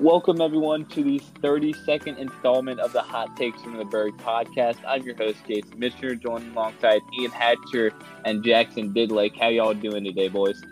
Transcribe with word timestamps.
Welcome, 0.00 0.40
everyone, 0.40 0.86
to 0.86 1.04
the 1.04 1.20
32nd 1.42 2.16
installment 2.16 2.80
of 2.80 2.90
the 2.94 3.02
Hot 3.02 3.36
Takes 3.36 3.60
from 3.60 3.76
the 3.76 3.84
Berg 3.84 4.16
podcast. 4.16 4.78
I'm 4.88 5.02
your 5.02 5.14
host, 5.14 5.36
Jason 5.46 5.78
Mishner, 5.78 6.18
joined 6.18 6.50
alongside 6.56 7.02
Ian 7.20 7.30
Hatcher 7.30 7.92
and 8.24 8.42
Jackson 8.42 8.94
Bidlake. 8.94 9.38
How 9.38 9.48
y'all 9.48 9.74
doing 9.74 10.04
today, 10.04 10.28
boys? 10.28 10.62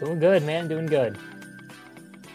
Doing 0.00 0.20
good, 0.20 0.44
man. 0.44 0.68
Doing 0.68 0.86
good. 0.86 1.18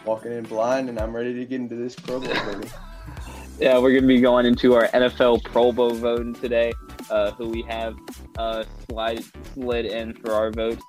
Walking 0.04 0.32
in 0.32 0.44
blind, 0.44 0.90
and 0.90 1.00
I'm 1.00 1.16
ready 1.16 1.32
to 1.32 1.46
get 1.46 1.60
into 1.60 1.76
this 1.76 1.94
Pro 1.94 2.20
Bowl, 2.20 2.28
baby. 2.28 2.68
yeah, 3.58 3.78
we're 3.78 3.90
going 3.90 4.02
to 4.02 4.08
be 4.08 4.20
going 4.20 4.44
into 4.44 4.74
our 4.74 4.88
NFL 4.88 5.44
Pro 5.44 5.72
Bowl 5.72 5.94
voting 5.94 6.34
today, 6.34 6.74
uh, 7.08 7.30
who 7.32 7.48
we 7.48 7.62
have 7.62 7.96
uh, 8.36 8.64
slide, 8.86 9.24
slid 9.54 9.86
in 9.86 10.12
for 10.12 10.32
our 10.32 10.50
votes. 10.50 10.82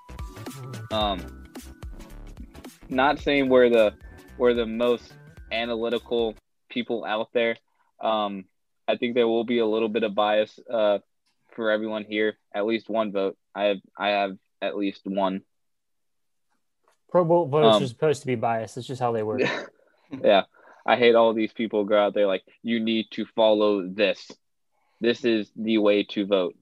Um, 0.92 1.46
not 2.90 3.20
saying 3.20 3.48
we're 3.48 3.70
the 3.70 3.94
we're 4.38 4.54
the 4.54 4.66
most 4.66 5.14
analytical 5.54 6.36
people 6.70 7.06
out 7.06 7.30
there. 7.34 7.56
Um, 8.02 8.46
I 8.86 8.98
think 8.98 9.16
there 9.16 9.30
will 9.30 9.46
be 9.46 9.60
a 9.60 9.66
little 9.66 9.90
bit 9.90 10.04
of 10.04 10.14
bias 10.14 10.60
uh, 10.70 11.00
for 11.56 11.72
everyone 11.72 12.04
here. 12.04 12.38
At 12.54 12.66
least 12.66 12.90
one 12.90 13.14
vote. 13.14 13.38
I 13.56 13.64
have 13.64 13.78
I 13.98 14.10
have 14.10 14.38
at 14.62 14.76
least 14.76 15.02
one. 15.06 15.42
Pro 17.16 17.24
Bowl 17.24 17.46
votes 17.46 17.78
um, 17.78 17.82
are 17.82 17.88
supposed 17.88 18.20
to 18.24 18.28
be 18.28 18.36
biased. 18.36 18.76
It's 18.76 18.86
just 18.86 19.00
how 19.00 19.14
they 19.14 19.24
work. 19.24 19.40
yeah, 20.22 20.42
I 20.86 20.98
hate 20.98 21.16
all 21.16 21.34
these 21.34 21.54
people 21.54 21.86
go 21.86 21.98
out 21.98 22.14
there 22.14 22.28
like 22.28 22.44
you 22.62 22.82
need 22.82 23.06
to 23.12 23.26
follow 23.38 23.88
this. 23.88 24.30
This 25.00 25.24
is 25.24 25.50
the 25.56 25.78
way 25.78 26.04
to 26.10 26.26
vote. 26.26 26.58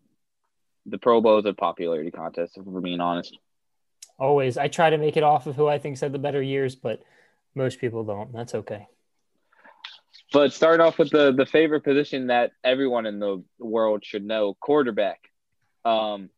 The 0.86 1.00
Pro 1.00 1.22
Bowl 1.22 1.40
is 1.40 1.46
a 1.48 1.54
popularity 1.54 2.12
contest, 2.12 2.56
if 2.56 2.66
we're 2.66 2.82
being 2.82 3.00
honest. 3.00 3.36
Always, 4.20 4.56
I 4.60 4.68
try 4.68 4.92
to 4.92 5.00
make 5.00 5.18
it 5.18 5.24
off 5.24 5.48
of 5.48 5.56
who 5.56 5.68
I 5.68 5.80
think 5.80 5.98
said 5.98 6.12
the 6.12 6.20
better 6.20 6.40
years, 6.40 6.76
but 6.76 7.02
most 7.56 7.80
people 7.82 8.04
don't. 8.04 8.32
That's 8.32 8.54
okay. 8.54 8.86
But 10.32 10.54
start 10.54 10.82
off 10.82 11.00
with 11.00 11.10
the 11.10 11.32
the 11.32 11.48
favorite 11.48 11.84
position 11.84 12.28
that 12.28 12.52
everyone 12.64 13.08
in 13.08 13.18
the 13.18 13.44
world 13.58 14.06
should 14.06 14.24
know: 14.24 14.56
quarterback. 14.60 15.32
Um, 15.84 16.30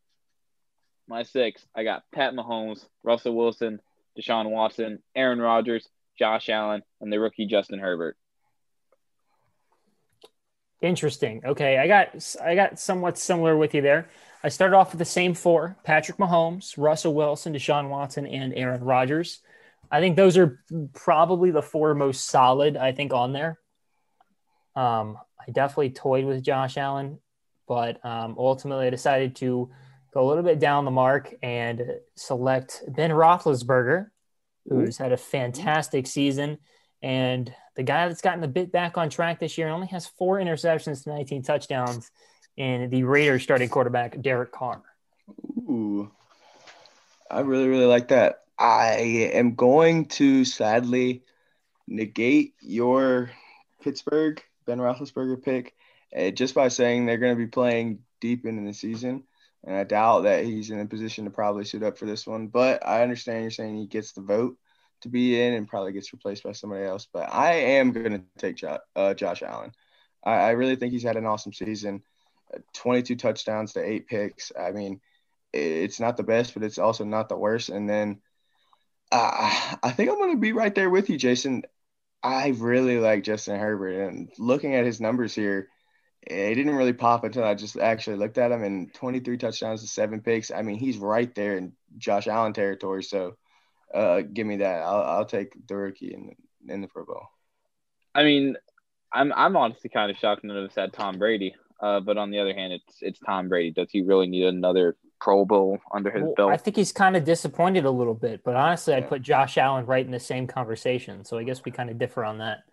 my 1.06 1.22
six, 1.22 1.66
I 1.74 1.84
got 1.84 2.04
Pat 2.14 2.32
Mahomes, 2.32 2.82
Russell 3.02 3.36
Wilson, 3.36 3.78
Deshaun 4.18 4.50
Watson, 4.50 5.02
Aaron 5.14 5.40
Rodgers, 5.40 5.88
Josh 6.18 6.48
Allen, 6.48 6.82
and 7.00 7.12
the 7.12 7.20
rookie 7.20 7.46
Justin 7.46 7.78
Herbert. 7.78 8.16
Interesting. 10.82 11.42
Okay, 11.44 11.78
I 11.78 11.86
got 11.86 12.36
I 12.42 12.54
got 12.54 12.78
somewhat 12.78 13.18
similar 13.18 13.56
with 13.56 13.74
you 13.74 13.80
there. 13.80 14.08
I 14.44 14.48
started 14.48 14.76
off 14.76 14.92
with 14.92 14.98
the 14.98 15.04
same 15.04 15.34
four: 15.34 15.76
Patrick 15.84 16.18
Mahomes, 16.18 16.74
Russell 16.76 17.14
Wilson, 17.14 17.54
Deshaun 17.54 17.88
Watson, 17.88 18.26
and 18.26 18.54
Aaron 18.54 18.84
Rodgers. 18.84 19.40
I 19.90 20.00
think 20.00 20.16
those 20.16 20.36
are 20.36 20.60
probably 20.92 21.50
the 21.50 21.62
four 21.62 21.94
most 21.94 22.26
solid, 22.26 22.76
I 22.76 22.92
think, 22.92 23.12
on 23.12 23.32
there. 23.32 23.58
Um, 24.74 25.16
I 25.40 25.50
definitely 25.52 25.90
toyed 25.90 26.24
with 26.24 26.42
Josh 26.42 26.76
Allen, 26.76 27.18
but 27.66 28.04
um, 28.04 28.34
ultimately 28.36 28.86
I 28.86 28.90
decided 28.90 29.36
to 29.36 29.70
go 30.16 30.26
a 30.26 30.28
little 30.28 30.42
bit 30.42 30.58
down 30.58 30.86
the 30.86 30.90
mark 30.90 31.34
and 31.42 31.82
select 32.14 32.82
Ben 32.88 33.10
Roethlisberger, 33.10 34.06
who's 34.66 34.96
had 34.96 35.12
a 35.12 35.16
fantastic 35.18 36.06
season. 36.06 36.56
And 37.02 37.52
the 37.74 37.82
guy 37.82 38.08
that's 38.08 38.22
gotten 38.22 38.42
a 38.42 38.48
bit 38.48 38.72
back 38.72 38.96
on 38.96 39.10
track 39.10 39.40
this 39.40 39.58
year 39.58 39.66
and 39.66 39.74
only 39.74 39.88
has 39.88 40.06
four 40.06 40.38
interceptions 40.38 41.04
to 41.04 41.10
19 41.10 41.42
touchdowns 41.42 42.10
in 42.56 42.88
the 42.88 43.04
Raiders 43.04 43.42
starting 43.42 43.68
quarterback, 43.68 44.18
Derek 44.22 44.52
Carr. 44.52 44.82
Ooh, 45.58 46.10
I 47.30 47.40
really, 47.40 47.68
really 47.68 47.84
like 47.84 48.08
that. 48.08 48.44
I 48.58 49.30
am 49.34 49.54
going 49.54 50.06
to 50.06 50.46
sadly 50.46 51.24
negate 51.86 52.54
your 52.62 53.30
Pittsburgh 53.82 54.42
Ben 54.64 54.78
Roethlisberger 54.78 55.42
pick 55.42 55.74
uh, 56.16 56.30
just 56.30 56.54
by 56.54 56.68
saying 56.68 57.04
they're 57.04 57.18
going 57.18 57.36
to 57.36 57.44
be 57.44 57.48
playing 57.48 57.98
deep 58.22 58.46
into 58.46 58.64
the 58.64 58.72
season, 58.72 59.24
and 59.66 59.76
I 59.76 59.84
doubt 59.84 60.22
that 60.22 60.44
he's 60.44 60.70
in 60.70 60.78
a 60.78 60.86
position 60.86 61.24
to 61.24 61.30
probably 61.30 61.64
suit 61.64 61.82
up 61.82 61.98
for 61.98 62.06
this 62.06 62.26
one. 62.26 62.46
But 62.46 62.86
I 62.86 63.02
understand 63.02 63.42
you're 63.42 63.50
saying 63.50 63.76
he 63.76 63.86
gets 63.86 64.12
the 64.12 64.22
vote 64.22 64.56
to 65.00 65.08
be 65.08 65.40
in 65.40 65.54
and 65.54 65.68
probably 65.68 65.92
gets 65.92 66.12
replaced 66.12 66.44
by 66.44 66.52
somebody 66.52 66.84
else. 66.84 67.08
But 67.12 67.28
I 67.32 67.54
am 67.54 67.92
going 67.92 68.12
to 68.12 68.22
take 68.38 68.56
Josh, 68.56 68.78
uh, 68.94 69.14
Josh 69.14 69.42
Allen. 69.42 69.72
I, 70.24 70.34
I 70.34 70.50
really 70.50 70.76
think 70.76 70.92
he's 70.92 71.02
had 71.02 71.16
an 71.16 71.26
awesome 71.26 71.52
season. 71.52 72.02
Uh, 72.54 72.58
22 72.74 73.16
touchdowns 73.16 73.72
to 73.72 73.84
eight 73.84 74.06
picks. 74.06 74.52
I 74.58 74.70
mean, 74.70 75.00
it's 75.52 75.98
not 75.98 76.16
the 76.16 76.22
best, 76.22 76.54
but 76.54 76.62
it's 76.62 76.78
also 76.78 77.04
not 77.04 77.28
the 77.28 77.36
worst. 77.36 77.68
And 77.68 77.90
then 77.90 78.20
uh, 79.10 79.74
I 79.82 79.90
think 79.90 80.10
I'm 80.10 80.18
going 80.18 80.32
to 80.32 80.40
be 80.40 80.52
right 80.52 80.74
there 80.74 80.90
with 80.90 81.10
you, 81.10 81.18
Jason. 81.18 81.62
I 82.22 82.48
really 82.48 82.98
like 82.98 83.24
Justin 83.24 83.58
Herbert, 83.58 84.08
and 84.08 84.30
looking 84.38 84.74
at 84.74 84.84
his 84.84 85.00
numbers 85.00 85.34
here, 85.34 85.68
it 86.26 86.54
didn't 86.54 86.74
really 86.74 86.92
pop 86.92 87.24
until 87.24 87.44
I 87.44 87.54
just 87.54 87.78
actually 87.78 88.16
looked 88.16 88.38
at 88.38 88.52
him. 88.52 88.62
And 88.62 88.92
23 88.92 89.38
touchdowns 89.38 89.82
to 89.82 89.88
seven 89.88 90.20
picks. 90.20 90.50
I 90.50 90.62
mean, 90.62 90.78
he's 90.78 90.98
right 90.98 91.32
there 91.34 91.56
in 91.56 91.72
Josh 91.98 92.26
Allen 92.26 92.52
territory. 92.52 93.02
So, 93.02 93.36
uh, 93.94 94.22
give 94.22 94.46
me 94.46 94.56
that. 94.58 94.82
I'll, 94.82 95.02
I'll 95.02 95.24
take 95.24 95.54
the 95.68 95.76
rookie 95.76 96.12
in 96.12 96.34
in 96.68 96.80
the 96.80 96.88
Pro 96.88 97.04
Bowl. 97.04 97.28
I 98.14 98.24
mean, 98.24 98.56
I'm 99.12 99.32
I'm 99.32 99.56
honestly 99.56 99.90
kind 99.90 100.10
of 100.10 100.16
shocked 100.16 100.44
none 100.44 100.56
of 100.56 100.68
us 100.68 100.76
had 100.76 100.92
Tom 100.92 101.18
Brady. 101.18 101.54
Uh, 101.80 102.00
but 102.00 102.16
on 102.16 102.30
the 102.30 102.38
other 102.38 102.54
hand, 102.54 102.72
it's 102.72 102.98
it's 103.00 103.20
Tom 103.20 103.48
Brady. 103.48 103.70
Does 103.70 103.90
he 103.90 104.02
really 104.02 104.26
need 104.26 104.46
another 104.46 104.96
Pro 105.20 105.44
Bowl 105.44 105.78
under 105.92 106.10
his 106.10 106.22
well, 106.22 106.34
belt? 106.36 106.52
I 106.52 106.56
think 106.56 106.76
he's 106.76 106.92
kind 106.92 107.16
of 107.16 107.24
disappointed 107.24 107.84
a 107.84 107.90
little 107.90 108.14
bit. 108.14 108.42
But 108.44 108.56
honestly, 108.56 108.94
I'd 108.94 109.08
put 109.08 109.22
Josh 109.22 109.58
Allen 109.58 109.86
right 109.86 110.04
in 110.04 110.10
the 110.10 110.20
same 110.20 110.46
conversation. 110.46 111.24
So 111.24 111.38
I 111.38 111.44
guess 111.44 111.64
we 111.64 111.72
kind 111.72 111.90
of 111.90 111.98
differ 111.98 112.24
on 112.24 112.38
that. 112.38 112.64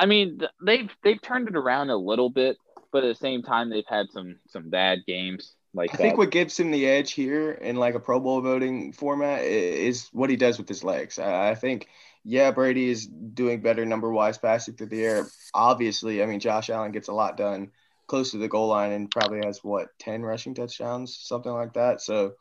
I 0.00 0.06
mean, 0.06 0.40
they've 0.64 0.90
they've 1.04 1.20
turned 1.20 1.48
it 1.48 1.56
around 1.56 1.90
a 1.90 1.96
little 1.96 2.30
bit, 2.30 2.56
but 2.90 3.04
at 3.04 3.08
the 3.08 3.14
same 3.14 3.42
time, 3.42 3.68
they've 3.68 3.84
had 3.86 4.06
some 4.10 4.38
some 4.48 4.70
bad 4.70 5.00
games. 5.06 5.54
Like 5.74 5.92
I 5.92 5.98
think 5.98 6.16
what 6.16 6.30
gives 6.30 6.58
him 6.58 6.70
the 6.70 6.86
edge 6.86 7.12
here 7.12 7.52
in 7.52 7.76
like 7.76 7.94
a 7.94 8.00
Pro 8.00 8.18
Bowl 8.18 8.40
voting 8.40 8.92
format 8.92 9.42
is 9.42 10.08
what 10.12 10.30
he 10.30 10.36
does 10.36 10.58
with 10.58 10.68
his 10.68 10.82
legs. 10.82 11.18
I 11.18 11.54
think 11.54 11.86
yeah, 12.24 12.50
Brady 12.50 12.88
is 12.88 13.06
doing 13.06 13.60
better 13.60 13.84
number 13.84 14.10
wise 14.10 14.38
passing 14.38 14.74
through 14.74 14.88
the 14.88 15.04
air. 15.04 15.26
Obviously, 15.52 16.22
I 16.22 16.26
mean, 16.26 16.40
Josh 16.40 16.70
Allen 16.70 16.92
gets 16.92 17.08
a 17.08 17.12
lot 17.12 17.36
done 17.36 17.70
close 18.06 18.32
to 18.32 18.38
the 18.38 18.48
goal 18.48 18.68
line 18.68 18.92
and 18.92 19.10
probably 19.10 19.40
has 19.44 19.62
what, 19.62 19.96
10 20.00 20.22
rushing 20.22 20.54
touchdowns, 20.54 21.16
something 21.16 21.52
like 21.52 21.74
that. 21.74 22.00
So 22.00 22.32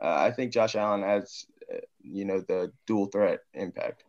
uh, 0.00 0.14
I 0.14 0.30
think 0.30 0.52
Josh 0.52 0.74
Allen 0.74 1.02
has, 1.02 1.44
uh, 1.70 1.80
you 2.02 2.24
know, 2.24 2.40
the 2.40 2.72
dual 2.86 3.06
threat 3.06 3.40
impact. 3.52 4.04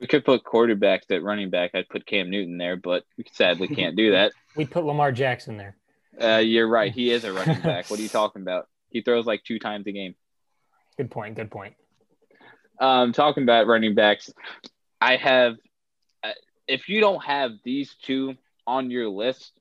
We 0.00 0.06
could 0.06 0.24
put 0.24 0.44
quarterback 0.44 1.02
at 1.10 1.22
running 1.22 1.50
back. 1.50 1.72
I'd 1.74 1.88
put 1.88 2.06
Cam 2.06 2.30
Newton 2.30 2.58
there, 2.58 2.76
but 2.76 3.04
we 3.16 3.24
sadly 3.32 3.68
can't 3.68 3.96
do 3.96 4.12
that. 4.12 4.32
we 4.56 4.64
put 4.64 4.84
Lamar 4.84 5.12
Jackson 5.12 5.56
there. 5.56 5.76
Uh, 6.20 6.38
you're 6.38 6.68
right. 6.68 6.92
He 6.92 7.10
is 7.10 7.24
a 7.24 7.32
running 7.32 7.60
back. 7.60 7.90
what 7.90 7.98
are 7.98 8.02
you 8.02 8.08
talking 8.08 8.42
about? 8.42 8.68
He 8.90 9.02
throws 9.02 9.26
like 9.26 9.44
two 9.44 9.58
times 9.58 9.86
a 9.86 9.92
game. 9.92 10.14
Good 10.96 11.10
point. 11.10 11.36
Good 11.36 11.50
point. 11.50 11.74
Um, 12.80 13.12
talking 13.12 13.42
about 13.42 13.66
running 13.66 13.94
backs, 13.94 14.30
I 15.00 15.16
have. 15.16 15.56
Uh, 16.22 16.30
if 16.66 16.88
you 16.88 17.00
don't 17.00 17.22
have 17.24 17.52
these 17.64 17.94
two 18.02 18.34
on 18.66 18.90
your 18.90 19.08
list, 19.08 19.52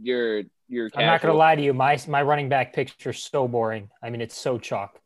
you're 0.00 0.42
you're. 0.68 0.90
I'm 0.94 1.06
not 1.06 1.22
gonna 1.22 1.34
lie 1.34 1.54
to 1.54 1.62
you. 1.62 1.72
My 1.72 1.98
my 2.08 2.22
running 2.22 2.48
back 2.48 2.72
picture 2.72 3.10
is 3.10 3.22
so 3.22 3.48
boring. 3.48 3.90
I 4.02 4.10
mean, 4.10 4.20
it's 4.20 4.36
so 4.36 4.58
chalk. 4.58 5.00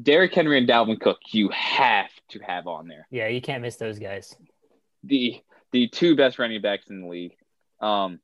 Derrick 0.00 0.34
Henry 0.34 0.58
and 0.58 0.68
Dalvin 0.68 1.00
Cook, 1.00 1.18
you 1.30 1.48
have 1.48 2.10
to 2.28 2.38
have 2.40 2.66
on 2.66 2.88
there. 2.88 3.06
Yeah, 3.10 3.28
you 3.28 3.40
can't 3.40 3.62
miss 3.62 3.76
those 3.76 3.98
guys. 3.98 4.36
The 5.04 5.40
the 5.72 5.88
two 5.88 6.16
best 6.16 6.38
running 6.38 6.60
backs 6.60 6.88
in 6.88 7.02
the 7.02 7.08
league. 7.08 7.36
Um, 7.80 8.20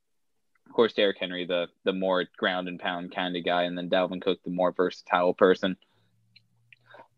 of 0.67 0.73
course, 0.73 0.93
Derrick 0.93 1.17
Henry, 1.19 1.45
the 1.45 1.67
the 1.83 1.93
more 1.93 2.25
ground 2.37 2.67
and 2.67 2.79
pound 2.79 3.13
kind 3.13 3.35
of 3.35 3.43
guy, 3.45 3.63
and 3.63 3.77
then 3.77 3.89
Dalvin 3.89 4.21
Cook, 4.21 4.39
the 4.43 4.51
more 4.51 4.71
versatile 4.71 5.33
person. 5.33 5.77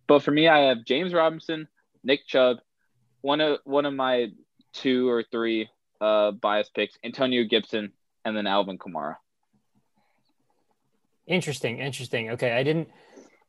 But 0.08 0.24
for 0.24 0.32
me, 0.32 0.48
I 0.48 0.68
have 0.68 0.86
James 0.86 1.14
Robinson, 1.14 1.68
Nick 2.04 2.26
Chubb, 2.28 2.58
one 3.22 3.42
of 3.42 3.60
one 3.66 3.86
of 3.86 3.94
my 3.94 4.32
two 4.74 5.10
or 5.10 5.24
three 5.24 5.70
uh, 6.00 6.32
bias 6.32 6.70
picks, 6.74 6.98
Antonio 7.04 7.44
Gibson, 7.44 7.92
and 8.24 8.36
then 8.36 8.48
Alvin 8.48 8.78
Kamara. 8.78 9.16
Interesting, 11.26 11.80
interesting. 11.80 12.30
Okay, 12.32 12.54
I 12.54 12.64
didn't, 12.64 12.88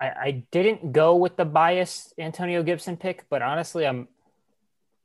I, 0.00 0.06
I 0.06 0.44
didn't 0.50 0.92
go 0.92 1.16
with 1.16 1.36
the 1.36 1.44
bias 1.44 2.12
Antonio 2.18 2.62
Gibson 2.62 2.96
pick, 2.96 3.24
but 3.28 3.42
honestly, 3.42 3.86
I'm, 3.86 4.08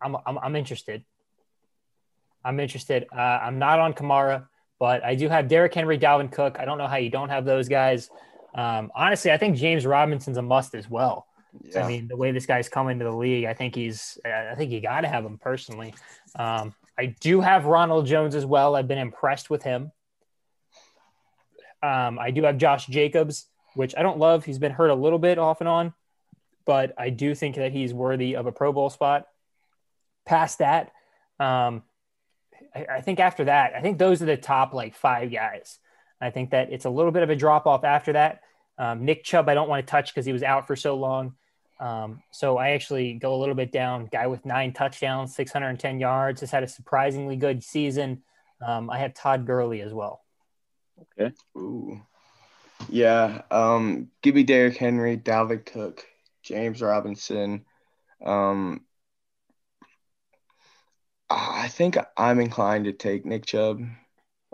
I'm, 0.02 0.16
I'm, 0.26 0.38
I'm 0.38 0.56
interested. 0.56 1.04
I'm 2.46 2.60
interested. 2.60 3.08
Uh, 3.16 3.20
I'm 3.20 3.58
not 3.58 3.80
on 3.80 3.94
Kamara, 3.94 4.48
but 4.80 5.04
I 5.04 5.16
do 5.16 5.30
have 5.30 5.48
Derrick 5.48 5.74
Henry, 5.74 5.98
Dalvin 5.98 6.32
Cook. 6.32 6.58
I 6.60 6.66
don't 6.66 6.78
know 6.78 6.88
how 6.88 6.98
you 6.98 7.10
don't 7.10 7.30
have 7.30 7.46
those 7.46 7.70
guys. 7.70 8.10
Um, 8.54 8.92
honestly, 8.94 9.32
I 9.32 9.38
think 9.38 9.58
James 9.58 9.86
Robinson's 9.86 10.38
a 10.38 10.42
must 10.42 10.76
as 10.76 10.90
well. 10.90 11.28
Yeah. 11.62 11.86
I 11.86 11.88
mean, 11.88 12.08
the 12.08 12.18
way 12.18 12.32
this 12.32 12.46
guy's 12.46 12.68
come 12.68 12.90
into 12.90 13.06
the 13.06 13.12
league, 13.16 13.46
I 13.46 13.54
think 13.54 13.76
he's, 13.76 14.18
I 14.26 14.56
think 14.56 14.72
you 14.72 14.82
got 14.82 15.02
to 15.02 15.08
have 15.08 15.24
him 15.26 15.38
personally. 15.38 15.94
Um, 16.38 16.74
I 16.98 17.16
do 17.20 17.42
have 17.42 17.66
Ronald 17.66 18.06
Jones 18.06 18.36
as 18.36 18.46
well. 18.46 18.76
I've 18.76 18.88
been 18.88 18.98
impressed 18.98 19.50
with 19.50 19.64
him. 19.64 19.92
Um, 21.82 22.18
I 22.20 22.32
do 22.32 22.44
have 22.44 22.58
Josh 22.58 22.88
Jacobs, 22.88 23.48
which 23.76 23.94
I 23.98 24.04
don't 24.04 24.20
love. 24.20 24.46
He's 24.46 24.60
been 24.60 24.72
hurt 24.72 24.90
a 24.90 24.96
little 24.96 25.20
bit 25.20 25.38
off 25.38 25.62
and 25.62 25.68
on, 25.68 25.94
but 26.66 26.94
I 26.98 27.10
do 27.10 27.36
think 27.36 27.56
that 27.56 27.72
he's 27.72 27.94
worthy 27.94 28.36
of 28.36 28.46
a 28.46 28.52
Pro 28.52 28.72
Bowl 28.72 28.90
spot. 28.90 29.28
Past 30.26 30.60
that, 30.60 30.92
um, 31.40 31.84
I, 32.74 32.86
I 32.98 33.02
think 33.02 33.20
after 33.20 33.46
that, 33.46 33.74
I 33.76 33.82
think 33.82 33.98
those 33.98 34.22
are 34.22 34.26
the 34.26 34.38
top 34.38 34.74
like 34.74 34.96
five 34.96 35.32
guys. 35.32 35.80
I 36.22 36.30
think 36.30 36.52
that 36.52 36.72
it's 36.72 36.86
a 36.86 36.90
little 36.90 37.12
bit 37.12 37.24
of 37.24 37.30
a 37.30 37.36
drop 37.36 37.68
off 37.68 37.84
after 37.84 38.14
that. 38.14 38.42
Um, 38.78 39.06
Nick 39.06 39.24
Chubb, 39.24 39.50
I 39.50 39.54
don't 39.54 39.70
want 39.70 39.86
to 39.86 39.92
touch 39.92 40.14
because 40.14 40.26
he 40.26 40.34
was 40.34 40.44
out 40.44 40.68
for 40.68 40.76
so 40.76 40.96
long. 40.96 41.36
Um, 41.80 42.24
so 42.32 42.58
I 42.58 42.70
actually 42.72 43.14
go 43.16 43.36
a 43.36 43.40
little 43.40 43.56
bit 43.56 43.72
down. 43.72 44.08
Guy 44.12 44.28
with 44.28 44.46
nine 44.46 44.72
touchdowns, 44.74 45.36
610 45.36 46.00
yards, 46.00 46.42
has 46.42 46.50
had 46.50 46.64
a 46.64 46.68
surprisingly 46.68 47.36
good 47.36 47.64
season. 47.64 48.24
Um, 48.66 48.90
I 48.90 49.00
have 49.00 49.14
Todd 49.14 49.46
Gurley 49.46 49.82
as 49.82 49.94
well. 49.94 50.22
Okay. 51.20 51.34
Ooh. 51.58 52.02
Yeah. 52.90 53.42
Um, 53.52 54.10
give 54.22 54.36
me 54.36 54.44
Derrick 54.44 54.78
Henry, 54.78 55.18
Dalvin 55.18 55.66
Cook, 55.66 56.06
James 56.44 56.82
Robinson. 56.82 57.66
Um, 58.24 58.86
I 61.30 61.68
think 61.70 61.98
I'm 62.18 62.40
inclined 62.40 62.86
to 62.86 62.94
take 62.94 63.26
Nick 63.26 63.46
Chubb. 63.46 63.82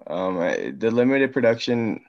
Um, 0.08 0.40
I- 0.40 0.74
the 0.78 0.92
limited 0.92 1.34
production, 1.34 2.06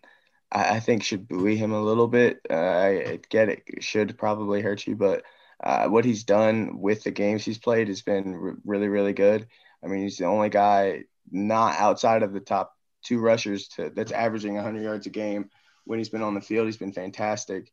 I, 0.53 0.77
I 0.77 0.81
think, 0.81 1.03
should 1.05 1.29
buoy 1.29 1.57
him 1.57 1.73
a 1.73 1.83
little 1.83 2.09
bit. 2.09 2.41
Uh, 2.51 2.55
I 2.55 3.21
get 3.31 3.49
it, 3.51 3.63
should 3.85 4.19
probably 4.19 4.63
hurt 4.63 4.87
you, 4.87 4.97
but 4.97 5.25
uh, 5.63 5.89
what 5.89 6.05
he's 6.05 6.25
done 6.25 6.81
with 6.81 7.05
the 7.05 7.11
games 7.11 7.45
he's 7.45 7.59
played 7.59 7.89
has 7.89 8.03
been 8.03 8.59
really, 8.65 8.89
really 8.89 9.13
good. 9.13 9.49
I 9.85 9.89
mean, 9.89 10.03
he's 10.03 10.19
the 10.19 10.27
only 10.27 10.49
guy 10.51 11.05
not 11.31 11.79
outside 11.79 12.23
of 12.23 12.33
the 12.33 12.41
top 12.41 12.77
two 13.03 13.21
rushers 13.21 13.69
to 13.69 13.91
that's 13.91 14.13
averaging 14.13 14.55
100 14.55 14.83
yards 14.83 15.07
a 15.07 15.11
game 15.11 15.51
when 15.91 15.99
he's 15.99 16.09
been 16.09 16.23
on 16.23 16.35
the 16.35 16.41
field. 16.41 16.67
He's 16.67 16.77
been 16.77 16.93
fantastic. 16.93 17.73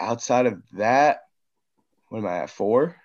Outside 0.00 0.46
of 0.46 0.62
that, 0.72 1.24
what 2.08 2.20
am 2.20 2.26
I 2.26 2.38
at 2.38 2.50
four? 2.50 2.96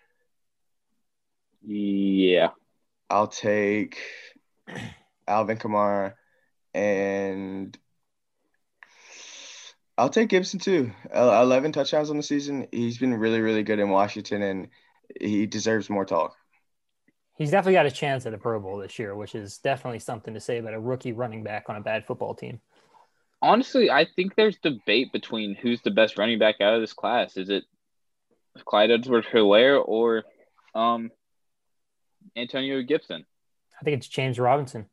Yeah. 1.61 2.51
I'll 3.09 3.27
take 3.27 3.97
Alvin 5.27 5.57
Kamara 5.57 6.13
and 6.73 7.77
I'll 9.97 10.07
take 10.07 10.29
Gibson 10.29 10.61
too. 10.61 10.93
11 11.13 11.73
touchdowns 11.73 12.09
on 12.09 12.15
the 12.15 12.23
season. 12.23 12.65
He's 12.71 12.97
been 12.97 13.13
really, 13.13 13.41
really 13.41 13.63
good 13.63 13.79
in 13.79 13.89
Washington 13.89 14.41
and 14.41 14.67
he 15.19 15.47
deserves 15.47 15.89
more 15.89 16.05
talk. 16.05 16.33
He's 17.35 17.51
definitely 17.51 17.73
got 17.73 17.87
a 17.87 17.91
chance 17.91 18.25
at 18.25 18.33
a 18.33 18.37
Pro 18.37 18.61
Bowl 18.61 18.77
this 18.77 18.97
year, 18.97 19.15
which 19.15 19.35
is 19.35 19.57
definitely 19.57 19.99
something 19.99 20.33
to 20.33 20.39
say 20.39 20.59
about 20.59 20.75
a 20.75 20.79
rookie 20.79 21.11
running 21.11 21.43
back 21.43 21.65
on 21.67 21.75
a 21.75 21.81
bad 21.81 22.05
football 22.05 22.33
team. 22.33 22.61
Honestly, 23.41 23.89
I 23.89 24.05
think 24.15 24.35
there's 24.35 24.57
debate 24.57 25.11
between 25.13 25.55
who's 25.55 25.81
the 25.81 25.91
best 25.91 26.17
running 26.17 26.39
back 26.39 26.59
out 26.61 26.73
of 26.73 26.81
this 26.81 26.93
class. 26.93 27.37
Is 27.37 27.49
it 27.49 27.63
Clyde 28.65 28.91
Edwards 28.91 29.27
Helaire 29.31 29.81
or 29.83 30.23
um, 30.75 31.11
Antonio 32.35 32.81
Gibson? 32.81 33.25
I 33.79 33.83
think 33.83 33.97
it's 33.97 34.07
James 34.07 34.39
Robinson. 34.39 34.87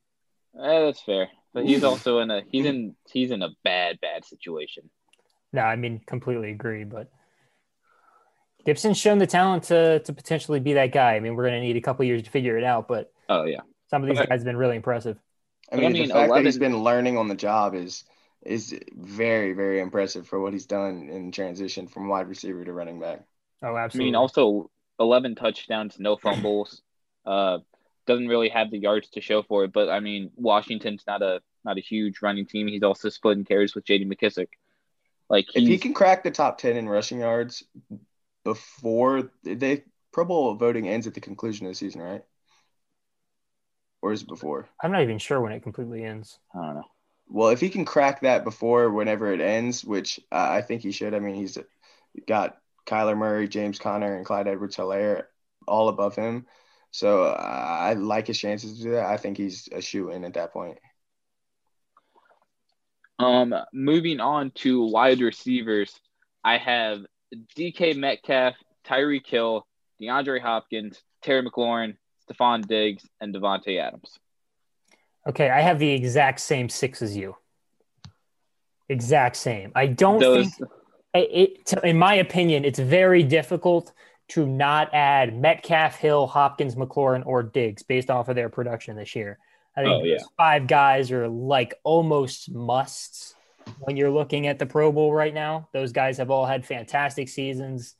Eh, 0.56 0.84
that's 0.84 1.00
fair. 1.00 1.28
But 1.52 1.64
he's 1.64 1.82
also 1.82 2.20
in 2.20 2.31
a 2.31 2.43
he's 2.52 2.66
in 2.66 2.94
he's 3.10 3.31
in 3.31 3.43
a 3.43 3.48
bad, 3.64 3.98
bad 4.00 4.25
situation. 4.25 4.90
No, 5.52 5.62
I 5.62 5.75
mean, 5.76 6.00
completely 6.06 6.50
agree. 6.50 6.84
But 6.84 7.10
Gibson's 8.64 8.99
shown 8.99 9.19
the 9.19 9.26
talent 9.26 9.64
to 9.64 10.00
to 10.00 10.12
potentially 10.12 10.60
be 10.60 10.75
that 10.75 10.92
guy. 10.92 11.14
I 11.16 11.20
mean, 11.20 11.34
we're 11.34 11.44
going 11.49 11.60
to 11.60 11.66
need 11.66 11.76
a 11.76 11.81
couple 11.81 12.04
years 12.04 12.22
to 12.25 12.31
figure 12.31 12.58
it 12.58 12.64
out, 12.64 12.87
but 12.88 13.12
Oh 13.28 13.44
yeah. 13.44 13.60
some 13.88 14.02
of 14.02 14.08
these 14.08 14.19
Okay. 14.19 14.28
guys 14.28 14.40
have 14.40 14.44
been 14.44 14.56
really 14.56 14.76
impressive. 14.76 15.19
I 15.72 15.76
mean, 15.76 15.87
I 15.87 15.88
mean, 15.90 16.08
the 16.08 16.14
fact 16.14 16.32
that 16.32 16.44
he's 16.44 16.56
11 16.56 16.72
been 16.72 16.82
learning 16.84 17.16
on 17.19 17.26
the 17.28 17.34
job 17.34 17.75
is 17.75 18.04
is 18.42 18.78
very, 18.94 19.52
very 19.52 19.80
impressive 19.80 20.26
for 20.26 20.40
what 20.40 20.52
he's 20.52 20.66
done 20.66 21.08
in 21.08 21.32
transition 21.32 21.86
from 21.88 22.08
wide 22.08 22.28
receiver 22.28 22.64
to 22.64 22.72
running 22.72 23.00
back. 23.00 23.24
Oh, 23.62 23.76
absolutely. 23.76 24.08
I 24.08 24.10
mean, 24.10 24.14
also 24.16 24.70
eleven 24.98 25.34
touchdowns, 25.34 25.98
no 25.98 26.16
fumbles. 26.16 26.82
Uh, 27.26 27.58
doesn't 28.06 28.28
really 28.28 28.48
have 28.48 28.70
the 28.70 28.78
yards 28.78 29.10
to 29.10 29.20
show 29.20 29.42
for 29.42 29.64
it, 29.64 29.72
but 29.72 29.88
I 29.88 29.98
mean, 29.98 30.30
Washington's 30.36 31.02
not 31.08 31.22
a 31.22 31.40
not 31.64 31.76
a 31.76 31.80
huge 31.80 32.22
running 32.22 32.46
team. 32.46 32.68
He's 32.68 32.84
also 32.84 33.08
splitting 33.08 33.44
carries 33.44 33.74
with 33.74 33.84
J.D. 33.84 34.04
McKissic. 34.04 34.46
Like 35.28 35.46
If 35.56 35.66
he 35.66 35.78
can 35.78 35.92
crack 35.92 36.22
the 36.22 36.30
top 36.30 36.58
10 36.58 36.76
in 36.76 36.88
rushing 36.88 37.18
yards 37.18 37.64
before 38.44 39.32
they 39.42 39.82
Pro 40.12 40.24
Bowl 40.24 40.54
voting 40.54 40.88
ends 40.88 41.08
at 41.08 41.14
the 41.14 41.20
conclusion 41.20 41.66
of 41.66 41.72
the 41.72 41.74
season, 41.76 42.00
right? 42.00 42.22
Or 44.02 44.12
is 44.12 44.22
it 44.22 44.28
before? 44.28 44.68
I'm 44.82 44.92
not 44.92 45.02
even 45.02 45.18
sure 45.18 45.40
when 45.40 45.52
it 45.52 45.62
completely 45.62 46.04
ends. 46.04 46.38
I 46.54 46.64
don't 46.64 46.74
know. 46.76 46.84
Well, 47.28 47.49
if 47.49 47.61
he 47.61 47.69
can 47.69 47.84
crack 47.84 48.20
that 48.20 48.44
before 48.44 48.90
whenever 48.90 49.32
it 49.32 49.40
ends, 49.40 49.84
which 49.84 50.20
uh, 50.31 50.49
I 50.50 50.62
think 50.62 50.82
he 50.82 50.93
should. 50.93 51.14
I 51.14 51.19
mean, 51.19 51.34
he's 51.34 51.58
got 52.26 52.58
Kyler 52.87 53.17
Murray, 53.17 53.49
James 53.49 53.78
Conner, 53.78 54.17
and 54.17 54.25
Clyde 54.25 54.46
Edwards-Helaire 54.46 55.25
all 55.67 55.88
above 55.88 56.14
him. 56.14 56.46
So 56.93 57.25
uh, 57.25 57.37
I 57.37 57.94
like 57.94 58.28
his 58.28 58.38
chances 58.38 58.78
to 58.78 58.82
do 58.82 58.90
that. 58.93 59.06
I 59.06 59.17
think 59.17 59.37
he's 59.37 59.69
a 59.73 59.82
shoe 59.82 60.11
in 60.11 60.25
at 60.25 60.34
that 60.34 60.52
point. 60.52 60.78
Um, 63.19 63.55
moving 63.73 64.20
on 64.20 64.50
to 64.56 64.87
wide 64.87 65.20
receivers, 65.20 66.00
I 66.44 66.58
have 66.58 67.05
DK 67.56 67.96
Metcalf, 67.96 68.55
Tyreek 68.87 69.26
Hill, 69.26 69.67
DeAndre 70.00 70.40
Hopkins, 70.40 71.02
Terry 71.23 71.43
McLaurin, 71.43 71.96
Stefon 72.28 72.67
Diggs, 72.67 73.06
and 73.20 73.34
Davante 73.34 73.81
Adams. 73.81 74.19
Okay, 75.26 75.50
I 75.50 75.61
have 75.61 75.78
the 75.78 75.90
exact 75.90 76.40
same 76.40 76.69
six 76.69 77.02
as 77.02 77.17
you. 77.17 77.37
Exact 78.88 79.37
same. 79.37 79.73
I 79.75 79.87
don't 79.87 80.20
Those 80.20 80.55
think 80.55 80.70
it, 81.14 81.73
in 81.82 81.99
my 81.99 82.14
opinion, 82.14 82.64
it's 82.64 82.78
very 82.78 83.23
difficult 83.23 83.93
to 84.28 84.46
not 84.46 84.93
add 84.93 85.37
Metcalf, 85.37 85.96
Hill, 85.96 86.26
Hopkins, 86.26 86.75
McLaurin, 86.75 87.25
or 87.26 87.43
Diggs 87.43 87.82
based 87.82 88.11
off 88.11 88.28
of 88.28 88.37
their 88.37 88.49
production 88.49 88.96
this 88.96 89.14
year. 89.14 89.38
I 89.76 89.82
think 89.82 89.93
Oh, 89.93 90.05
yeah. 90.05 90.19
those 90.19 90.28
five 90.37 90.67
guys 90.67 91.12
are 91.12 91.28
like 91.28 91.75
almost 91.84 92.50
musts 92.50 93.34
when 93.81 93.96
you're 93.96 94.11
looking 94.11 94.46
at 94.46 94.58
the 94.58 94.67
Pro 94.67 94.90
Bowl 94.93 95.12
right 95.12 95.34
now. 95.34 95.69
Those 95.73 95.93
guys 95.93 96.19
have 96.19 96.31
all 96.31 96.46
had 96.46 96.64
fantastic 96.64 97.28
seasons, 97.28 97.94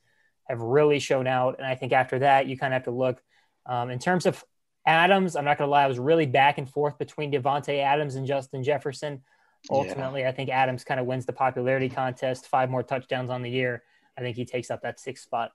have 0.47 0.59
really 0.61 0.99
shown 0.99 1.27
out. 1.27 1.55
And 1.57 1.67
I 1.67 1.75
think 1.75 1.93
after 1.93 2.19
that, 2.19 2.47
you 2.47 2.57
kind 2.57 2.73
of 2.73 2.77
have 2.77 2.85
to 2.85 2.91
look 2.91 3.21
um, 3.65 3.89
in 3.89 3.99
terms 3.99 4.25
of 4.25 4.43
Adams. 4.87 5.35
I'm 5.35 5.45
not 5.45 5.57
going 5.59 5.67
to 5.67 5.71
lie, 5.71 5.83
I 5.83 5.87
was 5.87 5.99
really 5.99 6.25
back 6.25 6.57
and 6.57 6.67
forth 6.67 6.97
between 6.97 7.31
Davante 7.31 7.79
Adams 7.79 8.15
and 8.15 8.25
Justin 8.25 8.63
Jefferson. 8.63 9.21
Yeah. 9.69 9.77
Ultimately, 9.77 10.25
I 10.25 10.31
think 10.31 10.49
Adams 10.49 10.83
kind 10.83 10.99
of 10.99 11.05
wins 11.05 11.25
the 11.25 11.33
popularity 11.33 11.89
contest, 11.89 12.47
five 12.47 12.69
more 12.69 12.83
touchdowns 12.83 13.29
on 13.29 13.41
the 13.41 13.49
year. 13.49 13.83
I 14.17 14.21
think 14.21 14.37
he 14.37 14.45
takes 14.45 14.71
up 14.71 14.81
that 14.81 14.99
sixth 14.99 15.25
spot. 15.25 15.51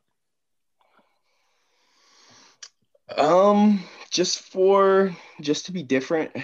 Um, 3.16 3.82
just 4.10 4.40
for 4.40 5.16
just 5.40 5.66
to 5.66 5.72
be 5.72 5.82
different 5.82 6.36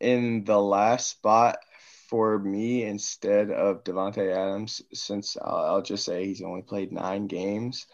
in 0.00 0.44
the 0.44 0.60
last 0.60 1.10
spot 1.10 1.58
for 2.08 2.38
me 2.38 2.84
instead 2.84 3.50
of 3.50 3.84
Davante 3.84 4.34
Adams, 4.34 4.82
since 4.92 5.36
I'll, 5.40 5.64
I'll 5.64 5.82
just 5.82 6.04
say 6.04 6.26
he's 6.26 6.42
only 6.42 6.62
played 6.62 6.90
nine 6.90 7.26
games, 7.26 7.86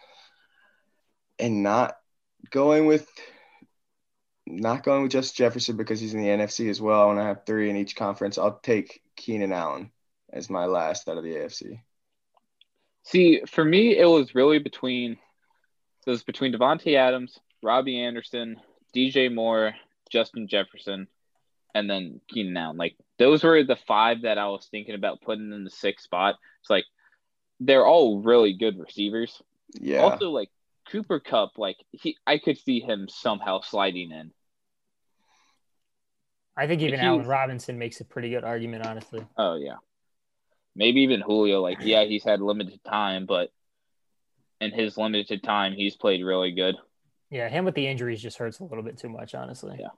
and 1.37 1.63
not 1.63 1.97
going 2.49 2.85
with 2.85 3.07
not 4.47 4.83
going 4.83 5.03
with 5.03 5.11
Justin 5.11 5.45
Jefferson 5.45 5.77
because 5.77 5.99
he's 5.99 6.13
in 6.13 6.21
the 6.21 6.29
NFC 6.29 6.69
as 6.69 6.81
well. 6.81 7.01
I 7.01 7.05
want 7.05 7.19
to 7.19 7.23
have 7.23 7.45
three 7.45 7.69
in 7.69 7.75
each 7.75 7.95
conference. 7.95 8.37
I'll 8.37 8.59
take 8.59 9.01
Keenan 9.15 9.51
Allen 9.51 9.91
as 10.31 10.49
my 10.49 10.65
last 10.65 11.07
out 11.07 11.17
of 11.17 11.23
the 11.23 11.35
AFC. 11.35 11.81
See, 13.03 13.41
for 13.47 13.63
me, 13.63 13.97
it 13.97 14.05
was 14.05 14.35
really 14.35 14.59
between 14.59 15.17
it 16.05 16.09
was 16.09 16.23
between 16.23 16.53
Davante 16.53 16.95
Adams, 16.95 17.37
Robbie 17.61 18.01
Anderson, 18.01 18.57
DJ 18.95 19.33
Moore, 19.33 19.73
Justin 20.09 20.47
Jefferson, 20.47 21.07
and 21.75 21.89
then 21.89 22.21
Keenan 22.27 22.57
Allen. 22.57 22.77
Like 22.77 22.95
those 23.19 23.43
were 23.43 23.63
the 23.63 23.77
five 23.87 24.23
that 24.23 24.37
I 24.37 24.47
was 24.47 24.67
thinking 24.69 24.95
about 24.95 25.21
putting 25.21 25.51
in 25.51 25.63
the 25.63 25.69
sixth 25.69 26.05
spot. 26.05 26.35
It's 26.61 26.69
like 26.69 26.85
they're 27.59 27.85
all 27.85 28.21
really 28.21 28.53
good 28.53 28.79
receivers. 28.79 29.41
Yeah. 29.73 29.99
Also, 29.99 30.31
like 30.31 30.49
Cooper 30.91 31.19
Kupp, 31.19 31.57
like 31.57 31.77
he, 31.91 32.17
I 32.25 32.37
could 32.37 32.57
see 32.57 32.79
him 32.79 33.07
somehow 33.09 33.61
sliding 33.61 34.11
in. 34.11 34.31
I 36.55 36.67
think 36.67 36.81
even 36.81 36.99
He- 36.99 37.05
Allen 37.05 37.27
Robinson 37.27 37.77
makes 37.77 38.01
a 38.01 38.05
pretty 38.05 38.29
good 38.29 38.43
argument, 38.43 38.85
honestly. 38.85 39.25
Oh 39.37 39.55
yeah, 39.55 39.75
maybe 40.75 41.01
even 41.01 41.21
Julio. 41.21 41.61
Like 41.61 41.79
yeah, 41.81 42.03
he's 42.05 42.23
had 42.23 42.41
limited 42.41 42.79
time, 42.83 43.25
but 43.25 43.49
in 44.59 44.71
his 44.71 44.97
limited 44.97 45.43
time, 45.43 45.73
he's 45.73 45.95
played 45.95 46.23
really 46.23 46.51
good. 46.51 46.75
Yeah, 47.29 47.49
him 47.49 47.65
with 47.65 47.75
the 47.75 47.85
injuries 47.87 48.21
just 48.21 48.37
hurts 48.37 48.59
a 48.59 48.63
little 48.63 48.83
bit 48.83 48.97
too 48.97 49.09
much, 49.09 49.35
honestly. 49.35 49.77
Yeah. 49.79 49.89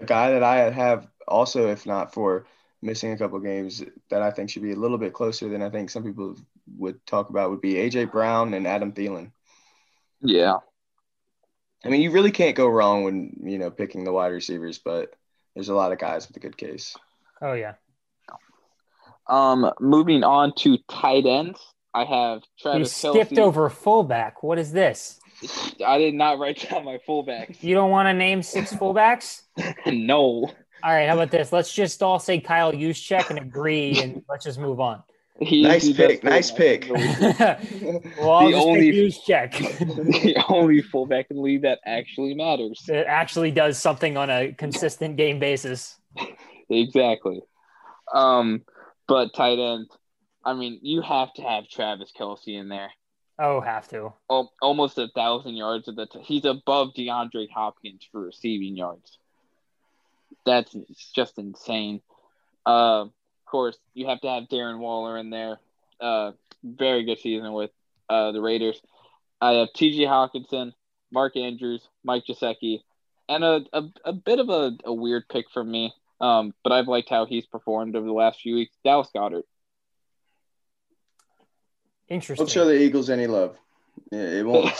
a 0.00 0.06
guy 0.06 0.30
that 0.30 0.42
I 0.42 0.70
have 0.70 1.08
also, 1.26 1.68
if 1.68 1.84
not 1.84 2.14
for 2.14 2.46
missing 2.80 3.12
a 3.12 3.18
couple 3.18 3.38
games 3.40 3.82
that 4.08 4.22
I 4.22 4.30
think 4.30 4.48
should 4.48 4.62
be 4.62 4.72
a 4.72 4.76
little 4.76 4.98
bit 4.98 5.12
closer 5.12 5.48
than 5.48 5.62
I 5.62 5.68
think 5.68 5.90
some 5.90 6.04
people 6.04 6.36
would 6.76 7.04
talk 7.06 7.28
about 7.28 7.50
would 7.50 7.60
be 7.60 7.74
AJ 7.74 8.12
Brown 8.12 8.54
and 8.54 8.66
Adam 8.66 8.92
Thielen. 8.92 9.32
Yeah. 10.20 10.56
I 11.84 11.88
mean, 11.88 12.00
you 12.00 12.10
really 12.10 12.32
can't 12.32 12.56
go 12.56 12.66
wrong 12.66 13.04
when 13.04 13.36
you 13.42 13.58
know 13.58 13.70
picking 13.70 14.04
the 14.04 14.12
wide 14.12 14.32
receivers, 14.32 14.78
but 14.78 15.14
there's 15.54 15.68
a 15.68 15.74
lot 15.74 15.92
of 15.92 15.98
guys 15.98 16.26
with 16.26 16.36
a 16.36 16.40
good 16.40 16.56
case. 16.56 16.96
Oh 17.40 17.52
yeah. 17.52 17.74
Um, 19.28 19.70
moving 19.78 20.24
on 20.24 20.54
to 20.58 20.78
tight 20.88 21.26
ends, 21.26 21.60
I 21.92 22.04
have 22.04 22.42
You 22.74 22.84
skipped 22.86 23.32
Kelce. 23.32 23.38
over 23.38 23.68
fullback. 23.68 24.42
What 24.42 24.58
is 24.58 24.72
this? 24.72 25.20
I 25.86 25.98
did 25.98 26.14
not 26.14 26.38
write 26.38 26.68
down 26.68 26.84
my 26.84 26.98
fullbacks. 27.06 27.62
You 27.62 27.74
don't 27.74 27.90
want 27.90 28.06
to 28.06 28.14
name 28.14 28.42
six 28.42 28.72
fullbacks? 28.72 29.42
no. 29.86 30.50
All 30.82 30.92
right, 30.92 31.08
how 31.08 31.14
about 31.14 31.30
this? 31.30 31.52
Let's 31.52 31.72
just 31.72 32.02
all 32.02 32.18
say 32.18 32.40
Kyle 32.40 32.72
Juszczyk 32.72 33.30
and 33.30 33.38
agree, 33.38 34.00
and 34.00 34.22
let's 34.28 34.44
just 34.44 34.58
move 34.58 34.80
on. 34.80 35.02
He, 35.40 35.62
Nice 35.62 35.84
he 35.84 35.94
pick, 35.94 36.24
nice 36.24 36.50
pick. 36.50 36.88
well, 36.90 36.98
The 37.00 38.20
I'll 38.22 38.50
just 38.50 38.66
only- 38.66 38.90
take 38.90 38.94
Juszczyk. 39.24 39.78
the 40.24 40.44
only 40.48 40.82
fullback 40.82 41.26
in 41.30 41.36
the 41.36 41.42
league 41.42 41.62
that 41.62 41.78
actually 41.86 42.34
matters. 42.34 42.82
It 42.88 43.06
actually 43.06 43.52
does 43.52 43.78
something 43.78 44.16
on 44.16 44.30
a 44.30 44.52
consistent 44.52 45.16
game 45.16 45.38
basis. 45.38 45.96
Exactly. 46.70 47.40
Um, 48.12 48.60
but 49.06 49.32
tight 49.34 49.58
end, 49.58 49.86
I 50.44 50.52
mean, 50.52 50.80
you 50.82 51.00
have 51.00 51.32
to 51.34 51.42
have 51.42 51.66
Travis 51.66 52.12
Kelce 52.18 52.48
in 52.60 52.68
there. 52.68 52.90
Oh, 53.38 53.62
have 53.62 53.88
to. 53.88 54.12
Oh, 54.28 54.50
Almost 54.60 54.98
a 54.98 55.08
thousand 55.14 55.54
yards 55.54 55.88
of 55.88 55.96
the. 55.96 56.04
T- 56.04 56.20
he's 56.22 56.44
above 56.44 56.88
DeAndre 56.94 57.48
Hopkins 57.54 58.06
for 58.12 58.20
receiving 58.20 58.76
yards. 58.76 59.16
That's 60.44 60.76
just 61.14 61.38
insane. 61.38 62.02
Uh, 62.66 63.04
of 63.04 63.10
course, 63.48 63.76
you 63.94 64.06
have 64.06 64.20
to 64.20 64.28
have 64.28 64.44
Darren 64.44 64.78
Waller 64.78 65.18
in 65.18 65.30
there. 65.30 65.58
Uh, 66.00 66.32
very 66.62 67.04
good 67.04 67.18
season 67.18 67.52
with 67.52 67.70
uh, 68.08 68.32
the 68.32 68.40
Raiders. 68.40 68.80
I 69.40 69.52
have 69.52 69.72
T.J. 69.74 70.04
Hockenson, 70.04 70.72
Mark 71.12 71.36
Andrews, 71.36 71.86
Mike 72.04 72.24
Gesicki, 72.28 72.80
and 73.28 73.44
a, 73.44 73.60
a, 73.72 73.84
a 74.04 74.12
bit 74.12 74.38
of 74.40 74.48
a, 74.48 74.72
a 74.84 74.92
weird 74.92 75.28
pick 75.28 75.50
from 75.50 75.70
me. 75.70 75.92
Um, 76.20 76.52
but 76.64 76.72
I've 76.72 76.88
liked 76.88 77.08
how 77.08 77.26
he's 77.26 77.46
performed 77.46 77.94
over 77.94 78.06
the 78.06 78.12
last 78.12 78.40
few 78.40 78.54
weeks. 78.54 78.74
Dallas 78.84 79.08
Goedert. 79.14 79.44
Interesting. 82.08 82.44
Don't 82.44 82.50
show 82.50 82.64
the 82.64 82.80
Eagles 82.80 83.10
any 83.10 83.26
love. 83.26 83.56
Yeah, 84.10 84.20
it 84.20 84.46
won't. 84.46 84.72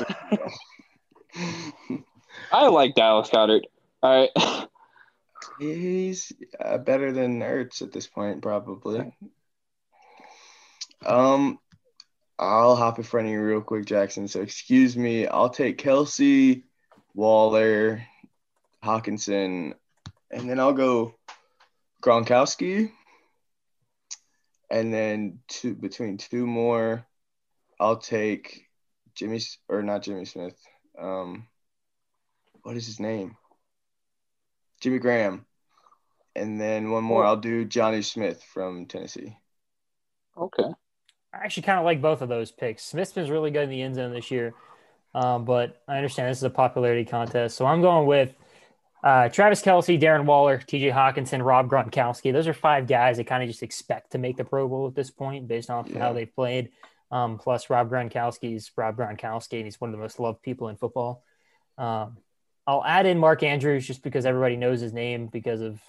I 2.52 2.68
like 2.68 2.94
Dallas 2.94 3.28
Goedert. 3.28 3.62
All 4.02 4.20
right. 4.20 4.30
He's 5.58 6.32
uh, 6.62 6.78
better 6.78 7.12
than 7.12 7.40
Ertz 7.40 7.82
at 7.82 7.92
this 7.92 8.06
point, 8.06 8.42
probably. 8.42 9.12
Um, 11.04 11.58
I'll 12.38 12.76
hop 12.76 12.98
in 12.98 13.04
front 13.04 13.26
of 13.26 13.32
you 13.32 13.42
real 13.42 13.60
quick, 13.60 13.84
Jackson. 13.84 14.28
So 14.28 14.40
excuse 14.40 14.96
me. 14.96 15.26
I'll 15.26 15.50
take 15.50 15.78
Kelce, 15.78 16.62
Waller, 17.14 18.04
Hockenson, 18.84 19.74
and 20.30 20.48
then 20.48 20.60
I'll 20.60 20.72
go 20.72 21.14
Gronkowski. 22.02 22.92
And 24.70 24.92
then 24.92 25.40
two 25.48 25.74
between 25.74 26.18
two 26.18 26.46
more, 26.46 27.06
I'll 27.80 27.96
take 27.96 28.66
Jimmy 29.14 29.40
or 29.68 29.82
not 29.82 30.02
Jimmy 30.02 30.26
Smith. 30.26 30.56
Um, 30.98 31.48
what 32.62 32.76
is 32.76 32.86
his 32.86 33.00
name? 33.00 33.36
Jimmy 34.80 34.98
Graham. 34.98 35.44
And 36.36 36.60
then 36.60 36.90
one 36.90 37.04
more, 37.04 37.24
I'll 37.24 37.36
do 37.36 37.64
Johnny 37.64 38.02
Smith 38.02 38.42
from 38.42 38.86
Tennessee. 38.86 39.36
okay. 40.36 40.68
I 41.34 41.44
actually 41.44 41.64
kind 41.64 41.78
of 41.78 41.84
like 41.84 42.00
both 42.00 42.22
of 42.22 42.28
those 42.30 42.50
picks. 42.50 42.84
Smith's 42.84 43.12
been 43.12 43.30
really 43.30 43.50
good 43.50 43.64
in 43.64 43.70
the 43.70 43.82
end 43.82 43.96
zone 43.96 44.14
this 44.14 44.30
year, 44.30 44.54
um, 45.14 45.44
but 45.44 45.82
I 45.86 45.96
understand 45.96 46.30
this 46.30 46.38
is 46.38 46.44
a 46.44 46.50
popularity 46.50 47.04
contest, 47.04 47.54
so 47.56 47.66
I'm 47.66 47.82
going 47.82 48.06
with 48.06 48.34
uh, 49.04 49.28
Travis 49.28 49.60
Kelce, 49.60 50.00
Darren 50.00 50.24
Waller, 50.24 50.58
T.J. 50.58 50.90
Hockenson, 50.90 51.44
Rob 51.44 51.68
Gronkowski. 51.68 52.32
Those 52.32 52.48
are 52.48 52.54
five 52.54 52.86
guys 52.86 53.18
I 53.18 53.24
kind 53.24 53.42
of 53.42 53.48
just 53.48 53.62
expect 53.62 54.12
to 54.12 54.18
make 54.18 54.36
the 54.38 54.44
Pro 54.44 54.66
Bowl 54.68 54.86
at 54.86 54.94
this 54.94 55.10
point, 55.10 55.46
based 55.48 55.68
off 55.70 55.88
Yeah. 55.88 55.98
how 55.98 56.12
they've 56.14 56.34
played. 56.34 56.70
Um, 57.10 57.38
plus, 57.38 57.68
Rob 57.68 57.90
Gronkowski's 57.90 58.70
Rob 58.76 58.96
Gronkowski, 58.96 59.58
and 59.58 59.64
he's 59.66 59.80
one 59.80 59.90
of 59.90 59.92
the 59.92 60.02
most 60.02 60.18
loved 60.18 60.42
people 60.42 60.68
in 60.68 60.76
football. 60.76 61.22
Um, 61.76 62.16
I'll 62.68 62.84
add 62.84 63.06
in 63.06 63.18
Mark 63.18 63.42
Andrews 63.42 63.86
just 63.86 64.02
because 64.02 64.26
everybody 64.26 64.54
knows 64.54 64.78
his 64.78 64.92
name 64.92 65.28
because 65.28 65.62
of 65.62 65.80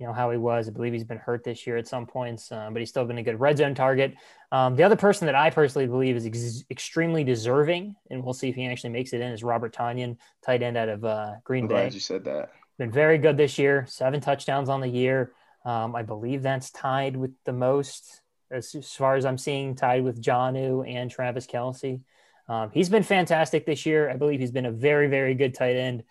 you 0.00 0.06
know 0.06 0.12
how 0.12 0.32
he 0.32 0.36
was. 0.36 0.68
I 0.68 0.72
believe 0.72 0.92
he's 0.92 1.04
been 1.04 1.18
hurt 1.18 1.44
this 1.44 1.64
year 1.64 1.76
at 1.76 1.86
some 1.86 2.06
points, 2.06 2.50
um, 2.50 2.72
but 2.72 2.80
he's 2.80 2.88
still 2.88 3.04
been 3.04 3.18
a 3.18 3.22
good 3.22 3.38
red 3.38 3.56
zone 3.56 3.74
target. 3.74 4.14
Um, 4.50 4.74
the 4.74 4.82
other 4.82 4.96
person 4.96 5.26
that 5.26 5.36
I 5.36 5.50
personally 5.50 5.86
believe 5.86 6.16
is 6.16 6.26
ex- 6.26 6.64
extremely 6.70 7.22
deserving, 7.22 7.94
and 8.10 8.24
we'll 8.24 8.34
see 8.34 8.48
if 8.48 8.56
he 8.56 8.66
actually 8.66 8.90
makes 8.90 9.12
it 9.12 9.20
in, 9.20 9.30
is 9.30 9.44
Robert 9.44 9.72
Tonyan, 9.72 10.16
tight 10.44 10.62
end 10.62 10.76
out 10.76 10.88
of 10.88 11.04
uh, 11.04 11.34
Green 11.44 11.64
I'm 11.64 11.68
Bay. 11.68 11.74
glad 11.74 11.94
you 11.94 12.00
said 12.00 12.24
that. 12.24 12.50
Been 12.78 12.90
very 12.90 13.18
good 13.18 13.36
this 13.36 13.56
year, 13.56 13.86
seven 13.88 14.20
touchdowns 14.20 14.68
on 14.68 14.80
the 14.80 14.88
year. 14.88 15.32
Um, 15.64 15.94
I 15.94 16.02
believe 16.02 16.42
that's 16.42 16.70
tied 16.70 17.16
with 17.16 17.32
the 17.44 17.52
most, 17.52 18.22
as, 18.50 18.74
as 18.74 18.92
far 18.92 19.14
as 19.14 19.24
I'm 19.24 19.38
seeing, 19.38 19.76
tied 19.76 20.02
with 20.02 20.20
Jonnu 20.20 20.88
and 20.88 21.10
Travis 21.10 21.46
Kelce. 21.46 22.00
Um, 22.48 22.70
he's 22.72 22.88
been 22.88 23.02
fantastic 23.02 23.66
this 23.66 23.84
year. 23.84 24.08
I 24.10 24.16
believe 24.16 24.40
he's 24.40 24.50
been 24.50 24.66
a 24.66 24.72
very, 24.72 25.08
very 25.08 25.34
good 25.34 25.54
tight 25.54 25.76
end 25.76 26.02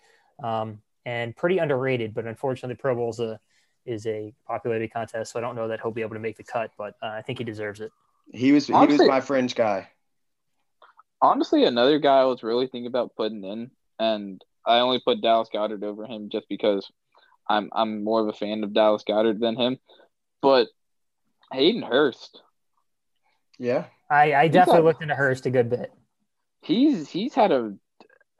um, 0.42 0.80
and 1.04 1.36
pretty 1.36 1.58
underrated, 1.58 2.14
but 2.14 2.26
unfortunately, 2.26 2.76
Pro 2.76 2.94
Bowl's 2.94 3.20
a 3.20 3.40
is 3.86 4.06
a 4.06 4.34
popularity 4.46 4.86
contest, 4.86 5.32
so 5.32 5.38
I 5.38 5.42
don't 5.42 5.56
know 5.56 5.68
that 5.68 5.80
he'll 5.80 5.90
be 5.90 6.02
able 6.02 6.14
to 6.14 6.20
make 6.20 6.36
the 6.36 6.44
cut, 6.44 6.70
but 6.76 6.94
uh, 7.02 7.06
I 7.06 7.22
think 7.22 7.38
he 7.38 7.44
deserves 7.44 7.80
it. 7.80 7.90
He 8.32 8.52
was 8.52 8.66
he 8.66 8.72
was 8.72 8.98
my 8.98 9.20
fringe 9.20 9.54
guy. 9.54 9.88
Honestly, 11.22 11.64
another 11.64 11.98
guy 11.98 12.20
I 12.20 12.24
was 12.24 12.42
really 12.42 12.66
thinking 12.66 12.86
about 12.86 13.16
putting 13.16 13.42
in, 13.42 13.70
and 13.98 14.44
I 14.66 14.80
only 14.80 15.00
put 15.04 15.22
Dallas 15.22 15.48
Goedert 15.52 15.82
over 15.82 16.06
him 16.06 16.28
just 16.28 16.48
because 16.48 16.90
I'm 17.48 17.70
I'm 17.72 18.04
more 18.04 18.20
of 18.20 18.28
a 18.28 18.32
fan 18.32 18.62
of 18.62 18.74
Dallas 18.74 19.04
Goedert 19.08 19.40
than 19.40 19.56
him. 19.56 19.78
But 20.42 20.68
Hayden 21.52 21.82
Hurst, 21.82 22.42
Yeah. 23.58 23.86
I, 24.10 24.34
I 24.34 24.48
definitely 24.48 24.82
looked 24.82 25.02
into 25.02 25.14
Hurst 25.14 25.46
a 25.46 25.50
good 25.50 25.68
bit. 25.68 25.92
He's 26.62 27.08
he's 27.08 27.34
had 27.34 27.52
a 27.52 27.74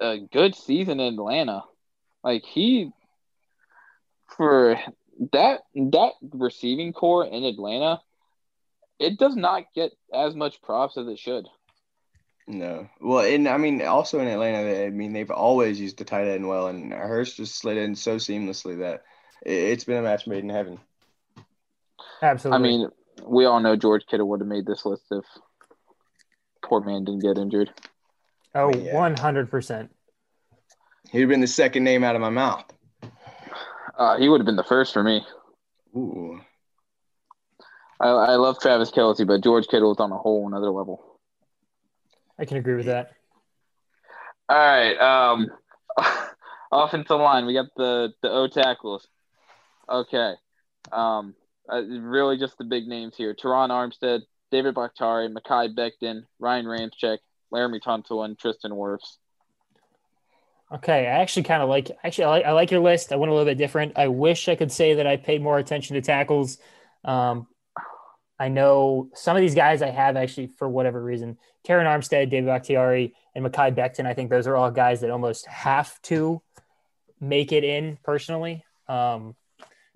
a 0.00 0.18
good 0.18 0.54
season 0.54 1.00
in 1.00 1.14
Atlanta. 1.14 1.62
Like 2.22 2.44
he 2.44 2.90
for 4.36 4.78
that 5.32 5.60
that 5.74 6.12
receiving 6.32 6.92
core 6.92 7.24
in 7.24 7.44
Atlanta, 7.44 8.00
it 8.98 9.18
does 9.18 9.36
not 9.36 9.64
get 9.74 9.92
as 10.12 10.34
much 10.34 10.62
props 10.62 10.96
as 10.96 11.06
it 11.08 11.18
should. 11.18 11.48
No. 12.46 12.88
Well, 13.00 13.26
and 13.26 13.46
I 13.46 13.58
mean, 13.58 13.82
also 13.82 14.20
in 14.20 14.28
Atlanta, 14.28 14.64
they- 14.64 14.86
I 14.86 14.90
mean, 14.90 15.12
they've 15.12 15.30
always 15.30 15.78
used 15.78 15.98
the 15.98 16.04
tight 16.04 16.28
end 16.28 16.48
well, 16.48 16.68
and 16.68 16.92
Hurst 16.92 17.36
just 17.36 17.56
slid 17.56 17.76
in 17.76 17.94
so 17.94 18.16
seamlessly 18.16 18.78
that 18.78 19.04
it- 19.44 19.52
it's 19.52 19.84
been 19.84 19.98
a 19.98 20.02
match 20.02 20.26
made 20.26 20.44
in 20.44 20.48
heaven. 20.48 20.80
Absolutely. 22.22 22.56
I 22.56 22.62
mean, 22.62 22.88
we 23.22 23.44
all 23.44 23.60
know 23.60 23.76
George 23.76 24.06
Kittle 24.06 24.28
would 24.28 24.40
have 24.40 24.48
made 24.48 24.64
this 24.64 24.86
list 24.86 25.04
if 25.10 25.24
poor 26.62 26.80
man 26.80 27.04
didn't 27.04 27.22
get 27.22 27.38
injured. 27.38 27.72
Oh, 28.54 28.70
yeah. 28.74 28.94
100%. 28.94 29.88
He'd 31.10 31.20
have 31.20 31.28
been 31.28 31.40
the 31.40 31.46
second 31.46 31.84
name 31.84 32.04
out 32.04 32.14
of 32.14 32.20
my 32.20 32.30
mouth. 32.30 32.64
Uh, 33.96 34.18
he 34.18 34.28
would 34.28 34.40
have 34.40 34.46
been 34.46 34.56
the 34.56 34.64
first 34.64 34.92
for 34.92 35.02
me. 35.02 35.24
Ooh. 35.96 36.40
I, 38.00 38.08
I 38.08 38.34
love 38.36 38.60
Travis 38.60 38.90
Kelce, 38.90 39.26
but 39.26 39.42
George 39.42 39.66
Kittle 39.66 39.92
is 39.92 39.98
on 39.98 40.12
a 40.12 40.18
whole 40.18 40.46
another 40.46 40.70
level. 40.70 41.18
I 42.38 42.44
can 42.44 42.56
agree 42.56 42.76
with 42.76 42.86
that. 42.86 43.12
All 44.48 44.56
right. 44.56 44.96
Um, 44.96 45.50
offensive 46.72 47.18
line. 47.18 47.46
We 47.46 47.54
got 47.54 47.66
the 47.76 48.12
the 48.22 48.30
O 48.30 48.46
tackles. 48.46 49.08
Okay. 49.88 50.34
Um, 50.92 51.34
uh, 51.70 51.82
really 51.82 52.38
just 52.38 52.56
the 52.58 52.64
big 52.64 52.86
names 52.86 53.14
here: 53.16 53.34
Terron 53.34 53.70
Armstead, 53.70 54.20
David 54.50 54.74
Bakhtiari, 54.74 55.28
Mekhi 55.28 55.74
Becton, 55.74 56.22
Ryan 56.38 56.66
Ramczyk, 56.66 57.18
Laremy 57.52 57.80
Tunsil, 57.82 58.24
and 58.24 58.38
Tristan 58.38 58.72
Wirfs. 58.72 59.16
Okay, 60.70 61.06
I 61.06 61.20
actually 61.22 61.44
kind 61.44 61.62
of 61.62 61.68
like 61.68 61.90
actually 62.04 62.24
I 62.24 62.28
like, 62.28 62.44
I 62.44 62.52
like 62.52 62.70
your 62.70 62.80
list. 62.80 63.10
I 63.12 63.16
went 63.16 63.30
a 63.30 63.34
little 63.34 63.46
bit 63.50 63.56
different. 63.56 63.94
I 63.96 64.08
wish 64.08 64.48
I 64.48 64.54
could 64.54 64.70
say 64.70 64.94
that 64.94 65.06
I 65.06 65.16
paid 65.16 65.42
more 65.42 65.58
attention 65.58 65.94
to 65.94 66.02
tackles. 66.02 66.58
Um, 67.04 67.46
I 68.38 68.48
know 68.48 69.08
some 69.14 69.34
of 69.36 69.40
these 69.40 69.54
guys 69.54 69.80
I 69.82 69.88
have 69.90 70.16
actually 70.16 70.48
for 70.58 70.68
whatever 70.68 71.02
reason. 71.02 71.38
Karen 71.64 71.86
Armstead, 71.86 72.30
David 72.30 72.46
Bakhtiari, 72.46 73.14
and 73.34 73.44
Mekhi 73.44 73.74
Becton. 73.74 74.06
I 74.06 74.14
think 74.14 74.30
those 74.30 74.46
are 74.46 74.56
all 74.56 74.70
guys 74.70 75.00
that 75.00 75.10
almost 75.10 75.46
have 75.46 76.00
to 76.02 76.42
make 77.20 77.50
it 77.52 77.64
in 77.64 77.98
personally. 78.04 78.62
Um, 78.88 79.34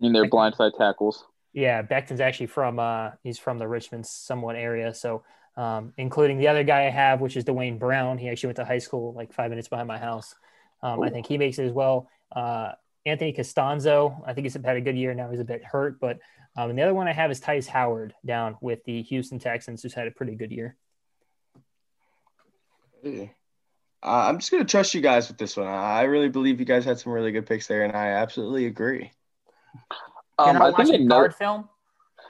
In 0.00 0.12
their 0.12 0.24
Becton. 0.24 0.54
blindside 0.56 0.76
tackles. 0.78 1.24
yeah, 1.52 1.82
Becton's 1.82 2.20
actually 2.20 2.46
from 2.46 2.78
uh, 2.78 3.10
he's 3.22 3.38
from 3.38 3.58
the 3.58 3.68
Richmond 3.68 4.06
somewhat 4.06 4.56
area. 4.56 4.94
So 4.94 5.22
um, 5.56 5.92
including 5.96 6.38
the 6.38 6.48
other 6.48 6.64
guy 6.64 6.86
I 6.86 6.90
have, 6.90 7.20
which 7.20 7.36
is 7.36 7.44
Duane 7.44 7.78
Brown. 7.78 8.18
He 8.18 8.28
actually 8.28 8.48
went 8.48 8.56
to 8.56 8.64
high 8.64 8.78
school 8.78 9.12
like 9.14 9.32
five 9.32 9.50
minutes 9.50 9.68
behind 9.68 9.88
my 9.88 9.98
house. 9.98 10.34
Um, 10.82 11.02
I 11.02 11.10
think 11.10 11.26
he 11.26 11.38
makes 11.38 11.58
it 11.58 11.66
as 11.66 11.72
well. 11.72 12.08
Uh, 12.34 12.72
Anthony 13.04 13.32
Castonzo, 13.32 14.22
I 14.26 14.32
think 14.32 14.44
he's 14.44 14.54
had 14.54 14.76
a 14.76 14.80
good 14.80 14.96
year 14.96 15.14
now. 15.14 15.30
He's 15.30 15.40
a 15.40 15.44
bit 15.44 15.64
hurt, 15.64 16.00
but 16.00 16.18
Um, 16.54 16.70
and 16.70 16.78
the 16.78 16.82
other 16.82 16.94
one 16.94 17.08
I 17.08 17.12
have 17.12 17.30
is 17.30 17.40
Tytus 17.40 17.66
Howard 17.66 18.14
down 18.26 18.56
with 18.60 18.84
the 18.84 19.02
Houston 19.02 19.38
Texans, 19.38 19.82
who's 19.82 19.94
had 19.94 20.06
a 20.06 20.10
pretty 20.10 20.34
good 20.34 20.52
year. 20.52 20.76
Uh, 23.04 23.28
I'm 24.02 24.38
just 24.38 24.50
gonna 24.50 24.64
trust 24.64 24.94
you 24.94 25.00
guys 25.00 25.28
with 25.28 25.38
this 25.38 25.56
one. 25.56 25.66
I 25.66 26.02
really 26.02 26.28
believe 26.28 26.60
you 26.60 26.66
guys 26.66 26.84
had 26.84 26.98
some 26.98 27.12
really 27.12 27.32
good 27.32 27.46
picks 27.46 27.66
there, 27.66 27.84
and 27.84 27.96
I 27.96 28.08
absolutely 28.08 28.66
agree. 28.66 29.12
Um, 30.38 30.60
I 30.60 30.72
think 30.72 30.90
a 30.90 30.94
another, 30.94 31.28
guard 31.28 31.34
film. 31.34 31.68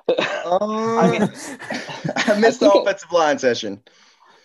Um, 0.09 0.99
I 0.99 1.11
mean, 1.11 1.23
I 2.17 2.39
missed 2.41 2.61
the 2.61 2.67
think 2.71 2.75
it- 2.75 2.83
offensive 2.83 3.13
line 3.13 3.39
session. 3.39 3.83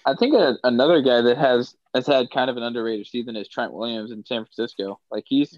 I 0.06 0.14
think 0.16 0.34
a, 0.36 0.56
another 0.64 1.02
guy 1.02 1.22
that 1.22 1.38
has 1.38 1.76
has 1.94 2.08
had 2.08 2.30
kind 2.32 2.50
of 2.50 2.56
an 2.58 2.64
underrated 2.64 3.08
season 3.08 3.36
is 3.36 3.48
Trent 3.50 3.74
Williams 3.74 4.12
in 4.12 4.26
San 4.26 4.46
Francisco. 4.46 5.00
Like 5.12 5.26
he's 5.28 5.58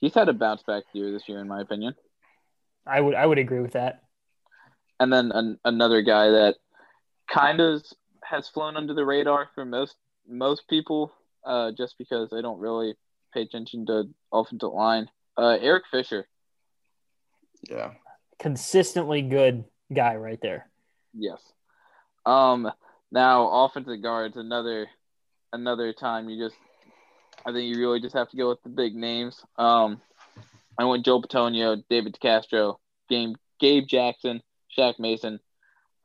he's 0.00 0.14
had 0.14 0.28
a 0.28 0.32
bounce 0.32 0.62
back 0.62 0.84
year 0.92 1.10
this 1.10 1.28
year, 1.28 1.40
in 1.40 1.48
my 1.48 1.60
opinion. 1.60 1.94
I 2.86 3.00
would 3.00 3.14
I 3.14 3.26
would 3.26 3.38
agree 3.38 3.60
with 3.60 3.72
that. 3.72 4.02
And 5.00 5.12
then 5.12 5.32
an, 5.32 5.58
another 5.64 6.02
guy 6.02 6.30
that 6.30 6.56
kind 7.28 7.60
of 7.60 7.82
has 8.22 8.48
flown 8.48 8.76
under 8.76 8.94
the 8.94 9.04
radar 9.04 9.48
for 9.54 9.64
most 9.64 9.96
most 10.28 10.68
people, 10.68 11.12
uh, 11.44 11.72
just 11.76 11.98
because 11.98 12.30
they 12.30 12.42
don't 12.42 12.60
really 12.60 12.94
pay 13.32 13.42
attention 13.42 13.86
to 13.86 14.04
offensive 14.32 14.72
line. 14.72 15.10
Uh, 15.36 15.58
Eric 15.60 15.82
Fisher, 15.90 16.28
Yeah. 17.68 17.94
Consistently 18.38 19.22
good 19.22 19.64
guy 19.92 20.16
right 20.16 20.38
there. 20.42 20.68
yes. 21.12 21.40
Um, 22.26 22.70
now 23.12 23.48
offensive 23.64 24.02
guards, 24.02 24.36
another 24.36 24.88
another 25.52 25.92
time 25.92 26.28
you 26.28 26.44
just, 26.44 26.56
I 27.46 27.52
think 27.52 27.72
you 27.72 27.80
really 27.80 28.00
just 28.00 28.16
have 28.16 28.28
to 28.30 28.36
go 28.36 28.48
with 28.48 28.62
the 28.62 28.70
big 28.70 28.94
names. 28.94 29.40
Um, 29.56 30.00
I 30.76 30.84
went 30.84 31.04
Joe 31.04 31.22
Bitonio, 31.22 31.82
David 31.88 32.18
Castro, 32.20 32.80
Game 33.08 33.36
Gabe 33.60 33.86
Jackson, 33.86 34.42
Shaq 34.76 34.98
Mason. 34.98 35.38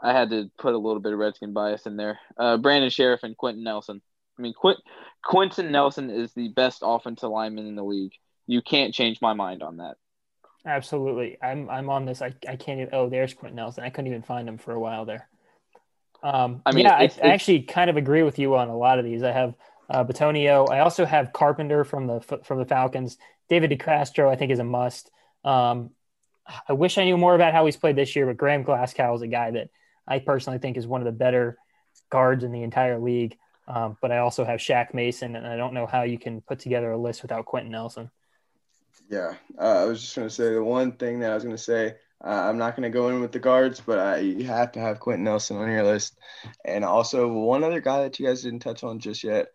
I 0.01 0.13
had 0.13 0.29
to 0.29 0.49
put 0.57 0.75
a 0.75 0.77
little 0.77 1.01
bit 1.01 1.13
of 1.13 1.19
Redskin 1.19 1.51
bias 1.53 1.85
in 1.85 1.97
there. 1.97 2.19
Uh, 2.37 2.57
Brandon 2.57 2.89
Scherff 2.89 3.23
and 3.23 3.35
Quenton 3.35 3.63
Nelson. 3.63 4.01
I 4.37 4.41
mean, 4.41 4.53
Quint, 4.53 4.79
Quenton 5.23 5.71
Nelson 5.71 6.09
is 6.09 6.31
the 6.33 6.49
best 6.49 6.79
offensive 6.83 7.29
lineman 7.29 7.67
in 7.67 7.75
the 7.75 7.83
league. 7.83 8.13
You 8.47 8.61
can't 8.61 8.93
change 8.93 9.19
my 9.21 9.33
mind 9.33 9.61
on 9.61 9.77
that. 9.77 9.97
Absolutely. 10.65 11.37
I'm 11.41 11.69
I'm 11.69 11.89
on 11.89 12.05
this. 12.05 12.21
I, 12.21 12.33
I 12.47 12.55
can't 12.55 12.81
even 12.81 12.89
oh 12.93 13.09
there's 13.09 13.33
Quenton 13.33 13.55
Nelson. 13.55 13.83
I 13.83 13.89
couldn't 13.89 14.07
even 14.07 14.21
find 14.21 14.47
him 14.47 14.57
for 14.57 14.73
a 14.73 14.79
while 14.79 15.05
there. 15.05 15.27
Um 16.21 16.61
I 16.65 16.73
mean, 16.73 16.85
yeah, 16.85 16.95
I, 16.95 17.03
it's- 17.03 17.19
I 17.23 17.27
actually 17.29 17.61
kind 17.61 17.89
of 17.89 17.97
agree 17.97 18.23
with 18.23 18.39
you 18.39 18.55
on 18.55 18.67
a 18.67 18.77
lot 18.77 18.99
of 18.99 19.05
these. 19.05 19.23
I 19.23 19.31
have 19.31 19.53
uh, 19.89 20.03
Bitonio. 20.03 20.69
I 20.69 20.79
also 20.79 21.05
have 21.05 21.33
Carpenter 21.33 21.83
from 21.83 22.07
the 22.07 22.19
from 22.43 22.59
the 22.59 22.65
Falcons. 22.65 23.17
David 23.49 23.71
DeCastro, 23.71 24.29
I 24.29 24.35
think, 24.35 24.51
is 24.51 24.59
a 24.59 24.63
must. 24.63 25.09
Um, 25.43 25.91
I 26.67 26.73
wish 26.73 26.97
I 26.99 27.05
knew 27.05 27.17
more 27.17 27.33
about 27.35 27.53
how 27.53 27.65
he's 27.65 27.77
played 27.77 27.95
this 27.95 28.15
year, 28.15 28.27
but 28.27 28.37
Graham 28.37 28.61
Glasgow 28.63 29.15
is 29.15 29.21
a 29.23 29.27
guy 29.27 29.51
that 29.51 29.69
I 30.07 30.19
personally 30.19 30.59
think 30.59 30.77
is 30.77 30.85
one 30.85 31.01
of 31.01 31.05
the 31.05 31.11
better 31.11 31.57
guards 32.11 32.43
in 32.43 32.51
the 32.51 32.61
entire 32.61 32.99
league. 32.99 33.37
Um, 33.67 33.97
but 34.01 34.11
I 34.11 34.19
also 34.19 34.45
have 34.45 34.59
Shaq 34.59 34.93
Mason, 34.93 35.35
and 35.35 35.47
I 35.47 35.57
don't 35.57 35.73
know 35.73 35.85
how 35.87 36.03
you 36.03 36.19
can 36.19 36.41
put 36.41 36.59
together 36.59 36.91
a 36.91 36.97
list 36.97 37.21
without 37.23 37.45
Quenton 37.45 37.71
Nelson. 37.71 38.11
Yeah, 39.09 39.33
uh, 39.57 39.81
I 39.81 39.85
was 39.85 40.01
just 40.01 40.15
gonna 40.15 40.29
say 40.29 40.53
the 40.53 40.63
one 40.63 40.91
thing 40.91 41.19
that 41.19 41.31
I 41.31 41.33
was 41.33 41.43
gonna 41.43 41.57
say. 41.57 41.95
Uh, 42.23 42.27
I'm 42.27 42.57
not 42.59 42.75
gonna 42.75 42.91
go 42.91 43.09
in 43.09 43.21
with 43.21 43.31
the 43.31 43.39
guards, 43.39 43.81
but 43.83 43.97
uh, 43.97 44.19
you 44.19 44.45
have 44.45 44.71
to 44.73 44.79
have 44.79 44.99
Quenton 44.99 45.23
Nelson 45.23 45.57
on 45.57 45.69
your 45.69 45.83
list, 45.83 46.19
and 46.63 46.85
also 46.85 47.27
one 47.27 47.63
other 47.63 47.81
guy 47.81 48.03
that 48.03 48.19
you 48.19 48.27
guys 48.27 48.43
didn't 48.43 48.59
touch 48.59 48.83
on 48.83 48.99
just 48.99 49.23
yet, 49.23 49.47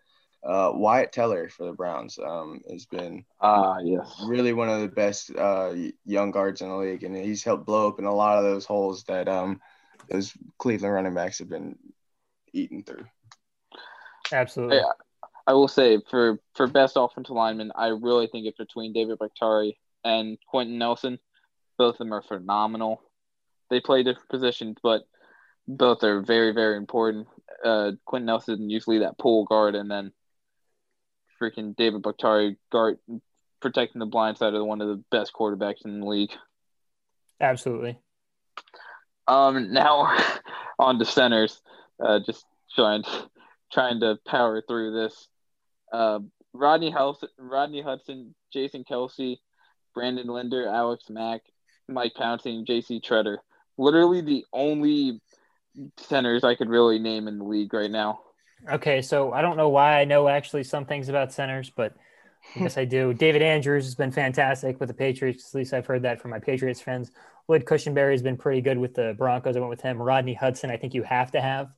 uh, 0.45 0.73
Wyatt 0.75 1.13
Teller 1.13 1.49
for 1.49 1.67
the 1.67 1.73
Browns. 1.73 2.19
Um, 2.19 2.63
has 2.69 2.87
been 2.87 3.25
Ah, 3.41 3.79
yes. 3.79 4.21
really 4.27 4.53
one 4.53 4.69
of 4.69 4.81
the 4.81 4.89
best 4.89 5.31
uh, 5.37 5.73
young 6.05 6.33
guards 6.33 6.61
in 6.61 6.69
the 6.69 6.77
league, 6.77 7.05
and 7.05 7.17
he's 7.17 7.45
helped 7.45 7.65
blow 7.65 7.85
open 7.85 8.07
a 8.07 8.15
lot 8.15 8.39
of 8.39 8.45
those 8.45 8.65
holes 8.65 9.05
that 9.05 9.29
um, 9.29 9.61
those 10.11 10.33
Cleveland 10.59 10.95
running 10.95 11.15
backs 11.15 11.39
have 11.39 11.49
been 11.49 11.79
eating 12.53 12.83
through. 12.83 13.05
Absolutely. 14.33 14.79
Yeah. 14.79 15.04
I 15.47 15.53
will 15.53 15.69
say 15.69 16.01
for 16.11 16.41
for 16.55 16.67
best 16.67 16.97
offensive 16.97 17.35
lineman, 17.35 17.73
I 17.75 17.89
really 17.89 18.27
think 18.27 18.47
it's 18.47 18.57
between 18.57 18.93
David 18.93 19.19
Bakhtiari 19.19 19.79
and 20.05 20.39
Quenton 20.49 20.79
Nelson. 20.79 21.19
Both 21.77 21.95
of 21.95 21.99
them 21.99 22.15
are 22.15 22.23
phenomenal. 22.23 23.03
They 23.71 23.81
play 23.81 24.03
different 24.03 24.29
positions, 24.29 24.77
but 24.83 25.03
both 25.69 26.03
are 26.03 26.21
very 26.21 26.53
very 26.53 26.77
important. 26.77 27.29
Uh, 27.65 27.93
Quenton 28.05 28.27
Nelson 28.27 28.71
usually 28.71 29.01
that 29.01 29.19
pull 29.19 29.45
guard, 29.45 29.75
and 29.75 29.91
then 29.91 30.13
freaking 31.41 31.77
David 31.77 32.03
Bakhtiari 32.03 32.57
guard 32.71 32.99
protecting 33.61 33.99
the 33.99 34.07
blind 34.07 34.39
side 34.39 34.55
of 34.55 34.65
one 34.65 34.81
of 34.81 34.89
the 34.89 35.03
best 35.11 35.33
quarterbacks 35.33 35.85
in 35.85 36.01
the 36.01 36.07
league. 36.07 36.33
Absolutely. 37.41 37.99
Um, 39.27 39.73
now 39.73 40.17
on 40.79 40.99
to 40.99 41.05
centers. 41.05 41.61
Uh, 42.03 42.21
just 42.25 42.45
trying 42.75 43.05
trying 43.73 44.01
to 44.01 44.19
power 44.27 44.63
through 44.67 44.93
this. 44.93 45.29
Uh, 45.95 46.19
Rodney 46.53 46.91
Hudson, 46.91 47.29
Rodney 47.39 47.81
Hudson, 47.81 48.35
Jason 48.53 48.83
Kelce, 48.83 49.39
Brandon 49.95 50.27
Linder, 50.27 50.67
Alex 50.67 51.05
Mack, 51.09 51.43
Mike 51.89 52.15
Pouncing, 52.17 52.67
J.C. 52.67 53.01
Tretter. 53.01 53.39
Literally 53.79 54.21
the 54.21 54.45
only 54.53 55.21
centers 55.97 56.43
I 56.43 56.57
could 56.57 56.69
really 56.69 56.99
name 56.99 57.29
in 57.29 57.39
the 57.39 57.45
league 57.45 57.73
right 57.73 57.91
now. 57.91 58.21
Okay, 58.69 59.03
so 59.03 59.33
I 59.33 59.41
don't 59.41 59.57
know 59.57 59.69
why 59.69 60.01
I 60.01 60.05
know 60.05 60.27
actually 60.27 60.65
some 60.65 60.85
things 60.85 61.09
about 61.09 61.33
centers, 61.33 61.71
but 61.71 61.95
I 62.57 62.61
guess 62.61 62.77
I 62.77 62.85
do. 62.85 63.15
David 63.25 63.43
Andrews 63.43 63.85
has 63.85 63.95
been 63.95 64.11
fantastic 64.11 64.81
with 64.81 64.89
the 64.89 64.95
Patriots. 64.95 65.55
At 65.55 65.59
least 65.59 65.75
I've 65.75 65.87
heard 65.87 66.03
that 66.03 66.21
from 66.21 66.33
my 66.33 66.41
Patriots 66.41 66.81
friends. 66.81 67.13
Wood 67.47 67.67
Cushenberry 67.67 68.13
has 68.13 68.23
been 68.23 68.37
pretty 68.37 68.63
good 68.63 68.79
with 68.79 68.95
the 68.95 69.15
Broncos. 69.17 69.57
I 69.57 69.61
went 69.61 69.71
with 69.71 69.83
him. 69.83 70.03
Rodney 70.03 70.35
Hudson, 70.35 70.71
I 70.71 70.77
think 70.77 70.95
you 70.95 71.05
have 71.05 71.31
to 71.33 71.41
have. 71.41 71.69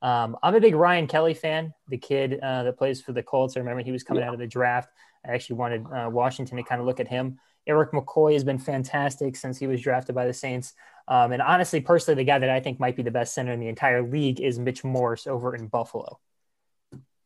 Um, 0.00 0.36
I'm 0.42 0.54
a 0.54 0.60
big 0.60 0.74
Ryan 0.74 1.06
Kelly 1.06 1.34
fan, 1.34 1.74
the 1.88 1.98
kid 1.98 2.38
uh, 2.40 2.62
that 2.64 2.78
plays 2.78 3.00
for 3.00 3.12
the 3.12 3.22
Colts. 3.22 3.56
I 3.56 3.60
remember 3.60 3.82
he 3.82 3.92
was 3.92 4.02
coming 4.04 4.22
out 4.22 4.32
of 4.32 4.38
the 4.38 4.46
draft. 4.46 4.90
I 5.26 5.32
actually 5.32 5.56
wanted 5.56 5.86
uh, 5.86 6.08
Washington 6.10 6.56
to 6.56 6.62
kind 6.62 6.80
of 6.80 6.86
look 6.86 7.00
at 7.00 7.08
him. 7.08 7.38
Erik 7.66 7.90
McCoy 7.92 8.32
has 8.32 8.44
been 8.44 8.58
fantastic 8.58 9.36
since 9.36 9.58
he 9.58 9.66
was 9.66 9.80
drafted 9.80 10.14
by 10.14 10.26
the 10.26 10.32
Saints. 10.32 10.72
Um, 11.06 11.32
and 11.32 11.42
honestly, 11.42 11.80
personally, 11.80 12.16
the 12.16 12.26
guy 12.26 12.38
that 12.38 12.48
I 12.48 12.60
think 12.60 12.80
might 12.80 12.96
be 12.96 13.02
the 13.02 13.10
best 13.10 13.34
center 13.34 13.52
in 13.52 13.60
the 13.60 13.68
entire 13.68 14.02
league 14.02 14.40
is 14.40 14.58
Mitch 14.58 14.84
Morse 14.84 15.26
over 15.26 15.54
in 15.54 15.66
Buffalo. 15.66 16.18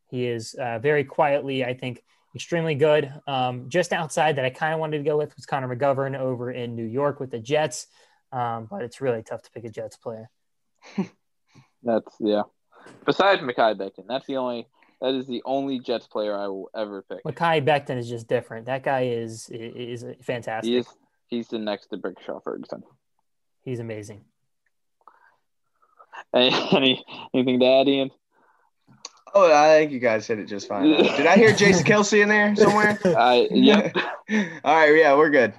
He 0.09 0.27
is 0.27 0.53
uh, 0.53 0.79
very 0.79 1.03
quietly, 1.03 1.63
I 1.63 1.73
think, 1.73 2.03
extremely 2.35 2.75
good. 2.75 3.11
Um, 3.27 3.69
just 3.69 3.93
outside 3.93 4.35
that 4.35 4.45
I 4.45 4.49
kind 4.49 4.73
of 4.73 4.79
wanted 4.79 4.97
to 4.99 5.03
go 5.03 5.17
with 5.17 5.35
was 5.35 5.45
Connor 5.45 5.73
McGovern 5.73 6.17
over 6.17 6.51
in 6.51 6.75
New 6.75 6.85
York 6.85 7.19
with 7.19 7.31
the 7.31 7.39
Jets. 7.39 7.87
Um, 8.31 8.67
but 8.69 8.83
it's 8.83 8.99
really 8.99 9.23
tough 9.23 9.43
to 9.43 9.51
pick 9.51 9.63
a 9.63 9.69
Jets 9.69 9.97
player. 9.97 10.29
That's 11.83 12.15
yeah. 12.19 12.43
Besides 13.05 13.41
Mekhi 13.41 13.77
Becton, 13.77 14.07
that's 14.07 14.25
the 14.25 14.37
only 14.37 14.67
that 15.01 15.13
is 15.13 15.27
the 15.27 15.41
only 15.45 15.79
Jets 15.79 16.07
player 16.07 16.35
I 16.35 16.47
will 16.47 16.69
ever 16.75 17.03
pick. 17.03 17.23
Mekhi 17.23 17.65
Becton 17.65 17.97
is 17.97 18.07
just 18.07 18.27
different. 18.27 18.67
That 18.67 18.83
guy 18.83 19.01
is 19.01 19.49
is, 19.49 20.03
is 20.03 20.15
fantastic. 20.21 20.69
He 20.69 20.77
is 20.77 20.87
he's 21.27 21.47
the 21.49 21.59
next 21.59 21.87
to 21.87 21.97
Brickshaw 21.97 22.43
Ferguson. 22.43 22.83
He's 23.63 23.79
amazing. 23.79 24.21
Any 26.33 27.03
anything 27.33 27.59
to 27.59 27.65
add, 27.65 27.87
Ian? 27.87 28.11
Oh, 29.35 29.51
I 29.51 29.79
think 29.79 29.91
you 29.91 29.99
guys 29.99 30.27
hit 30.27 30.39
it 30.39 30.45
just 30.45 30.67
fine. 30.67 30.93
Uh, 30.93 30.97
did 31.17 31.25
I 31.25 31.35
hear 31.35 31.53
Jason 31.53 31.85
Kelce 31.85 32.21
in 32.21 32.29
there 32.29 32.55
somewhere? 32.55 32.99
I 33.05 33.47
yep. 33.51 33.95
All 34.63 34.75
right, 34.75 34.95
yeah, 34.95 35.15
we're 35.15 35.31
good. 35.31 35.53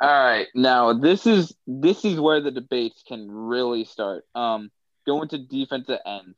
All 0.00 0.08
right, 0.08 0.48
now 0.54 0.92
this 0.92 1.26
is 1.26 1.54
this 1.66 2.04
is 2.04 2.18
where 2.18 2.40
the 2.40 2.50
debates 2.50 3.04
can 3.06 3.30
really 3.30 3.84
start. 3.84 4.24
Um, 4.34 4.70
going 5.06 5.28
to 5.28 5.38
defensive 5.38 5.98
ends. 6.06 6.36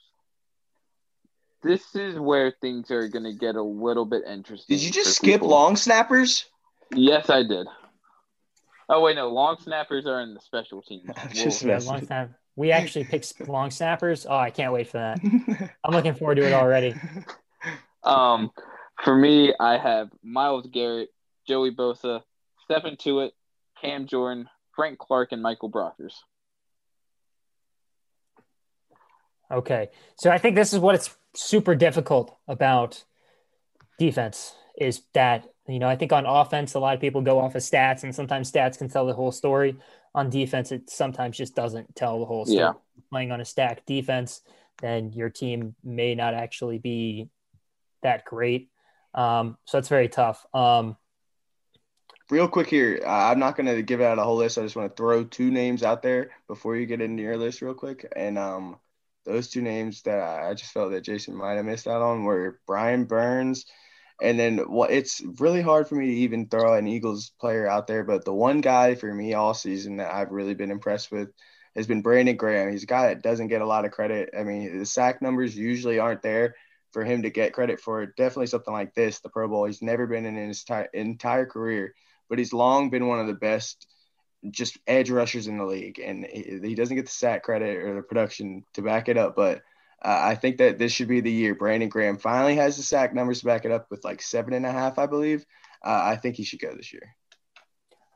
This 1.62 1.94
is 1.96 2.18
where 2.18 2.52
things 2.60 2.90
are 2.90 3.08
going 3.08 3.24
to 3.24 3.32
get 3.32 3.56
a 3.56 3.62
little 3.62 4.04
bit 4.04 4.22
interesting. 4.24 4.76
Did 4.76 4.84
you 4.84 4.92
just 4.92 5.16
skip 5.16 5.34
people. 5.34 5.48
long 5.48 5.76
snappers? 5.76 6.44
Yes, 6.94 7.30
I 7.30 7.42
did. 7.42 7.66
Oh 8.88 9.00
wait, 9.02 9.16
no, 9.16 9.28
long 9.28 9.56
snappers 9.60 10.06
are 10.06 10.20
in 10.20 10.34
the 10.34 10.40
special 10.40 10.82
teams. 10.82 11.04
We'll- 11.34 11.44
just 11.44 11.62
Yeah, 11.62 11.78
long 11.82 12.04
snap. 12.06 12.30
We 12.54 12.70
actually 12.70 13.04
picked 13.04 13.48
long 13.48 13.70
snappers. 13.70 14.26
Oh, 14.28 14.36
I 14.36 14.50
can't 14.50 14.72
wait 14.72 14.88
for 14.88 14.98
that. 14.98 15.18
I'm 15.84 15.92
looking 15.94 16.14
forward 16.14 16.36
to 16.36 16.46
it 16.46 16.52
already. 16.52 16.94
Um, 18.04 18.50
for 19.02 19.14
me, 19.14 19.52
I 19.58 19.76
have 19.76 20.10
Myles 20.22 20.66
Garrett, 20.72 21.10
Joey 21.48 21.72
Bosa, 21.74 22.22
Stephon 22.70 22.96
Tuitt, 22.98 23.32
Cam 23.82 24.06
Jordan, 24.06 24.48
Frank 24.74 24.98
Clark, 24.98 25.32
and 25.32 25.42
Michael 25.42 25.70
Brockers. 25.70 26.14
Okay. 29.50 29.88
So 30.16 30.30
I 30.30 30.38
think 30.38 30.56
this 30.56 30.72
is 30.72 30.78
what 30.78 30.94
it's 30.94 31.14
super 31.34 31.74
difficult 31.74 32.36
about 32.48 33.04
defense 33.98 34.54
is 34.78 35.02
that, 35.14 35.48
you 35.68 35.78
know, 35.78 35.88
I 35.88 35.96
think 35.96 36.12
on 36.12 36.26
offense, 36.26 36.74
a 36.74 36.78
lot 36.78 36.94
of 36.94 37.00
people 37.00 37.22
go 37.22 37.38
off 37.40 37.54
of 37.54 37.62
stats 37.62 38.02
and 38.02 38.14
sometimes 38.14 38.50
stats 38.50 38.78
can 38.78 38.88
tell 38.88 39.06
the 39.06 39.14
whole 39.14 39.32
story. 39.32 39.76
On 40.14 40.30
defense, 40.30 40.72
it 40.72 40.88
sometimes 40.88 41.36
just 41.36 41.54
doesn't 41.54 41.94
tell 41.94 42.18
the 42.18 42.24
whole 42.24 42.46
story. 42.46 42.58
Yeah. 42.58 42.72
Playing 43.10 43.32
on 43.32 43.40
a 43.40 43.44
stacked 43.44 43.86
defense, 43.86 44.40
then 44.80 45.12
your 45.12 45.30
team 45.30 45.74
may 45.84 46.14
not 46.14 46.34
actually 46.34 46.78
be 46.78 47.28
that 48.02 48.24
great. 48.24 48.70
Um, 49.14 49.56
so 49.64 49.78
it's 49.78 49.88
very 49.88 50.08
tough. 50.08 50.44
Um, 50.54 50.96
real 52.30 52.48
quick 52.48 52.68
here, 52.68 53.02
I'm 53.06 53.38
not 53.38 53.56
gonna 53.56 53.82
give 53.82 54.00
out 54.00 54.18
a 54.18 54.22
whole 54.22 54.36
list. 54.36 54.58
I 54.58 54.62
just 54.62 54.76
want 54.76 54.90
to 54.90 54.96
throw 54.96 55.24
two 55.24 55.50
names 55.50 55.82
out 55.82 56.02
there 56.02 56.30
before 56.48 56.76
you 56.76 56.86
get 56.86 57.00
into 57.00 57.22
your 57.22 57.36
list, 57.36 57.62
real 57.62 57.74
quick. 57.74 58.10
And 58.14 58.38
um, 58.38 58.78
those 59.26 59.48
two 59.48 59.60
names 59.60 60.02
that 60.02 60.20
I 60.20 60.54
just 60.54 60.72
felt 60.72 60.92
that 60.92 61.04
Jason 61.04 61.36
might 61.36 61.56
have 61.56 61.66
missed 61.66 61.88
out 61.88 62.00
on 62.00 62.24
were 62.24 62.60
Brian 62.66 63.04
Burns, 63.04 63.66
and 64.22 64.38
then 64.38 64.58
what? 64.58 64.90
It's 64.90 65.20
really 65.38 65.60
hard 65.60 65.88
for 65.88 65.96
me 65.96 66.06
to 66.06 66.20
even 66.20 66.48
throw 66.48 66.74
an 66.74 66.86
Eagles 66.86 67.32
player 67.40 67.68
out 67.68 67.86
there, 67.86 68.04
but 68.04 68.24
the 68.24 68.32
one 68.32 68.60
guy 68.60 68.94
for 68.94 69.12
me 69.12 69.34
all 69.34 69.52
season 69.52 69.98
that 69.98 70.14
I've 70.14 70.30
really 70.30 70.54
been 70.54 70.70
impressed 70.70 71.10
with 71.10 71.28
has 71.74 71.86
been 71.86 72.02
Brandon 72.02 72.36
Graham. 72.36 72.70
He's 72.70 72.84
a 72.84 72.86
guy 72.86 73.08
that 73.08 73.22
doesn't 73.22 73.48
get 73.48 73.60
a 73.60 73.66
lot 73.66 73.84
of 73.84 73.90
credit. 73.90 74.30
I 74.38 74.44
mean, 74.44 74.78
the 74.78 74.86
sack 74.86 75.20
numbers 75.20 75.56
usually 75.56 75.98
aren't 75.98 76.22
there 76.22 76.54
for 76.92 77.04
him 77.04 77.22
to 77.22 77.30
get 77.30 77.52
credit 77.52 77.80
for 77.80 78.06
definitely 78.06 78.46
something 78.46 78.72
like 78.72 78.94
this, 78.94 79.20
the 79.20 79.28
Pro 79.28 79.48
Bowl. 79.48 79.66
He's 79.66 79.82
never 79.82 80.06
been 80.06 80.24
in 80.24 80.36
his 80.36 80.64
t- 80.64 80.84
entire 80.94 81.44
career, 81.44 81.94
but 82.30 82.38
he's 82.38 82.54
long 82.54 82.88
been 82.88 83.06
one 83.06 83.20
of 83.20 83.26
the 83.26 83.34
best 83.34 83.86
just 84.50 84.78
edge 84.86 85.10
rushers 85.10 85.46
in 85.46 85.58
the 85.58 85.64
league. 85.64 85.98
And 85.98 86.24
he, 86.24 86.58
he 86.62 86.74
doesn't 86.74 86.96
get 86.96 87.06
the 87.06 87.12
sack 87.12 87.42
credit 87.42 87.76
or 87.78 87.94
the 87.94 88.02
production 88.02 88.64
to 88.74 88.82
back 88.82 89.08
it 89.08 89.16
up. 89.16 89.36
But 89.36 89.62
uh, 90.02 90.20
I 90.22 90.34
think 90.34 90.58
that 90.58 90.78
this 90.78 90.92
should 90.92 91.08
be 91.08 91.20
the 91.20 91.32
year. 91.32 91.54
Brandon 91.54 91.88
Graham 91.88 92.18
finally 92.18 92.56
has 92.56 92.76
the 92.76 92.82
sack 92.82 93.14
numbers 93.14 93.40
to 93.40 93.46
back 93.46 93.64
it 93.64 93.72
up 93.72 93.86
with 93.90 94.04
like 94.04 94.22
seven 94.22 94.52
and 94.52 94.66
a 94.66 94.72
half, 94.72 94.98
I 94.98 95.06
believe. 95.06 95.44
Uh, 95.84 96.00
I 96.04 96.16
think 96.16 96.36
he 96.36 96.44
should 96.44 96.60
go 96.60 96.74
this 96.74 96.92
year. 96.92 97.16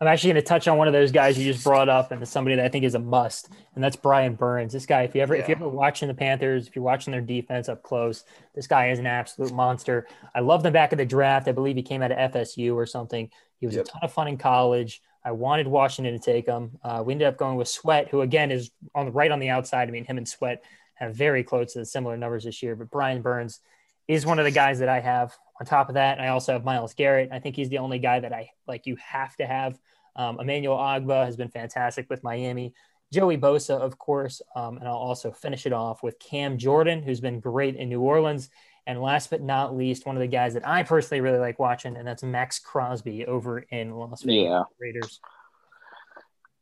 I'm 0.03 0.09
actually 0.09 0.33
going 0.33 0.43
to 0.43 0.49
touch 0.49 0.67
on 0.67 0.79
one 0.79 0.87
of 0.87 0.95
those 0.95 1.13
guys 1.13 1.39
you 1.39 1.53
just 1.53 1.63
brought 1.63 1.91
up, 1.91 2.11
and 2.11 2.27
somebody 2.27 2.57
that 2.57 2.65
I 2.65 2.71
think 2.71 2.87
is 2.87 2.95
a 2.95 2.99
must, 2.99 3.51
and 3.75 3.85
that's 3.85 3.97
Brian 3.97 4.35
Burns. 4.35 4.73
This 4.73 4.87
guy, 4.87 5.03
if 5.03 5.15
you 5.15 5.21
ever 5.21 5.35
yeah. 5.35 5.43
if 5.43 5.49
you're 5.49 5.59
ever 5.59 5.69
watching 5.69 6.09
the 6.09 6.15
Panthers, 6.15 6.67
if 6.67 6.75
you're 6.75 6.85
watching 6.85 7.11
their 7.11 7.21
defense 7.21 7.69
up 7.69 7.83
close, 7.83 8.25
this 8.55 8.67
guy 8.67 8.91
is 8.91 8.99
an 8.99 9.07
absolute 9.07 9.53
monster. 9.53 10.07
I 10.35 10.41
love 10.41 10.63
the 10.63 10.71
back 10.71 10.93
of 10.93 10.99
the 10.99 11.05
draft. 11.05 11.49
I 11.49 11.53
believe 11.53 11.77
he 11.77 11.83
came 11.83 12.01
out 12.01 12.13
of 12.13 12.33
FSU 12.33 12.75
or 12.75 12.87
something. 12.87 13.29
He 13.59 13.67
was 13.67 13.77
yep. 13.77 13.89
a 13.89 13.91
ton 13.91 14.01
of 14.03 14.11
fun 14.11 14.29
in 14.29 14.39
college. 14.39 15.03
I 15.25 15.33
wanted 15.33 15.67
Washington 15.67 16.15
to 16.15 16.19
take 16.19 16.47
him. 16.47 16.79
Uh, 16.83 17.03
we 17.05 17.13
ended 17.13 17.29
up 17.29 17.37
going 17.37 17.57
with 17.57 17.69
Sweat, 17.69 18.09
who 18.09 18.23
again 18.23 18.51
is 18.51 18.71
on 18.95 19.07
the 19.07 19.13
right 19.13 19.31
on 19.31 19.39
the 19.39 19.51
outside. 19.51 19.89
I 19.89 19.91
mean, 19.91 20.05
him 20.05 20.19
and 20.19 20.29
Sweat 20.29 20.63
have 20.95 21.15
very 21.15 21.45
close 21.45 21.73
to 21.75 21.81
the 21.81 21.87
similar 21.87 22.17
numbers 22.17 22.45
this 22.45 22.63
year. 22.63 22.77
But 22.77 22.91
Brian 22.91 23.23
Burns 23.23 23.61
is 24.09 24.27
one 24.27 24.39
of 24.39 24.45
the 24.45 24.51
guys 24.51 24.79
that 24.79 24.89
I 24.89 25.01
have. 25.01 25.37
On 25.61 25.67
top 25.67 25.89
of 25.89 25.95
that, 25.95 26.21
I 26.21 26.29
also 26.29 26.53
have 26.53 26.65
Myles 26.65 26.95
Garrett. 26.95 27.31
I 27.33 27.39
think 27.39 27.55
he's 27.55 27.69
the 27.69 27.79
only 27.79 27.99
guy 27.99 28.21
that 28.21 28.33
I 28.33 28.51
like. 28.67 28.87
You 28.87 28.97
have 28.97 29.37
to 29.37 29.47
have 29.47 29.79
um, 30.17 30.41
Emmanuel 30.41 30.77
Ogbah 30.77 31.25
has 31.25 31.37
been 31.37 31.49
fantastic 31.49 32.09
with 32.11 32.25
Miami. 32.25 32.75
Joey 33.13 33.37
Bosa, 33.37 33.79
of 33.79 33.99
course. 33.99 34.41
Um, 34.55 34.79
and 34.79 34.87
I'll 34.87 34.95
also 34.95 35.33
finish 35.33 35.67
it 35.67 35.73
off 35.73 36.03
with 36.03 36.19
Cam 36.19 36.59
Jordan, 36.59 37.03
who's 37.03 37.21
been 37.21 37.41
great 37.41 37.77
in 37.77 37.89
New 37.89 38.01
Orleans. 38.01 38.51
And 38.91 39.01
last 39.01 39.31
but 39.31 39.41
not 39.41 39.77
least, 39.77 40.05
one 40.05 40.17
of 40.17 40.21
the 40.21 40.27
guys 40.27 40.55
that 40.55 40.67
I 40.67 40.83
personally 40.83 41.21
really 41.21 41.39
like 41.39 41.61
watching, 41.61 41.97
and 41.97 42.05
that's 42.05 42.25
Maxx 42.25 42.59
Crosby 42.59 43.25
over 43.25 43.61
in 43.61 43.93
Las 43.93 44.23
Vegas 44.23 44.49
yeah. 44.49 44.63
Raiders. 44.81 45.21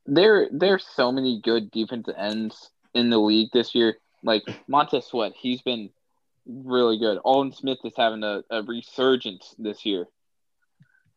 There, 0.04 0.46
there's 0.52 0.86
so 0.86 1.10
many 1.10 1.40
good 1.42 1.70
defensive 1.70 2.16
ends 2.18 2.70
in 2.92 3.08
the 3.08 3.16
league 3.16 3.48
this 3.54 3.74
year. 3.74 3.96
Like 4.22 4.42
Montez 4.68 5.06
Sweat, 5.06 5.32
he's 5.34 5.62
been 5.62 5.88
really 6.46 6.98
good. 6.98 7.16
Aldon 7.24 7.52
Smith 7.52 7.78
is 7.82 7.94
having 7.96 8.22
a, 8.22 8.42
a 8.50 8.62
resurgence 8.62 9.54
this 9.58 9.86
year, 9.86 10.06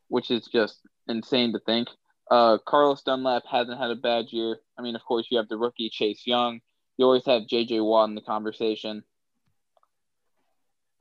which 0.07 0.31
is 0.31 0.47
just 0.47 0.79
insane 1.09 1.51
to 1.51 1.59
think. 1.59 1.89
Uh, 2.29 2.57
Carlos 2.65 3.01
Dunlap 3.01 3.43
hasn't 3.51 3.77
had 3.77 3.91
a 3.91 3.95
bad 3.95 4.27
year. 4.29 4.59
I 4.79 4.81
mean, 4.81 4.95
of 4.95 5.03
course, 5.03 5.27
you 5.29 5.39
have 5.39 5.49
the 5.49 5.57
rookie 5.57 5.89
Chase 5.89 6.25
Young. 6.25 6.61
You 6.95 7.03
always 7.03 7.25
have 7.25 7.47
J.J. 7.47 7.81
Watt 7.81 8.07
in 8.07 8.15
the 8.15 8.21
conversation. 8.21 9.03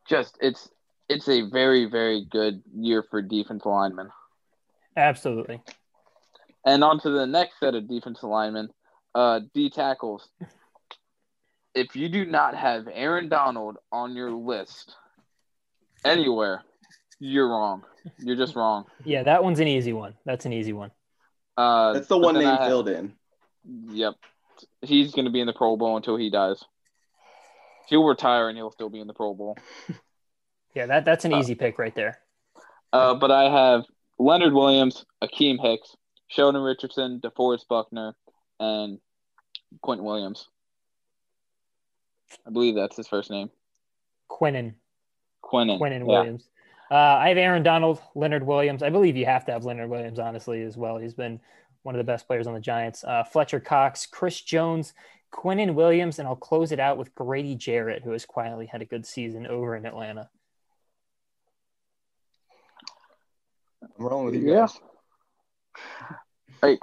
Just 0.09 0.39
it's 0.41 0.69
it's 1.09 1.29
a 1.29 1.43
very 1.43 1.87
very 1.87 2.25
good 2.31 2.63
year 2.75 3.03
for 3.03 3.23
defense 3.23 3.65
linemen. 3.65 4.11
Absolutely. 4.97 5.63
And 6.65 6.85
on 6.85 7.01
to 7.01 7.11
the 7.11 7.27
next 7.27 7.59
set 7.59 7.75
of 7.75 7.89
defense 7.89 8.23
linemen, 8.23 8.69
uh, 9.15 9.41
D 9.55 9.71
tackles. 9.71 10.29
If 11.75 11.95
you 11.95 12.09
do 12.09 12.25
not 12.25 12.57
have 12.57 12.89
Aaron 12.93 13.29
Donald 13.29 13.77
on 13.93 14.15
your 14.15 14.33
list 14.33 14.97
anywhere, 16.05 16.63
you're 17.21 17.49
wrong. 17.49 17.85
You're 18.19 18.37
just 18.37 18.57
wrong. 18.57 18.87
Yeah, 19.05 19.23
that 19.23 19.45
one's 19.45 19.61
an 19.61 19.69
easy 19.69 19.93
one. 19.93 20.15
That's 20.25 20.47
an 20.47 20.53
easy 20.53 20.73
one. 20.73 20.91
Uh, 21.57 21.93
That's 21.93 22.09
the 22.09 22.19
one 22.19 22.35
they 22.35 22.57
filled 22.67 22.89
in. 22.89 23.13
Yep, 23.91 24.15
he's 24.83 25.13
going 25.13 25.27
to 25.27 25.31
be 25.31 25.41
in 25.41 25.47
the 25.47 25.53
Pro 25.53 25.77
Bowl 25.77 25.97
until 25.97 26.17
he 26.17 26.31
dies. 26.31 26.65
He'll 27.89 28.05
retire 28.05 28.49
and 28.49 28.57
he'll 28.57 28.71
still 28.71 28.89
be 28.89 29.01
in 29.01 29.07
the 29.07 29.15
Pro 29.15 29.35
Bowl. 29.35 29.59
yeah, 30.75 30.87
that 30.87 31.05
that's 31.05 31.25
an 31.25 31.33
uh, 31.33 31.39
easy 31.39 31.55
pick 31.55 31.79
right 31.79 31.95
there. 31.95 32.19
Uh, 32.93 33.15
but 33.15 33.31
I 33.31 33.45
have 33.45 33.85
Leonard 34.19 34.53
Williams, 34.53 35.05
Akiem 35.23 35.61
Hicks, 35.61 35.97
Sheldon 36.29 36.63
Richardson, 36.63 37.21
DeForest 37.21 37.67
Buckner, 37.69 38.15
and 38.59 38.99
Quentin 39.81 40.05
Williams. 40.05 40.49
I 42.47 42.51
believe 42.51 42.75
that's 42.75 42.97
his 42.97 43.09
first 43.09 43.31
name. 43.31 43.51
Quinnen. 44.31 44.75
Quinnen. 45.43 45.81
Quinnen 45.81 46.05
Williams. 46.05 46.49
Uh, 46.91 46.95
I 46.95 47.29
have 47.29 47.39
Aaron 47.39 47.63
Donald, 47.63 48.01
Leonard 48.15 48.45
Williams. 48.45 48.83
I 48.83 48.91
believe 48.91 49.17
you 49.17 49.27
have 49.27 49.45
to 49.47 49.53
have 49.53 49.65
Leonard 49.65 49.91
Williams, 49.91 50.19
honestly, 50.19 50.63
as 50.63 50.77
well. 50.77 50.99
He's 50.99 51.15
been 51.15 51.41
one 51.83 51.95
of 51.95 51.99
the 51.99 52.05
best 52.05 52.27
players 52.27 52.47
on 52.47 52.55
the 52.55 52.61
Giants. 52.61 53.05
Uh, 53.05 53.25
Fletcher 53.25 53.61
Cox, 53.61 54.07
Chris 54.07 54.41
Jones, 54.41 54.93
Quinnen 55.33 55.75
Williams, 55.75 56.19
and 56.19 56.27
I'll 56.27 56.37
close 56.37 56.73
it 56.73 56.81
out 56.81 56.99
with 56.99 57.15
Grady 57.15 57.55
Jarrett, 57.55 58.03
who 58.03 58.13
has 58.13 58.25
quietly 58.27 58.67
had 58.67 58.83
a 58.83 58.87
good 58.87 59.07
season 59.07 59.47
over 59.47 59.77
in 59.77 59.87
Atlanta. 59.87 60.29
I'm 63.83 64.07
wrong 64.07 64.25
with 64.25 64.35
you 64.35 64.55
guys. 64.55 64.79
Like 66.63 66.81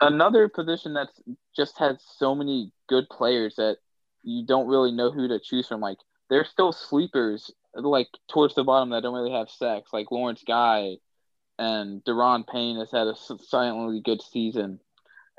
another 0.00 0.48
position 0.48 0.94
that's 0.94 1.20
just 1.54 1.78
has 1.78 1.98
so 2.16 2.34
many 2.34 2.72
good 2.88 3.08
players 3.08 3.56
that 3.56 3.76
you 4.22 4.44
don't 4.46 4.66
really 4.66 4.92
know 4.92 5.10
who 5.10 5.28
to 5.28 5.38
choose 5.38 5.68
from. 5.68 5.80
Like 5.80 5.98
there's 6.30 6.48
still 6.48 6.72
sleepers 6.72 7.50
like 7.74 8.08
towards 8.28 8.54
the 8.54 8.64
bottom 8.64 8.90
that 8.90 9.02
don't 9.02 9.14
really 9.14 9.32
have 9.32 9.50
sex, 9.50 9.90
like 9.92 10.10
Lawrence 10.10 10.42
Guy 10.46 10.96
and 11.58 12.02
Daron 12.04 12.46
Payne 12.46 12.78
has 12.78 12.90
had 12.90 13.06
a 13.06 13.14
silently 13.14 14.00
good 14.00 14.22
season, 14.22 14.80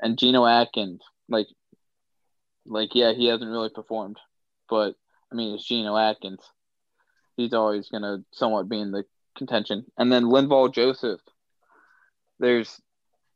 and 0.00 0.18
Geno 0.18 0.46
Atkins, 0.46 1.02
like, 1.28 1.46
like 2.66 2.94
yeah, 2.94 3.12
he 3.12 3.26
hasn't 3.26 3.50
really 3.50 3.70
performed, 3.70 4.18
but 4.68 4.94
I 5.32 5.34
mean 5.34 5.54
it's 5.54 5.66
Geno 5.66 5.96
Atkins. 5.96 6.40
He's 7.36 7.52
always 7.52 7.88
gonna 7.88 8.24
somewhat 8.32 8.68
be 8.68 8.80
in 8.80 8.92
the 8.92 9.04
contention, 9.36 9.84
and 9.98 10.12
then 10.12 10.24
Linval 10.24 10.72
Joseph. 10.72 11.20
There's 12.38 12.80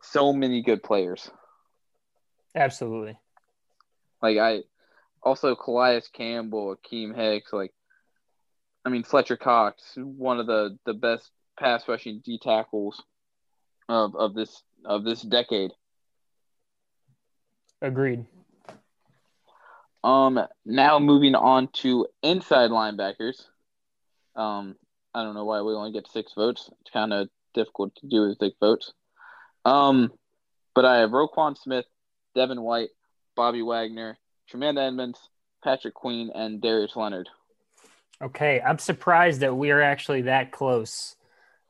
so 0.02 0.32
many 0.32 0.62
good 0.62 0.82
players. 0.82 1.30
Absolutely. 2.54 3.18
Like 4.20 4.38
I, 4.38 4.62
also 5.22 5.54
Calais 5.54 6.02
Campbell, 6.12 6.76
Akiem 6.76 7.14
Hicks, 7.14 7.52
like 7.52 7.72
I 8.84 8.90
mean 8.90 9.04
Fletcher 9.04 9.36
Cox, 9.36 9.82
one 9.96 10.40
of 10.40 10.46
the 10.46 10.78
the 10.84 10.94
best 10.94 11.30
pass 11.58 11.86
rushing 11.88 12.20
D 12.24 12.38
tackles 12.42 13.02
of 13.88 14.14
of 14.16 14.34
this 14.34 14.62
of 14.84 15.04
this 15.04 15.22
decade. 15.22 15.72
Agreed. 17.80 18.24
Um 20.04 20.40
now 20.64 20.98
moving 20.98 21.34
on 21.34 21.68
to 21.74 22.06
inside 22.22 22.70
linebackers. 22.70 23.46
Um 24.36 24.76
I 25.14 25.22
don't 25.22 25.34
know 25.34 25.44
why 25.44 25.62
we 25.62 25.72
only 25.72 25.92
get 25.92 26.08
six 26.08 26.32
votes. 26.34 26.70
It's 26.80 26.90
kind 26.90 27.12
of 27.12 27.28
difficult 27.54 27.94
to 27.96 28.06
do 28.06 28.22
with 28.22 28.38
six 28.38 28.56
votes. 28.60 28.92
Um 29.64 30.12
but 30.74 30.84
I 30.84 30.98
have 30.98 31.10
Roquan 31.10 31.58
Smith, 31.58 31.86
Devin 32.34 32.62
White, 32.62 32.90
Bobby 33.34 33.62
Wagner, 33.62 34.18
Tremaine 34.48 34.78
Edmunds, 34.78 35.18
Patrick 35.62 35.94
Queen, 35.94 36.30
and 36.34 36.60
Darius 36.60 36.96
Leonard. 36.96 37.28
Okay, 38.22 38.60
I'm 38.60 38.78
surprised 38.78 39.40
that 39.40 39.56
we 39.56 39.70
are 39.70 39.82
actually 39.82 40.22
that 40.22 40.50
close, 40.50 41.16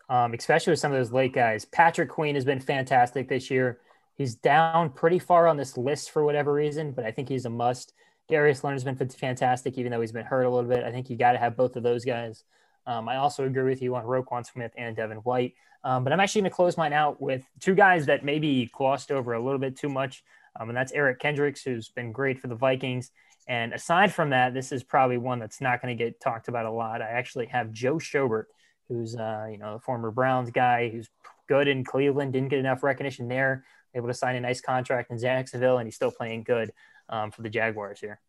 um, 0.08 0.32
especially 0.32 0.72
with 0.72 0.80
some 0.80 0.92
of 0.92 0.98
those 0.98 1.12
late 1.12 1.34
guys. 1.34 1.64
Patrick 1.64 2.08
Queen 2.08 2.34
has 2.34 2.44
been 2.44 2.60
fantastic 2.60 3.28
this 3.28 3.50
year. 3.50 3.80
He's 4.18 4.34
down 4.34 4.90
pretty 4.90 5.20
far 5.20 5.46
on 5.46 5.56
this 5.56 5.78
list 5.78 6.10
for 6.10 6.24
whatever 6.24 6.52
reason, 6.52 6.92
but 6.92 7.04
I 7.04 7.12
think 7.12 7.28
he's 7.28 7.44
a 7.44 7.50
must. 7.50 7.94
Darius 8.28 8.62
Leonard's 8.62 8.84
been 8.84 8.96
fantastic, 8.96 9.78
even 9.78 9.90
though 9.90 10.00
he's 10.00 10.12
been 10.12 10.26
hurt 10.26 10.42
a 10.42 10.50
little 10.50 10.68
bit. 10.68 10.84
I 10.84 10.90
think 10.90 11.08
you 11.08 11.16
got 11.16 11.32
to 11.32 11.38
have 11.38 11.56
both 11.56 11.76
of 11.76 11.82
those 11.82 12.04
guys. 12.04 12.42
Um, 12.86 13.08
I 13.08 13.16
also 13.16 13.46
agree 13.46 13.70
with 13.70 13.80
you 13.80 13.94
on 13.94 14.04
Roquan 14.04 14.44
Smith 14.44 14.72
and 14.76 14.96
Devin 14.96 15.18
White. 15.18 15.54
Um, 15.84 16.04
but 16.04 16.12
I'm 16.12 16.20
actually 16.20 16.42
going 16.42 16.50
to 16.50 16.56
close 16.56 16.76
mine 16.76 16.92
out 16.92 17.20
with 17.20 17.42
two 17.60 17.74
guys 17.74 18.06
that 18.06 18.24
maybe 18.24 18.68
glossed 18.74 19.12
over 19.12 19.34
a 19.34 19.42
little 19.42 19.60
bit 19.60 19.76
too 19.76 19.88
much. 19.88 20.24
Um, 20.58 20.68
and 20.68 20.76
that's 20.76 20.92
Eric 20.92 21.20
Kendricks, 21.20 21.62
who's 21.62 21.88
been 21.88 22.10
great 22.10 22.40
for 22.40 22.48
the 22.48 22.54
Vikings. 22.56 23.12
And 23.46 23.72
aside 23.72 24.12
from 24.12 24.30
that, 24.30 24.52
this 24.52 24.72
is 24.72 24.82
probably 24.82 25.16
one 25.16 25.38
that's 25.38 25.60
not 25.60 25.80
going 25.80 25.96
to 25.96 26.04
get 26.04 26.20
talked 26.20 26.48
about 26.48 26.66
a 26.66 26.70
lot. 26.70 27.00
I 27.00 27.06
actually 27.10 27.46
have 27.46 27.72
Joe 27.72 27.94
Schobert, 27.94 28.44
who's 28.88 29.16
uh, 29.16 29.46
you 29.50 29.58
know 29.58 29.74
a 29.74 29.80
former 29.80 30.10
Browns 30.10 30.50
guy 30.50 30.90
who's 30.90 31.08
good 31.48 31.68
in 31.68 31.84
Cleveland, 31.84 32.34
didn't 32.34 32.50
get 32.50 32.58
enough 32.58 32.82
recognition 32.82 33.28
there, 33.28 33.64
able 33.94 34.08
to 34.08 34.14
sign 34.14 34.36
a 34.36 34.40
nice 34.40 34.60
contract 34.60 35.10
in 35.10 35.18
Jacksonville, 35.18 35.78
and 35.78 35.86
he's 35.86 35.96
still 35.96 36.10
playing 36.10 36.42
good 36.42 36.72
um, 37.08 37.30
for 37.30 37.42
the 37.42 37.50
Jaguars 37.50 38.00
here. 38.00 38.20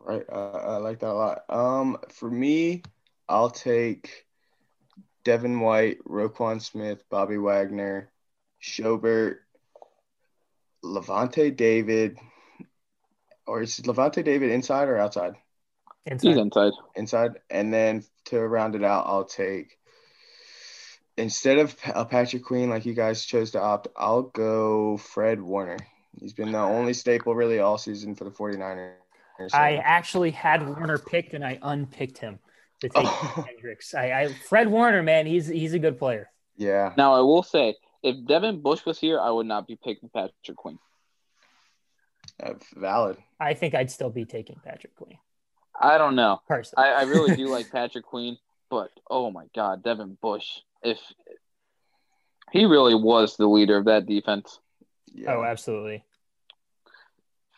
Right, 0.00 0.24
uh, 0.30 0.50
I 0.50 0.76
like 0.76 1.00
that 1.00 1.10
a 1.10 1.12
lot. 1.12 1.44
Um, 1.48 1.98
for 2.10 2.30
me, 2.30 2.82
I'll 3.28 3.50
take 3.50 4.26
Devin 5.24 5.60
White, 5.60 5.98
Roquan 6.04 6.62
Smith, 6.62 7.02
Bobby 7.10 7.36
Wagner, 7.36 8.10
Schobert, 8.62 9.38
Lavonte 10.84 11.54
David, 11.54 12.18
or 13.46 13.62
is 13.62 13.80
Lavonte 13.80 14.24
David 14.24 14.50
inside 14.50 14.88
or 14.88 14.96
outside? 14.96 15.34
Inside. 16.06 16.28
He's 16.28 16.38
inside. 16.38 16.72
Inside. 16.94 17.32
And 17.50 17.72
then 17.72 18.04
to 18.26 18.40
round 18.40 18.74
it 18.74 18.84
out, 18.84 19.06
I'll 19.06 19.24
take 19.24 19.78
instead 21.18 21.58
of 21.58 21.76
a 21.94 22.04
Patrick 22.04 22.44
Queen 22.44 22.70
like 22.70 22.86
you 22.86 22.94
guys 22.94 23.24
chose 23.24 23.50
to 23.52 23.60
opt, 23.60 23.88
I'll 23.96 24.22
go 24.22 24.96
Fred 24.96 25.40
Warner. 25.40 25.78
He's 26.18 26.32
been 26.32 26.52
the 26.52 26.58
only 26.58 26.94
staple 26.94 27.34
really 27.34 27.58
all 27.60 27.78
season 27.78 28.14
for 28.14 28.24
the 28.24 28.30
49ers. 28.30 28.94
I 29.52 29.76
actually 29.76 30.32
had 30.32 30.66
Warner 30.66 30.98
picked 30.98 31.32
and 31.34 31.44
I 31.44 31.58
unpicked 31.62 32.18
him 32.18 32.38
to 32.80 32.88
take 32.88 33.04
Oh. 33.06 33.44
Hendricks. 33.46 33.94
I, 33.94 34.12
I 34.22 34.28
Fred 34.48 34.68
Warner, 34.68 35.02
man, 35.02 35.26
he's 35.26 35.46
he's 35.46 35.74
a 35.74 35.78
good 35.78 35.98
player. 35.98 36.30
yeah. 36.56 36.92
Now 36.96 37.14
I 37.14 37.20
will 37.20 37.42
say, 37.44 37.76
if 38.02 38.16
Devin 38.26 38.60
Bush 38.62 38.84
was 38.84 38.98
here, 38.98 39.20
I 39.20 39.30
would 39.30 39.46
not 39.46 39.66
be 39.66 39.76
picking 39.76 40.08
Patrick 40.08 40.56
Queen. 40.56 40.78
Uh, 42.42 42.54
valid. 42.76 43.16
I 43.40 43.54
think 43.54 43.74
I'd 43.74 43.90
still 43.90 44.10
be 44.10 44.24
taking 44.24 44.60
Patrick 44.64 44.94
Queen 44.96 45.18
I 45.80 45.98
don't 45.98 46.14
know. 46.16 46.40
personally. 46.48 46.84
I, 46.88 47.00
I 47.00 47.02
really 47.02 47.36
do 47.36 47.48
like 47.50 47.70
Patrick 47.70 48.04
Queen, 48.04 48.38
but 48.70 48.90
oh 49.08 49.30
my 49.30 49.46
God, 49.54 49.82
Devin 49.84 50.18
Bush. 50.20 50.46
If 50.82 50.98
he 52.52 52.64
really 52.64 52.94
was 52.94 53.36
the 53.36 53.46
leader 53.46 53.76
of 53.76 53.86
that 53.86 54.06
defense, 54.06 54.60
Yeah. 55.12 55.34
Oh, 55.34 55.44
absolutely. 55.44 56.04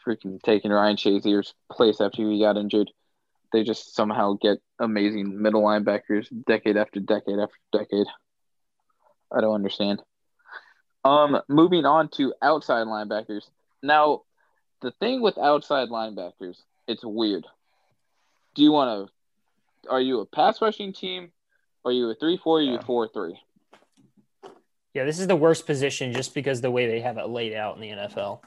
freaking 0.07 0.41
taking 0.43 0.71
Ryan 0.71 0.97
Shazier's 0.97 1.55
place 1.71 2.01
after 2.01 2.23
he 2.23 2.41
got 2.41 2.57
injured, 2.57 2.91
they 3.53 3.65
just 3.65 3.95
somehow 3.95 4.35
get 4.41 4.59
amazing 4.79 5.41
middle 5.43 5.63
linebackers 5.63 6.27
decade 6.47 6.77
after 6.77 7.01
decade 7.01 7.39
after 7.39 7.57
decade. 7.73 8.07
I 9.33 9.41
don't 9.41 9.55
understand. 9.55 10.03
Um, 11.05 11.41
moving 11.49 11.85
on 11.85 12.09
to 12.11 12.35
outside 12.43 12.87
linebackers. 12.87 13.49
Now, 13.83 14.23
the 14.83 14.91
thing 14.93 15.21
with 15.23 15.39
outside 15.39 15.89
linebackers, 15.89 16.57
it's 16.87 17.05
weird. 17.05 17.47
Do 18.55 18.63
you 18.63 18.73
want 18.73 19.09
to? 19.09 19.91
Are 19.91 20.01
you 20.01 20.21
a 20.21 20.27
pass 20.27 20.61
rushing 20.61 20.93
team? 20.93 21.33
Are 21.85 21.93
you 21.93 22.11
a 22.11 22.15
three 22.15 22.37
four? 22.37 22.59
Are 22.59 22.63
you 22.63 22.73
Yeah. 22.75 22.83
four 22.83 23.09
three? 23.09 23.41
Yeah, 24.95 25.05
this 25.05 25.19
is 25.21 25.27
the 25.29 25.37
worst 25.37 25.67
position 25.67 26.13
just 26.13 26.35
because 26.35 26.61
the 26.61 26.71
way 26.71 26.87
they 26.87 27.01
have 27.01 27.17
it 27.17 27.29
laid 27.29 27.55
out 27.55 27.77
in 27.77 27.81
the 27.81 27.91
NFL. 27.91 28.41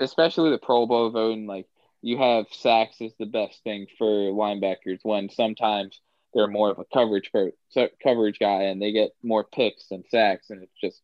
especially 0.00 0.50
the 0.50 0.58
Pro 0.58 0.86
Bowl 0.86 1.10
voting, 1.10 1.44
like 1.48 1.66
you 2.02 2.16
have 2.18 2.46
sacks 2.52 3.00
is 3.00 3.12
the 3.18 3.26
best 3.26 3.60
thing 3.64 3.88
for 3.98 4.04
linebackers 4.06 5.00
when 5.02 5.28
sometimes 5.28 6.00
they're 6.32 6.46
more 6.46 6.70
of 6.70 6.78
a 6.78 6.84
coverage 6.84 7.32
per, 7.32 7.50
so- 7.70 7.88
coverage 8.00 8.38
guy 8.38 8.62
and 8.62 8.80
they 8.80 8.92
get 8.92 9.10
more 9.24 9.42
picks 9.42 9.88
than 9.88 10.04
sacks, 10.08 10.50
and 10.50 10.62
it's 10.62 10.80
just 10.80 11.02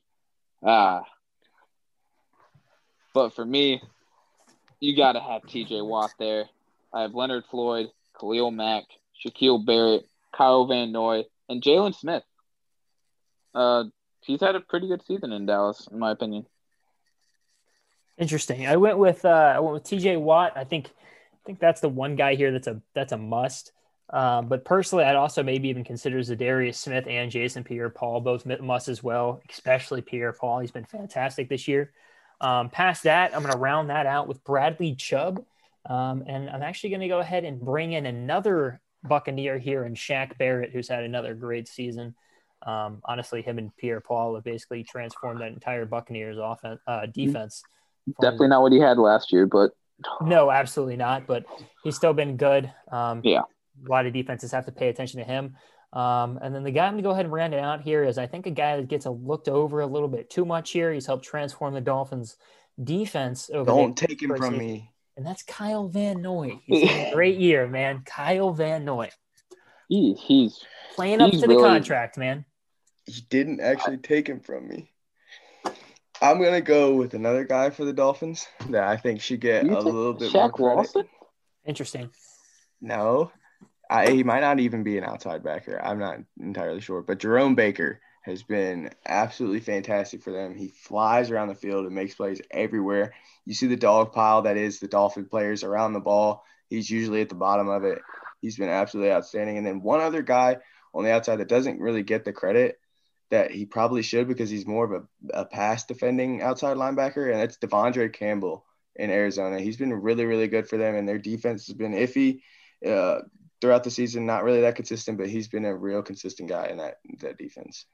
ah. 0.65 1.03
But 3.13 3.35
for 3.35 3.45
me, 3.45 3.83
you 4.79 4.95
got 4.97 5.13
to 5.15 5.21
have 5.21 5.45
T.J. 5.47 5.81
Watt 5.83 6.13
there. 6.21 6.45
I 6.93 7.03
have 7.03 7.15
Leonard 7.17 7.45
Floyd, 7.47 7.91
Khalil 8.21 8.53
Mack, 8.53 8.85
Shaquille 9.27 9.65
Barrett, 9.67 10.07
Kyle 10.37 10.67
Van 10.67 10.93
Noy, 10.93 11.25
and 11.49 11.63
Jaylon 11.63 11.95
Smith. 11.95 12.23
Uh, 13.55 13.85
he's 14.21 14.41
had 14.41 14.57
a 14.57 14.61
pretty 14.61 14.89
good 14.89 15.05
season 15.07 15.33
in 15.33 15.47
Dallas, 15.47 15.89
in 15.91 15.99
my 15.99 16.11
opinion. 16.11 16.47
Interesting. 18.19 18.67
I 18.67 18.77
went 18.77 18.99
with 18.99 19.25
uh, 19.25 19.55
I 19.57 19.61
went 19.61 19.75
with 19.75 19.85
T.J. 19.85 20.17
Watt. 20.17 20.53
I 20.57 20.65
think 20.65 20.87
I 20.87 21.47
think 21.47 21.59
that's 21.59 21.81
the 21.81 21.89
one 21.89 22.17
guy 22.17 22.35
here 22.35 22.53
that's 22.53 22.67
a 22.67 22.81
that's 22.95 23.13
a 23.13 23.19
must. 23.19 23.73
Um, 24.11 24.49
but 24.49 24.65
personally, 24.65 25.05
I'd 25.05 25.17
also 25.17 25.43
maybe 25.43 25.69
even 25.69 25.83
consider 25.83 26.19
Zadarius 26.19 26.77
Smith 26.77 27.07
and 27.09 27.31
Jason 27.31 27.65
Pierre-Paul 27.65 28.21
both 28.21 28.45
must 28.45 28.89
as 28.89 29.03
well, 29.03 29.41
especially 29.49 30.03
Pierre-Paul. 30.03 30.61
He's 30.61 30.71
been 30.71 30.85
fantastic 30.85 31.49
this 31.49 31.67
year. 31.67 31.91
Um, 32.41 32.69
past 32.69 33.05
that, 33.05 33.35
I'm 33.35 33.41
going 33.41 33.53
to 33.53 33.59
round 33.59 33.89
that 33.89 34.07
out 34.07 34.29
with 34.29 34.45
Bradley 34.45 34.95
Chubb, 34.95 35.43
um, 35.87 36.23
and 36.27 36.51
I'm 36.51 36.63
actually 36.63 36.91
going 36.91 37.01
to 37.01 37.09
go 37.09 37.21
ahead 37.21 37.45
and 37.45 37.59
bring 37.59 37.93
in 37.93 38.05
another 38.05 38.81
Buccaneer 39.05 39.59
here 39.59 39.85
and 39.85 39.97
Shaq 39.97 40.37
Barrett, 40.39 40.71
who's 40.73 40.89
had 40.89 41.05
another 41.05 41.35
great 41.35 41.69
season. 41.69 42.15
Um, 42.67 43.03
honestly, 43.05 43.43
him 43.43 43.59
and 43.59 43.77
Pierre-Paul 43.77 44.35
have 44.37 44.45
basically 44.45 44.85
transformed 44.85 45.41
that 45.41 45.53
entire 45.53 45.85
Buccaneers 45.85 46.39
offense 46.41 46.81
uh, 46.87 47.07
defense. 47.07 47.63
Definitely 48.21 48.49
not 48.49 48.63
what 48.63 48.73
he 48.73 48.81
had 48.81 48.99
last 48.99 49.33
year, 49.33 49.47
but 49.47 49.73
no, 50.23 50.51
absolutely 50.51 50.97
not. 50.97 51.27
But 51.27 51.45
he's 51.83 51.97
still 51.97 52.15
been 52.15 52.37
good. 52.37 52.73
Um, 52.91 53.21
Yeah. 53.23 53.43
A 53.87 53.91
lot 53.91 54.07
of 54.07 54.13
defenses 54.13 54.53
have 54.53 54.67
to 54.67 54.73
pay 54.73 54.89
attention 54.89 55.19
to 55.21 55.27
him. 55.27 55.57
Um, 55.93 56.39
and 56.43 56.55
then 56.55 56.65
the 56.65 56.71
guy 56.71 56.87
I'm 56.87 56.95
going 56.95 57.03
to 57.03 57.07
go 57.07 57.11
ahead 57.11 57.25
and 57.27 57.33
round 57.35 57.55
it 57.55 57.61
out 57.61 57.83
here 57.83 58.03
is 58.05 58.19
I 58.19 58.27
think 58.27 58.47
a 58.47 58.51
guy 58.51 58.77
that 58.77 58.89
gets 58.89 59.07
a 59.07 59.11
looked 59.11 59.49
over 59.49 59.81
a 59.81 59.87
little 59.87 60.09
bit 60.09 60.31
too 60.31 60.45
much 60.45 60.71
here. 60.71 60.93
He's 60.93 61.07
helped 61.07 61.25
transform 61.25 61.75
the 61.75 61.81
Dolphins 61.81 62.37
defense 62.83 63.51
over 63.53 63.65
Don't 63.65 63.99
the, 63.99 64.07
take 64.07 64.23
him 64.23 64.31
from 64.31 64.55
season. 64.55 64.59
me. 64.59 64.91
And 65.17 65.27
that's 65.27 65.43
Kyle 65.43 65.89
Van 65.89 66.23
Noy. 66.23 66.61
He's 66.67 66.89
had 66.89 67.13
a 67.13 67.15
great 67.15 67.39
year, 67.39 67.67
man. 67.67 68.03
Kyle 68.05 68.53
Van 68.53 68.85
Noy 68.85 69.11
he, 69.89 70.15
he's 70.15 70.65
playing 70.95 71.21
up 71.21 71.31
He's 71.31 71.43
to 71.43 71.47
the 71.47 71.57
contract, 71.57 72.17
man. 72.17 72.45
He 73.07 73.21
didn't 73.29 73.61
actually 73.61 73.99
take 73.99 74.29
him 74.29 74.41
from 74.41 74.69
me. 74.69 74.91
I'm 76.23 76.43
gonna 76.43 76.61
go 76.61 76.95
with 76.95 77.15
another 77.15 77.45
guy 77.45 77.71
for 77.71 77.85
the 77.85 77.93
Dolphins 77.93 78.47
that 78.71 78.85
I 78.85 78.97
think 78.97 79.21
should 79.21 79.41
get 79.41 79.65
You 79.65 79.77
a 79.77 79.81
little 79.81 80.15
bit 80.15 80.33
more 80.33 80.49
Shaq 80.49 80.53
credit. 80.53 80.77
Lawson. 80.77 81.09
Interesting. 81.67 82.11
No, 82.81 83.31
I, 83.91 84.11
he 84.11 84.23
might 84.23 84.41
not 84.41 84.61
even 84.61 84.83
be 84.83 84.97
an 84.97 85.05
outside 85.05 85.43
backer. 85.43 85.83
I'm 85.83 85.99
not 85.99 86.19
entirely 86.41 86.81
sure. 86.81 87.03
But 87.03 87.19
Jerome 87.19 87.55
Baker 87.55 88.01
has 88.25 88.43
been 88.43 88.91
absolutely 89.05 89.61
fantastic 89.61 90.23
for 90.23 90.33
them. 90.33 90.55
He 90.55 90.69
flies 90.69 91.31
around 91.31 91.49
the 91.49 91.55
field 91.55 91.85
and 91.85 91.95
makes 91.95 92.15
plays 92.15 92.41
everywhere. 92.51 93.13
You 93.45 93.53
see 93.53 93.67
the 93.67 93.77
dog 93.77 94.13
pile 94.13 94.43
that 94.43 94.57
is 94.57 94.81
the 94.81 94.89
Dolphin 94.89 95.27
players 95.27 95.63
around 95.63 95.93
the 95.93 96.01
ball. 96.01 96.43
He's 96.71 96.89
usually 96.89 97.21
at 97.21 97.29
the 97.29 97.35
bottom 97.35 97.69
of 97.69 97.85
it. 97.85 97.99
He's 98.41 98.57
been 98.57 98.71
absolutely 98.71 99.13
outstanding. 99.13 99.59
And 99.59 99.67
then 99.67 99.83
one 99.83 100.01
other 100.01 100.23
guy 100.23 100.57
on 100.95 101.05
the 101.05 101.13
outside 101.13 101.37
that 101.37 101.49
doesn't 101.49 101.81
really 101.81 102.03
get 102.03 102.25
the 102.25 102.33
credit 102.33 102.79
that 103.31 103.51
he 103.51 103.67
probably 103.67 104.03
should 104.03 104.27
because 104.27 104.49
he's 104.49 104.67
more 104.67 104.85
of 104.85 105.03
a, 105.03 105.41
a 105.41 105.45
pass 105.45 105.85
defending 105.85 106.41
outside 106.41 106.77
linebacker, 106.79 107.31
and 107.31 107.41
that's 107.41 107.59
Devondre 107.59 108.13
Campbell 108.13 108.65
in 108.97 109.11
Arizona. 109.11 109.61
He's 109.61 109.77
been 109.77 109.93
really, 109.93 110.25
really 110.25 110.49
good 110.49 110.69
for 110.69 110.79
them, 110.79 110.95
and 110.95 111.07
their 111.07 111.19
defense 111.19 111.67
has 111.67 111.77
been 111.77 111.93
iffy 111.93 112.41
uh, 112.87 113.21
throughout 113.61 113.85
the 113.85 113.91
season. 113.91 114.25
Not 114.25 114.45
really 114.45 114.63
that 114.63 114.77
consistent, 114.77 115.19
but 115.19 115.29
he's 115.29 115.49
been 115.49 115.65
a 115.65 115.77
real 115.77 116.03
consistent 116.03 116.49
guy 116.49 116.67
in 116.67 116.79
that 116.79 117.01
that 117.21 117.37
defense. 117.37 117.87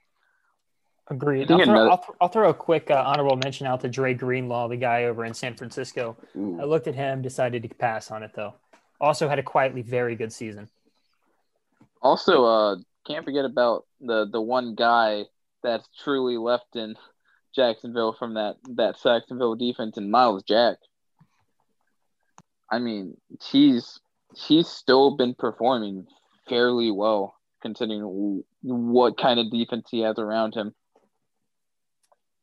Agreed. 1.11 1.51
I'll 1.51 1.59
throw, 1.59 1.75
another- 1.75 1.91
I'll, 1.91 1.99
th- 1.99 2.17
I'll 2.21 2.29
throw 2.29 2.49
a 2.51 2.55
quick 2.55 2.91
uh, 2.91 3.03
honorable 3.05 3.37
mention 3.37 3.67
out 3.67 3.81
to 3.81 3.89
Dre 3.89 4.15
Greenlaw, 4.15 4.69
the 4.69 4.77
guy 4.77 5.05
over 5.05 5.25
in 5.25 5.35
San 5.35 5.57
Francisco. 5.57 6.17
I 6.37 6.65
looked 6.65 6.87
at 6.87 6.95
him, 6.95 7.21
decided 7.21 7.63
to 7.65 7.69
pass 7.71 8.11
on 8.13 8.23
it 8.23 8.31
though. 8.35 8.55
Also 9.01 9.29
had 9.29 9.39
a 9.39 9.43
quietly 9.43 9.83
very 9.83 10.15
good 10.15 10.33
season. 10.33 10.69
Also, 12.01 12.45
uh, 12.45 12.77
can't 13.07 13.25
forget 13.25 13.45
about 13.45 13.87
the 14.01 14.27
the 14.31 14.41
one 14.41 14.75
guy 14.75 15.25
that's 15.63 15.89
truly 16.03 16.37
left 16.37 16.77
in 16.77 16.95
Jacksonville 17.57 18.13
from 18.19 18.35
that 18.35 18.57
that 18.77 18.97
Saxonville 18.97 19.59
defense, 19.59 19.97
and 19.97 20.11
Myles 20.11 20.43
Jack. 20.45 20.77
I 22.71 22.79
mean, 22.79 23.17
he's 23.51 24.01
he's 24.37 24.69
still 24.69 25.17
been 25.17 25.35
performing 25.35 26.07
fairly 26.49 26.91
well 26.91 27.35
considering 27.63 28.43
what 28.63 29.19
kind 29.19 29.39
of 29.41 29.51
defense 29.51 29.89
he 29.91 30.01
has 30.01 30.19
around 30.19 30.55
him. 30.55 30.75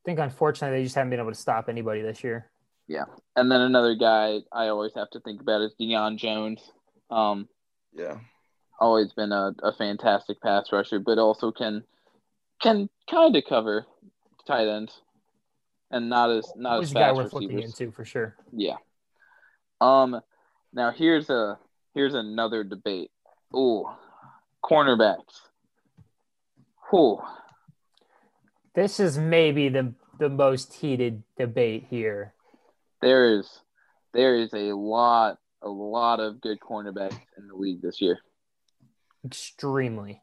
I 0.08 0.10
think 0.10 0.20
unfortunately 0.20 0.78
they 0.78 0.84
just 0.84 0.94
haven't 0.94 1.10
been 1.10 1.20
able 1.20 1.32
to 1.32 1.38
stop 1.38 1.68
anybody 1.68 2.00
this 2.00 2.24
year. 2.24 2.48
Yeah, 2.86 3.04
and 3.36 3.52
then 3.52 3.60
another 3.60 3.94
guy 3.94 4.38
I 4.50 4.68
always 4.68 4.94
have 4.94 5.10
to 5.10 5.20
think 5.20 5.42
about 5.42 5.60
is 5.60 5.74
Deion 5.78 6.16
Jones. 6.16 6.62
Um, 7.10 7.46
Yeah. 7.92 8.16
always 8.80 9.12
been 9.12 9.32
a, 9.32 9.52
a 9.62 9.74
fantastic 9.74 10.40
pass 10.40 10.72
rusher, 10.72 10.98
but 10.98 11.18
also 11.18 11.52
can 11.52 11.84
can 12.62 12.88
kind 13.10 13.36
of 13.36 13.44
cover 13.46 13.84
tight 14.46 14.66
ends, 14.66 15.02
and 15.90 16.08
not 16.08 16.30
as 16.30 16.50
not 16.56 16.72
Always 16.72 16.88
as 16.88 16.92
a 16.92 16.94
guy 16.94 17.00
fast 17.08 17.16
worth 17.18 17.32
looking 17.34 17.58
into 17.60 17.90
for 17.90 18.06
sure. 18.06 18.34
Yeah. 18.50 18.76
Um. 19.82 20.22
Now 20.72 20.90
here's 20.90 21.28
a 21.28 21.58
here's 21.92 22.14
another 22.14 22.64
debate. 22.64 23.10
Ooh, 23.54 23.84
cornerbacks. 24.64 25.34
Ooh, 26.94 27.18
This 28.74 28.98
is 28.98 29.18
maybe 29.18 29.68
the 29.68 29.92
the 30.18 30.28
most 30.28 30.74
heated 30.74 31.22
debate 31.36 31.86
here. 31.88 32.34
there 33.00 33.38
is 33.38 33.60
there 34.12 34.36
is 34.36 34.52
a 34.54 34.72
lot 34.74 35.38
a 35.62 35.68
lot 35.68 36.20
of 36.20 36.40
good 36.40 36.58
cornerbacks 36.60 37.18
in 37.36 37.46
the 37.48 37.54
league 37.54 37.82
this 37.82 38.00
year. 38.00 38.18
Extremely. 39.24 40.22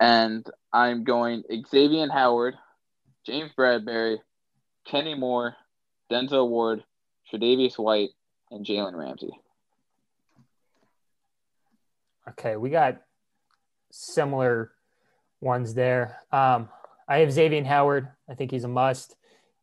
and 0.00 0.46
I'm 0.72 1.04
going 1.04 1.42
Xavier 1.68 2.08
Howard, 2.10 2.54
James 3.26 3.50
Bradberry, 3.56 4.18
Kenny 4.86 5.14
Moore, 5.14 5.54
Denzel 6.10 6.48
Ward, 6.48 6.82
Tre'Davious 7.32 7.78
White, 7.78 8.10
and 8.50 8.64
Jalen 8.66 8.94
Ramsey. 8.94 9.30
Okay, 12.28 12.56
we 12.56 12.70
got 12.70 13.02
similar 13.90 14.72
ones 15.40 15.74
there. 15.74 16.18
Um, 16.32 16.68
I 17.10 17.18
have 17.18 17.32
Xavier 17.32 17.64
Howard. 17.64 18.08
I 18.28 18.34
think 18.34 18.52
he's 18.52 18.62
a 18.62 18.68
must. 18.68 19.16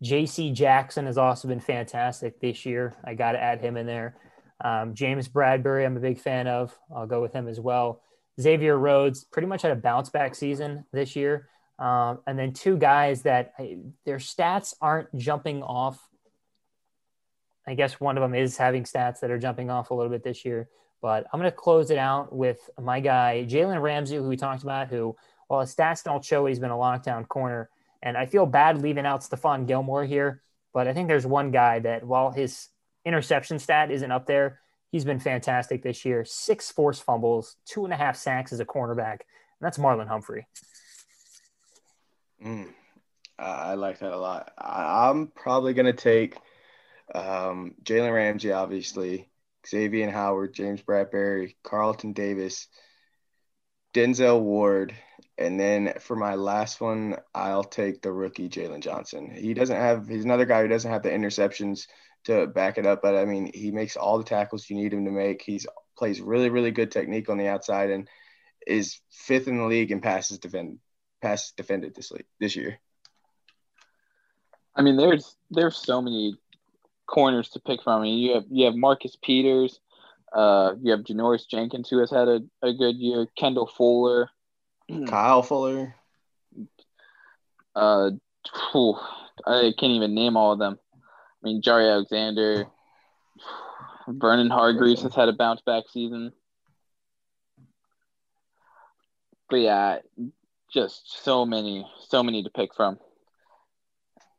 J.C. 0.04 0.52
Jackson 0.52 1.06
has 1.06 1.18
also 1.18 1.48
been 1.48 1.62
fantastic 1.62 2.42
this 2.42 2.66
year. 2.66 2.94
I 3.06 3.14
got 3.14 3.32
to 3.32 3.42
add 3.42 3.62
him 3.62 3.78
in 3.78 3.88
there. 3.88 4.18
Um, 4.64 4.94
James 4.94 5.30
Bradberry, 5.30 5.86
I'm 5.86 5.96
a 5.96 6.02
big 6.02 6.20
fan 6.20 6.48
of. 6.48 6.78
I'll 6.94 7.08
go 7.08 7.22
with 7.22 7.32
him 7.32 7.48
as 7.48 7.60
well. 7.62 8.02
Xavier 8.40 8.78
Rhodes 8.78 9.24
pretty 9.24 9.48
much 9.48 9.62
had 9.62 9.72
a 9.72 9.76
bounce 9.76 10.10
back 10.10 10.36
season 10.36 10.84
this 10.92 11.16
year. 11.16 11.48
Um, 11.80 12.20
and 12.28 12.38
then 12.38 12.52
two 12.52 12.76
guys 12.78 13.22
that 13.22 13.54
their 14.06 14.18
stats 14.18 14.74
aren't 14.82 15.16
jumping 15.16 15.64
off. 15.64 16.06
I 17.66 17.76
guess 17.76 18.00
one 18.00 18.18
of 18.18 18.22
them 18.22 18.36
is 18.36 18.58
having 18.58 18.84
stats 18.84 19.22
that 19.22 19.32
are 19.32 19.40
jumping 19.40 19.70
off 19.70 19.90
a 19.90 19.94
little 19.94 20.12
bit 20.12 20.24
this 20.24 20.44
year. 20.44 20.68
But 21.02 21.28
I'm 21.32 21.40
going 21.40 21.50
to 21.50 21.56
close 21.56 21.92
it 21.92 21.98
out 21.98 22.36
with 22.36 22.70
my 22.78 23.00
guy, 23.00 23.46
Jalen 23.48 23.82
Ramsey, 23.82 24.18
who 24.18 24.28
we 24.28 24.36
talked 24.36 24.64
about, 24.64 24.90
who, 24.90 25.16
while 25.48 25.62
his 25.62 25.74
stats 25.74 26.04
don't 26.04 26.24
show 26.24 26.46
he's 26.46 26.60
been 26.60 26.72
a 26.72 26.76
lockdown 26.76 27.28
corner. 27.28 27.70
And 28.02 28.18
I 28.18 28.26
feel 28.26 28.46
bad 28.46 28.82
leaving 28.82 29.06
out 29.06 29.22
Stephon 29.22 29.68
Gilmore 29.68 30.06
here, 30.06 30.42
but 30.74 30.88
I 30.88 30.94
think 30.94 31.08
there's 31.08 31.26
one 31.26 31.52
guy 31.52 31.80
that, 31.80 32.04
while 32.04 32.32
his 32.32 32.68
interception 33.06 33.60
stat 33.60 33.90
isn't 33.92 34.12
up 34.12 34.28
there, 34.28 34.60
he's 34.92 35.06
been 35.06 35.20
fantastic 35.20 35.82
this 35.82 36.06
year. 36.06 36.24
Six 36.26 36.72
forced 36.72 37.04
fumbles, 37.04 37.56
two 37.66 37.86
and 37.86 37.94
a 37.94 37.98
half 37.98 38.16
sacks 38.16 38.54
as 38.54 38.60
a 38.60 38.66
cornerback. 38.66 39.22
And 39.22 39.62
that's 39.62 39.78
Marlon 39.78 40.08
Humphrey. 40.08 40.46
Mm, 42.44 42.68
I 43.40 43.74
like 43.74 44.00
that 44.00 44.12
a 44.12 44.18
lot. 44.18 44.52
I, 44.58 45.10
am 45.10 45.32
probably 45.36 45.74
going 45.74 45.88
to 45.88 45.94
take 45.94 46.38
um, 47.14 47.74
Jalen 47.84 48.14
Ramsey, 48.14 48.52
obviously, 48.52 49.30
Xavier 49.68 50.12
Howard, 50.12 50.54
James 50.54 50.82
Bradberry, 50.84 51.56
Carlton 51.64 52.14
Davis, 52.14 52.68
Denzel 53.94 54.42
Ward, 54.42 54.94
and 55.38 55.60
then 55.60 55.94
for 56.00 56.16
my 56.16 56.36
last 56.36 56.82
one, 56.82 57.18
I'll 57.36 57.64
take 57.64 58.02
the 58.02 58.12
rookie 58.12 58.50
Jaylon 58.50 58.82
Johnson. 58.82 59.30
He 59.30 59.54
doesn't 59.54 59.76
have 59.76 60.08
he's 60.08 60.26
another 60.26 60.46
guy 60.46 60.62
who 60.62 60.68
doesn't 60.68 60.92
have 60.92 61.04
the 61.04 61.10
interceptions 61.10 61.88
to 62.26 62.48
back 62.48 62.78
it 62.78 62.86
up, 62.86 63.02
but 63.02 63.16
I 63.16 63.26
mean 63.26 63.52
he 63.54 63.72
makes 63.72 63.96
all 63.96 64.18
the 64.18 64.24
tackles 64.24 64.70
you 64.70 64.76
need 64.76 64.94
him 64.94 65.06
to 65.06 65.12
make. 65.12 65.42
He's 65.42 65.68
plays 65.98 66.22
really 66.22 66.50
really 66.50 66.72
good 66.72 66.92
technique 66.92 67.30
on 67.30 67.38
the 67.38 67.48
outside 67.48 67.92
and 67.92 68.08
is 68.66 69.00
fifth 69.12 69.48
in 69.48 69.58
the 69.58 69.66
league 69.66 69.92
in 69.92 70.02
passes 70.02 70.40
defend 70.40 70.80
passes 71.22 71.52
defended 71.52 71.96
this 71.96 72.12
league 72.12 72.26
this 72.40 72.56
year. 72.56 72.80
I 74.76 74.82
mean, 74.82 74.98
there's 74.98 75.36
there's 75.50 75.78
so 75.78 76.02
many 76.02 76.36
corners 77.08 77.50
to 77.50 77.60
pick 77.60 77.84
from. 77.84 78.02
I 78.02 78.04
mean, 78.04 78.20
you 78.20 78.34
have 78.34 78.46
you 78.50 78.66
have 78.66 78.76
Marcus 78.76 79.18
Peters, 79.22 79.80
uh, 80.34 80.74
you 80.82 80.92
have 80.92 81.02
Janoris 81.02 81.48
Jenkins 81.50 81.90
who 81.90 82.00
has 82.00 82.12
had 82.12 82.28
a, 82.28 82.42
a 82.62 82.74
good 82.74 82.98
year, 82.98 83.28
Kendall 83.36 83.68
Fuller, 83.68 84.30
Kyle 85.08 85.44
Fuller. 85.44 85.96
Uh, 87.76 88.12
whew, 88.72 88.98
I 89.46 89.74
can't 89.78 89.92
even 89.92 90.16
name 90.16 90.38
all 90.38 90.54
of 90.54 90.60
them. 90.60 90.80
I 90.94 90.98
mean, 91.44 91.62
Jaire 91.62 91.92
Alexander, 91.92 92.68
Vernon 94.08 94.50
Hargreaves 94.50 95.04
has 95.04 95.14
had 95.14 95.30
a 95.30 95.34
bounce 95.34 95.62
back 95.62 95.84
season. 95.92 96.32
But 99.50 99.58
yeah, 99.58 99.98
just 100.74 101.24
so 101.24 101.46
many, 101.46 101.86
so 102.08 102.24
many 102.24 102.44
to 102.44 102.50
pick 102.50 102.74
from. 102.76 103.00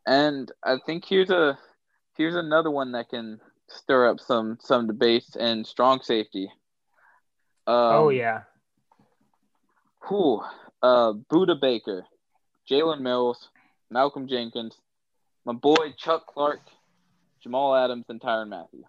And 0.07 0.51
I 0.63 0.79
think 0.85 1.05
here's 1.05 1.31
a 1.31 1.59
here's 2.17 2.35
another 2.35 2.71
one 2.71 2.93
that 2.93 3.11
can 3.11 3.41
stir 3.69 4.09
up 4.09 4.21
some 4.21 4.59
some 4.61 4.87
debates 4.87 5.37
and 5.37 5.67
strong 5.67 6.01
safety. 6.03 6.51
Um, 7.67 7.77
oh 7.77 8.09
yeah. 8.09 8.43
Who? 10.01 10.43
Uh, 10.83 11.13
Budda 11.31 11.61
Baker, 11.61 12.05
Jalen 12.71 13.01
Mills, 13.01 13.49
Malcolm 13.91 14.29
Jenkins, 14.29 14.77
my 15.45 15.53
boy 15.53 15.93
Chuck 15.97 16.27
Clark, 16.27 16.61
Jamal 17.43 17.75
Adams, 17.75 18.05
and 18.09 18.21
Tyrann 18.21 18.49
Mathieu. 18.49 18.85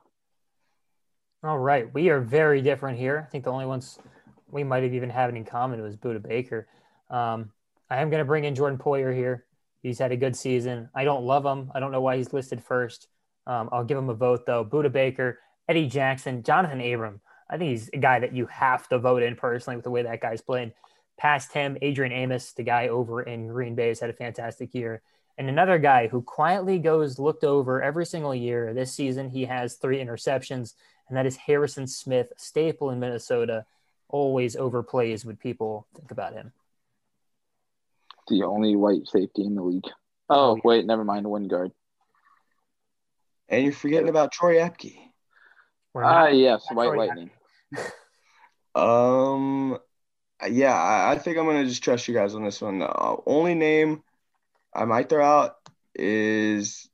All 1.43 1.57
right, 1.57 1.91
we 1.93 2.09
are 2.09 2.19
very 2.19 2.61
different 2.61 2.99
here. 2.99 3.23
I 3.25 3.31
think 3.31 3.45
the 3.45 3.51
only 3.51 3.65
ones 3.65 3.97
we 4.51 4.63
might 4.63 4.83
have 4.83 4.93
even 4.93 5.09
had 5.09 5.33
in 5.33 5.45
common 5.45 5.81
was 5.81 5.95
Budda 5.95 6.21
Baker. 6.21 6.67
Um, 7.09 7.51
I 7.89 8.01
am 8.01 8.09
going 8.09 8.19
to 8.19 8.25
bring 8.25 8.43
in 8.43 8.55
Jordan 8.55 8.77
Poyer 8.77 9.15
here. 9.15 9.45
He's 9.81 9.99
had 9.99 10.11
a 10.11 10.17
good 10.17 10.35
season. 10.35 10.89
I 10.93 11.05
don't 11.05 11.23
love 11.23 11.45
him. 11.45 11.71
I 11.73 11.79
don't 11.79 11.91
know 11.91 12.01
why 12.01 12.17
he's 12.17 12.33
listed 12.33 12.61
first. 12.61 13.07
Um, 13.47 13.69
I'll 13.71 13.85
give 13.85 13.97
him 13.97 14.09
a 14.09 14.13
vote 14.13 14.45
though. 14.45 14.65
Budda 14.65 14.91
Baker, 14.91 15.39
Eddie 15.67 15.87
Jackson, 15.87 16.43
Johnathan 16.43 16.93
Abram. 16.93 17.21
I 17.49 17.57
think 17.57 17.71
he's 17.71 17.89
a 17.93 17.97
guy 17.97 18.19
that 18.19 18.33
you 18.33 18.45
have 18.47 18.87
to 18.89 18.99
vote 18.99 19.23
in 19.23 19.35
personally 19.35 19.77
with 19.77 19.85
the 19.85 19.91
way 19.91 20.03
that 20.03 20.21
guy's 20.21 20.41
playing. 20.41 20.73
Past 21.19 21.53
him, 21.53 21.77
Adrian 21.83 22.11
Amos, 22.11 22.53
the 22.53 22.63
guy 22.63 22.87
over 22.87 23.21
in 23.21 23.47
Green 23.47 23.75
Bay, 23.75 23.89
has 23.89 23.99
had 23.99 24.09
a 24.09 24.13
fantastic 24.13 24.73
year. 24.73 25.03
And 25.37 25.47
another 25.49 25.77
guy 25.77 26.07
who 26.07 26.23
quietly 26.23 26.79
goes 26.79 27.19
looked 27.19 27.43
over 27.43 27.83
every 27.83 28.07
single 28.07 28.33
year. 28.33 28.73
This 28.73 28.93
season, 28.93 29.29
he 29.29 29.45
has 29.45 29.75
three 29.75 30.03
interceptions, 30.03 30.73
and 31.07 31.15
that 31.15 31.27
is 31.27 31.35
Harrison 31.35 31.85
Smith, 31.85 32.33
staple 32.37 32.89
in 32.89 32.99
Minnesota. 32.99 33.65
Always 34.07 34.55
overplays 34.55 35.23
when 35.23 35.35
people 35.35 35.85
think 35.93 36.09
about 36.09 36.33
him 36.33 36.53
the 38.29 38.43
only 38.43 38.75
white 38.75 39.07
safety 39.07 39.43
in 39.43 39.55
the 39.55 39.63
league. 39.63 39.87
Oh, 40.29 40.51
oh 40.51 40.59
wait, 40.63 40.85
never 40.85 41.03
mind. 41.03 41.25
Wingard. 41.25 41.71
And 43.49 43.63
you're 43.63 43.73
forgetting 43.73 44.09
about 44.09 44.31
Troy 44.31 44.55
Apke. 44.57 44.95
Ah, 45.95 46.27
yes, 46.27 46.65
White 46.71 46.85
Troy 46.85 46.97
Lightning. 46.97 47.31
um, 48.75 49.77
yeah, 50.47 50.73
I, 50.73 51.11
I, 51.11 51.17
think 51.17 51.37
I'm 51.37 51.45
gonna 51.45 51.65
just 51.65 51.83
trust 51.83 52.07
you 52.07 52.13
guys 52.13 52.35
on 52.35 52.43
this 52.43 52.61
one. 52.61 52.79
The 52.79 52.89
uh, 52.89 53.17
only 53.25 53.55
name 53.55 54.03
I 54.73 54.85
might 54.85 55.09
throw 55.09 55.25
out 55.25 55.55
is 55.95 56.89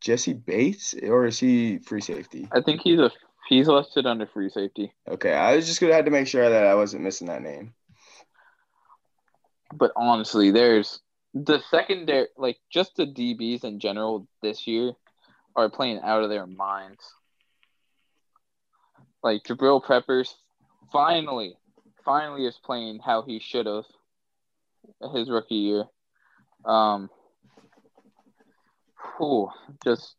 Jessie 0.00 0.34
Bates, 0.34 0.94
or 1.02 1.26
is 1.26 1.38
he 1.38 1.78
free 1.78 2.00
safety? 2.00 2.48
I 2.52 2.60
think 2.60 2.82
he's 2.82 2.98
a 2.98 3.10
he's 3.48 3.68
listed 3.68 4.06
under 4.06 4.26
free 4.26 4.50
safety. 4.50 4.92
Okay, 5.08 5.32
I 5.32 5.56
was 5.56 5.66
just 5.66 5.80
gonna 5.80 5.94
have 5.94 6.04
to 6.04 6.10
make 6.10 6.26
sure 6.26 6.48
that 6.48 6.66
I 6.66 6.74
wasn't 6.74 7.04
missing 7.04 7.28
that 7.28 7.42
name 7.42 7.74
but 9.72 9.92
honestly, 9.96 10.50
there's 10.50 11.00
the 11.34 11.60
secondary, 11.70 12.28
like 12.36 12.58
just 12.70 12.96
the 12.96 13.06
DBs 13.06 13.64
in 13.64 13.80
general 13.80 14.28
this 14.42 14.66
year 14.66 14.92
are 15.56 15.70
playing 15.70 16.00
out 16.02 16.22
of 16.22 16.30
their 16.30 16.46
minds. 16.46 17.02
Like 19.22 19.44
Jabril 19.44 19.84
Peppers 19.84 20.34
finally, 20.92 21.56
finally 22.04 22.46
is 22.46 22.58
playing 22.62 22.98
how 22.98 23.22
he 23.22 23.38
should 23.38 23.66
have 23.66 23.84
his 25.12 25.30
rookie 25.30 25.54
year. 25.54 25.84
Um, 26.64 27.10
whew, 29.16 29.50
just 29.84 30.14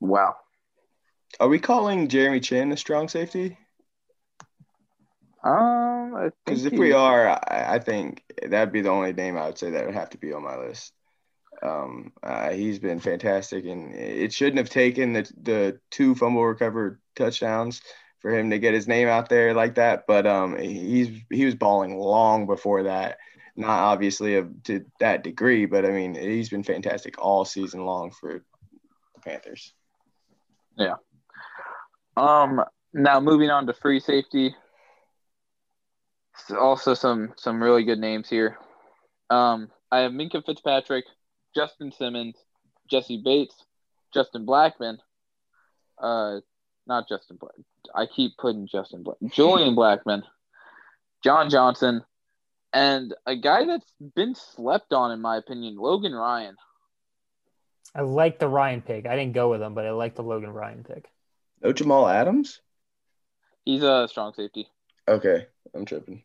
wow. 0.00 0.36
Are 1.38 1.48
we 1.48 1.58
calling 1.58 2.08
Jeremy 2.08 2.40
Chinn 2.40 2.72
a 2.72 2.76
strong 2.76 3.08
safety? 3.08 3.56
Um, 5.42 6.32
because 6.44 6.66
if 6.66 6.72
he... 6.72 6.78
we 6.78 6.92
are, 6.92 7.28
I, 7.28 7.76
I, 7.76 7.78
think 7.78 8.22
that'd 8.46 8.74
be 8.74 8.82
the 8.82 8.90
only 8.90 9.14
name 9.14 9.38
I 9.38 9.46
would 9.46 9.56
say 9.56 9.70
that 9.70 9.86
would 9.86 9.94
have 9.94 10.10
to 10.10 10.18
be 10.18 10.34
on 10.34 10.42
my 10.42 10.58
list. 10.58 10.92
Um, 11.62 12.12
uh, 12.22 12.50
he's 12.50 12.78
been 12.78 13.00
fantastic, 13.00 13.64
and 13.64 13.94
it 13.94 14.34
shouldn't 14.34 14.58
have 14.58 14.68
taken 14.68 15.14
the 15.14 15.32
the 15.42 15.80
two 15.90 16.14
fumble 16.14 16.44
recovered 16.44 17.00
touchdowns 17.16 17.80
for 18.20 18.30
him 18.30 18.50
to 18.50 18.58
get 18.58 18.74
his 18.74 18.88
name 18.88 19.08
out 19.08 19.28
there 19.28 19.54
like 19.54 19.76
that. 19.76 20.04
But 20.06 20.26
um, 20.26 20.58
he's 20.58 21.10
he 21.30 21.44
was 21.44 21.54
balling 21.54 21.98
long 21.98 22.46
before 22.46 22.84
that. 22.84 23.18
Not 23.56 23.78
obviously 23.78 24.36
of 24.36 24.62
to 24.64 24.84
that 25.00 25.24
degree, 25.24 25.66
but 25.66 25.84
I 25.84 25.90
mean 25.90 26.14
he's 26.14 26.48
been 26.48 26.62
fantastic 26.62 27.16
all 27.18 27.44
season 27.44 27.84
long 27.84 28.10
for 28.10 28.44
the 29.14 29.20
Panthers. 29.20 29.72
Yeah. 30.76 30.96
Um. 32.16 32.62
Now 32.92 33.20
moving 33.20 33.50
on 33.50 33.66
to 33.66 33.72
free 33.72 34.00
safety 34.00 34.54
also 36.58 36.94
some 36.94 37.32
some 37.36 37.62
really 37.62 37.84
good 37.84 37.98
names 37.98 38.28
here. 38.28 38.56
Um, 39.28 39.70
I 39.90 40.00
have 40.00 40.12
Minkah 40.12 40.44
Fitzpatrick, 40.44 41.04
Justin 41.54 41.92
Simmons, 41.92 42.36
Jessie 42.88 43.20
Bates, 43.24 43.54
Justin 44.12 44.46
Blackmon, 44.46 44.98
Uh, 45.98 46.40
not 46.90 47.08
Justin 47.08 47.38
Black. 47.40 47.54
I 47.94 48.04
keep 48.04 48.36
putting 48.36 48.66
Justin 48.66 49.02
Black. 49.02 49.16
Julian 49.28 49.74
Blackmon, 49.74 50.22
John 51.24 51.48
Johnson, 51.48 52.04
and 52.74 53.14
a 53.24 53.36
guy 53.36 53.64
that's 53.64 53.90
been 54.14 54.34
slept 54.34 54.92
on 54.92 55.12
in 55.12 55.22
my 55.22 55.38
opinion, 55.38 55.76
Logan 55.76 56.12
Ryan. 56.12 56.56
I 57.94 58.02
like 58.02 58.38
the 58.38 58.48
Ryan 58.48 58.82
pick. 58.82 59.06
I 59.06 59.16
didn't 59.16 59.32
go 59.32 59.50
with 59.50 59.62
him, 59.62 59.74
but 59.74 59.86
I 59.86 59.92
like 59.92 60.14
the 60.14 60.22
Logan 60.22 60.50
Ryan 60.50 60.84
pick. 60.84 61.06
No 61.62 61.72
Jamal 61.72 62.06
Adams. 62.06 62.60
He's 63.64 63.82
a 63.82 64.06
strong 64.08 64.34
safety. 64.34 64.68
Okay, 65.08 65.46
I'm 65.74 65.84
tripping. 65.84 66.22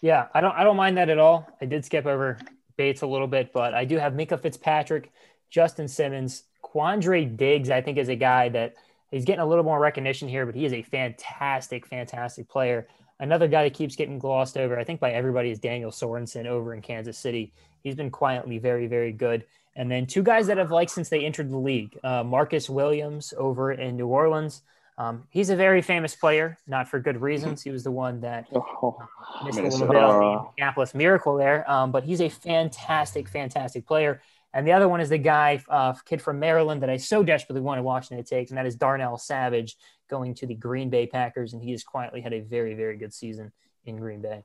Yeah, 0.00 0.26
I 0.34 0.40
don't 0.40 0.54
I 0.54 0.64
don't 0.64 0.76
mind 0.76 0.96
that 0.96 1.08
at 1.08 1.18
all. 1.18 1.48
I 1.60 1.66
did 1.66 1.84
skip 1.84 2.06
over 2.06 2.38
Bates 2.76 3.02
a 3.02 3.06
little 3.06 3.28
bit, 3.28 3.52
but 3.52 3.74
I 3.74 3.84
do 3.84 3.98
have 3.98 4.12
Minkah 4.12 4.40
Fitzpatrick, 4.40 5.12
Justin 5.50 5.86
Simmons, 5.86 6.44
Quandre 6.72 7.36
Diggs. 7.36 7.70
I 7.70 7.80
think 7.80 7.98
is 7.98 8.08
a 8.08 8.16
guy 8.16 8.48
that 8.50 8.74
he's 9.10 9.24
getting 9.24 9.40
a 9.40 9.46
little 9.46 9.64
more 9.64 9.78
recognition 9.80 10.28
here, 10.28 10.46
but 10.46 10.54
he 10.54 10.64
is 10.64 10.72
a 10.72 10.82
fantastic, 10.82 11.86
fantastic 11.86 12.48
player. 12.48 12.88
Another 13.20 13.46
guy 13.46 13.64
that 13.64 13.74
keeps 13.74 13.94
getting 13.94 14.18
glossed 14.18 14.56
over, 14.56 14.78
I 14.78 14.84
think 14.84 14.98
by 15.00 15.12
everybody, 15.12 15.50
is 15.50 15.58
Daniel 15.58 15.90
Sorensen 15.90 16.46
over 16.46 16.74
in 16.74 16.82
Kansas 16.82 17.18
City. 17.18 17.52
He's 17.82 17.94
been 17.94 18.10
quietly 18.10 18.58
very, 18.58 18.86
very 18.86 19.12
good. 19.12 19.44
And 19.76 19.90
then 19.90 20.06
two 20.06 20.22
guys 20.22 20.48
that 20.48 20.58
I've 20.58 20.70
liked 20.70 20.90
since 20.90 21.08
they 21.08 21.24
entered 21.24 21.50
the 21.50 21.56
league 21.56 21.98
uh, 22.02 22.22
Marcus 22.24 22.68
Williams 22.68 23.32
over 23.38 23.72
in 23.72 23.96
New 23.96 24.08
Orleans. 24.08 24.62
Um, 24.98 25.24
he's 25.30 25.48
a 25.50 25.56
very 25.56 25.80
famous 25.80 26.14
player, 26.14 26.58
not 26.66 26.88
for 26.88 27.00
good 27.00 27.20
reasons. 27.22 27.62
He 27.62 27.70
was 27.70 27.82
the 27.82 27.90
one 27.90 28.20
that 28.20 28.46
Oh, 28.54 28.98
missed 29.44 29.58
a 29.58 29.62
little 29.62 29.86
bit 29.86 29.96
on 29.96 30.20
the 30.20 30.50
Minneapolis 30.58 30.94
Miracle 30.94 31.36
there, 31.36 31.68
um, 31.70 31.90
but 31.92 32.04
he's 32.04 32.20
a 32.20 32.28
fantastic, 32.28 33.28
fantastic 33.28 33.86
player. 33.86 34.20
And 34.54 34.66
the 34.66 34.72
other 34.72 34.88
one 34.88 35.00
is 35.00 35.08
the 35.08 35.18
guy, 35.18 35.62
uh, 35.68 35.94
kid 36.04 36.20
from 36.20 36.38
Maryland, 36.38 36.82
that 36.82 36.90
I 36.90 36.98
so 36.98 37.22
desperately 37.22 37.62
wanted 37.62 37.82
Washington 37.82 38.22
to 38.22 38.28
take, 38.28 38.50
and 38.50 38.58
that 38.58 38.66
is 38.66 38.76
Darnell 38.76 39.16
Savage 39.16 39.76
going 40.10 40.34
to 40.34 40.46
the 40.46 40.54
Green 40.54 40.90
Bay 40.90 41.06
Packers, 41.06 41.54
and 41.54 41.62
he 41.62 41.70
has 41.70 41.82
quietly 41.82 42.20
had 42.20 42.34
a 42.34 42.40
very, 42.40 42.74
very 42.74 42.96
good 42.96 43.14
season 43.14 43.52
in 43.86 43.96
Green 43.96 44.20
Bay. 44.20 44.44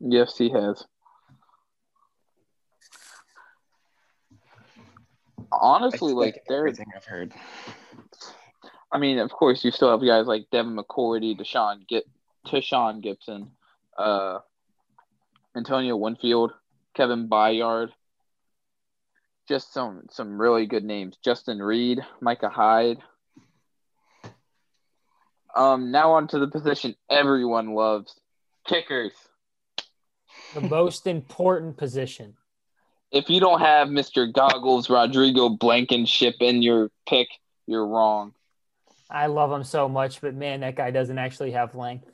yes, 0.00 0.36
he 0.36 0.48
has. 0.50 0.84
Honestly, 5.52 6.12
like 6.12 6.44
there, 6.48 6.58
everything 6.58 6.86
I've 6.96 7.04
heard. 7.04 7.32
I 8.90 8.98
mean, 8.98 9.18
of 9.18 9.30
course, 9.30 9.64
you 9.64 9.70
still 9.70 9.90
have 9.90 10.00
guys 10.00 10.26
like 10.26 10.46
Devin 10.50 10.76
McCourty, 10.76 11.38
Deshaun 11.38 11.86
Gib, 11.86 12.04
Tashaun 12.46 13.04
Gipson, 13.04 13.50
uh, 13.96 14.38
Antonio 15.56 15.96
Winfield, 15.96 16.52
Kevin 16.94 17.28
Byard. 17.28 17.90
Just 19.48 19.72
some 19.72 20.02
some 20.10 20.40
really 20.40 20.66
good 20.66 20.84
names. 20.84 21.16
Justin 21.24 21.58
Reid, 21.58 22.00
Micah 22.20 22.50
Hyde. 22.50 22.98
Um, 25.56 25.90
now 25.90 26.12
on 26.12 26.28
to 26.28 26.38
the 26.38 26.48
position 26.48 26.94
everyone 27.10 27.74
loves, 27.74 28.14
kickers. 28.66 29.12
The 30.54 30.60
most 30.60 31.06
important 31.06 31.78
position. 31.78 32.36
If 33.10 33.30
you 33.30 33.40
don't 33.40 33.60
have 33.60 33.88
Mr. 33.88 34.30
Goggles 34.30 34.90
Rodrigo 34.90 35.48
Blankenship 35.48 36.36
in 36.40 36.60
your 36.62 36.90
pick, 37.08 37.28
you're 37.66 37.86
wrong. 37.86 38.34
I 39.10 39.26
love 39.26 39.50
him 39.50 39.64
so 39.64 39.88
much, 39.88 40.20
but 40.20 40.34
man, 40.34 40.60
that 40.60 40.76
guy 40.76 40.90
doesn't 40.90 41.18
actually 41.18 41.52
have 41.52 41.74
length. 41.74 42.06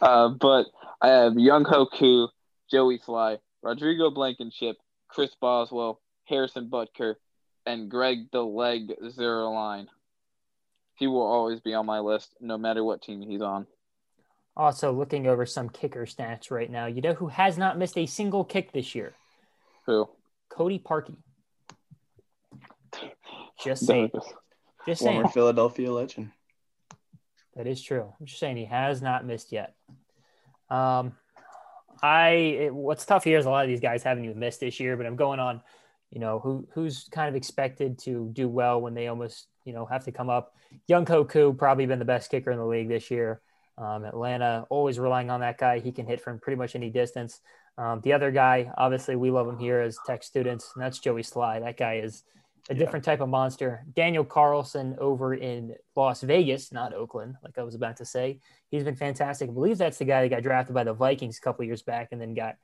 Uh, 0.00 0.30
but 0.30 0.66
I 1.00 1.08
have 1.08 1.34
Younghoe 1.34 1.86
Koo, 1.96 2.28
Joey 2.68 2.98
Slye, 2.98 3.38
Rodrigo 3.62 4.10
Blankenship, 4.10 4.76
Chris 5.12 5.34
Boswell, 5.38 6.00
Harrison 6.24 6.68
Butker, 6.70 7.16
and 7.66 7.90
Greg 7.90 8.30
the 8.32 8.42
Leg 8.42 8.92
Zuerlein. 9.02 9.86
He 10.94 11.06
will 11.06 11.22
always 11.22 11.60
be 11.60 11.74
on 11.74 11.84
my 11.86 12.00
list, 12.00 12.34
no 12.40 12.56
matter 12.56 12.82
what 12.82 13.02
team 13.02 13.20
he's 13.20 13.42
on. 13.42 13.66
Also, 14.56 14.92
looking 14.92 15.26
over 15.26 15.44
some 15.46 15.68
kicker 15.68 16.06
stats 16.06 16.50
right 16.50 16.70
now, 16.70 16.86
you 16.86 17.02
know 17.02 17.14
who 17.14 17.28
has 17.28 17.58
not 17.58 17.78
missed 17.78 17.98
a 17.98 18.06
single 18.06 18.44
kick 18.44 18.72
this 18.72 18.94
year? 18.94 19.14
Who? 19.86 20.08
Cody 20.48 20.78
Parkey. 20.78 21.16
Just 23.62 23.86
saying. 23.86 24.10
Just 24.86 25.02
saying. 25.02 25.16
Former 25.16 25.28
Philadelphia 25.28 25.92
legend. 25.92 26.30
That 27.56 27.66
is 27.66 27.82
true. 27.82 28.12
I'm 28.18 28.26
just 28.26 28.40
saying 28.40 28.56
he 28.56 28.64
has 28.64 29.02
not 29.02 29.26
missed 29.26 29.52
yet. 29.52 29.74
Um, 30.70 31.14
I 32.02 32.30
it, 32.30 32.74
what's 32.74 33.06
tough 33.06 33.24
here 33.24 33.38
is 33.38 33.46
a 33.46 33.50
lot 33.50 33.64
of 33.64 33.68
these 33.68 33.80
guys 33.80 34.02
haven't 34.02 34.24
even 34.24 34.38
missed 34.38 34.60
this 34.60 34.80
year, 34.80 34.96
but 34.96 35.06
I'm 35.06 35.16
going 35.16 35.38
on, 35.38 35.62
you 36.10 36.20
know, 36.20 36.40
who 36.40 36.66
who's 36.72 37.08
kind 37.10 37.28
of 37.28 37.34
expected 37.34 37.98
to 38.00 38.30
do 38.32 38.48
well 38.48 38.80
when 38.80 38.94
they 38.94 39.06
almost 39.06 39.46
you 39.64 39.72
know 39.72 39.86
have 39.86 40.04
to 40.04 40.12
come 40.12 40.28
up. 40.28 40.54
Younghoe 40.90 41.28
Koo 41.28 41.52
probably 41.52 41.86
been 41.86 41.98
the 41.98 42.04
best 42.04 42.30
kicker 42.30 42.50
in 42.50 42.58
the 42.58 42.66
league 42.66 42.88
this 42.88 43.10
year. 43.10 43.40
Um, 43.78 44.04
Atlanta 44.04 44.66
always 44.68 44.98
relying 44.98 45.30
on 45.30 45.40
that 45.40 45.58
guy. 45.58 45.78
He 45.78 45.92
can 45.92 46.06
hit 46.06 46.20
from 46.20 46.38
pretty 46.38 46.56
much 46.56 46.74
any 46.74 46.90
distance. 46.90 47.40
Um, 47.78 48.00
the 48.02 48.12
other 48.12 48.30
guy, 48.30 48.70
obviously, 48.76 49.16
we 49.16 49.30
love 49.30 49.48
him 49.48 49.58
here 49.58 49.80
as 49.80 49.96
tech 50.06 50.22
students, 50.22 50.72
and 50.74 50.84
that's 50.84 50.98
Joey 50.98 51.22
Slye. 51.22 51.62
That 51.62 51.78
guy 51.78 51.96
is 51.96 52.24
a 52.70 52.74
different 52.74 53.04
type 53.04 53.20
of 53.20 53.28
monster. 53.28 53.84
Daniel 53.94 54.24
Carlson 54.24 54.96
over 54.98 55.34
in 55.34 55.74
Las 55.96 56.22
Vegas, 56.22 56.72
not 56.72 56.94
Oakland, 56.94 57.36
like 57.42 57.58
I 57.58 57.62
was 57.62 57.74
about 57.74 57.96
to 57.96 58.04
say. 58.04 58.40
He's 58.70 58.84
been 58.84 58.96
fantastic. 58.96 59.50
I 59.50 59.52
believe 59.52 59.78
that's 59.78 59.98
the 59.98 60.04
guy 60.04 60.22
that 60.22 60.28
got 60.28 60.42
drafted 60.42 60.74
by 60.74 60.84
the 60.84 60.92
Vikings 60.92 61.38
a 61.38 61.40
couple 61.40 61.64
years 61.64 61.82
back 61.82 62.08
and 62.12 62.20
then 62.20 62.34
got 62.34 62.56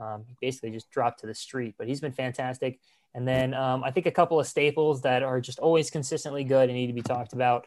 um, 0.00 0.24
basically 0.40 0.70
just 0.70 0.90
dropped 0.90 1.20
to 1.20 1.26
the 1.26 1.34
street. 1.34 1.74
But 1.76 1.88
he's 1.88 2.00
been 2.00 2.12
fantastic. 2.12 2.80
And 3.14 3.28
then 3.28 3.54
um, 3.54 3.84
I 3.84 3.90
think 3.90 4.06
a 4.06 4.10
couple 4.10 4.40
of 4.40 4.46
staples 4.46 5.02
that 5.02 5.22
are 5.22 5.40
just 5.40 5.58
always 5.58 5.90
consistently 5.90 6.42
good 6.42 6.68
and 6.68 6.76
need 6.76 6.88
to 6.88 6.92
be 6.92 7.02
talked 7.02 7.32
about. 7.32 7.66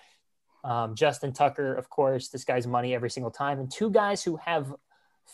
Um, 0.64 0.96
Justin 0.96 1.32
Tucker, 1.32 1.74
of 1.74 1.90
course, 1.90 2.30
this 2.30 2.44
guy's 2.44 2.68
money 2.68 2.94
every 2.94 3.10
single 3.10 3.32
time. 3.32 3.60
And 3.60 3.72
two 3.72 3.90
guys 3.90 4.24
who 4.24 4.36
have 4.38 4.74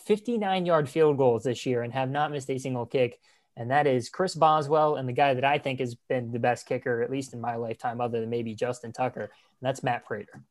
59 0.05 0.65
yard 0.65 0.89
field 0.89 1.17
goals 1.17 1.43
this 1.43 1.65
year 1.65 1.81
and 1.81 1.93
have 1.93 2.11
not 2.11 2.31
missed 2.31 2.49
a 2.49 2.57
single 2.57 2.85
kick 2.85 3.19
and 3.55 3.69
that 3.71 3.85
is 3.87 4.09
Chris 4.09 4.35
Boswell 4.35 4.95
and 4.95 5.07
the 5.07 5.13
guy 5.13 5.33
that 5.33 5.43
I 5.45 5.57
think 5.59 5.79
has 5.79 5.95
been 5.95 6.31
the 6.31 6.39
best 6.39 6.65
kicker, 6.67 7.01
at 7.01 7.11
least 7.11 7.33
in 7.33 7.41
my 7.41 7.55
lifetime, 7.55 8.01
other 8.01 8.19
than 8.21 8.29
maybe 8.29 8.55
Justin 8.55 8.91
Tucker, 8.91 9.21
and 9.21 9.29
that's 9.61 9.83
Matt 9.83 10.05
Prater, 10.05 10.43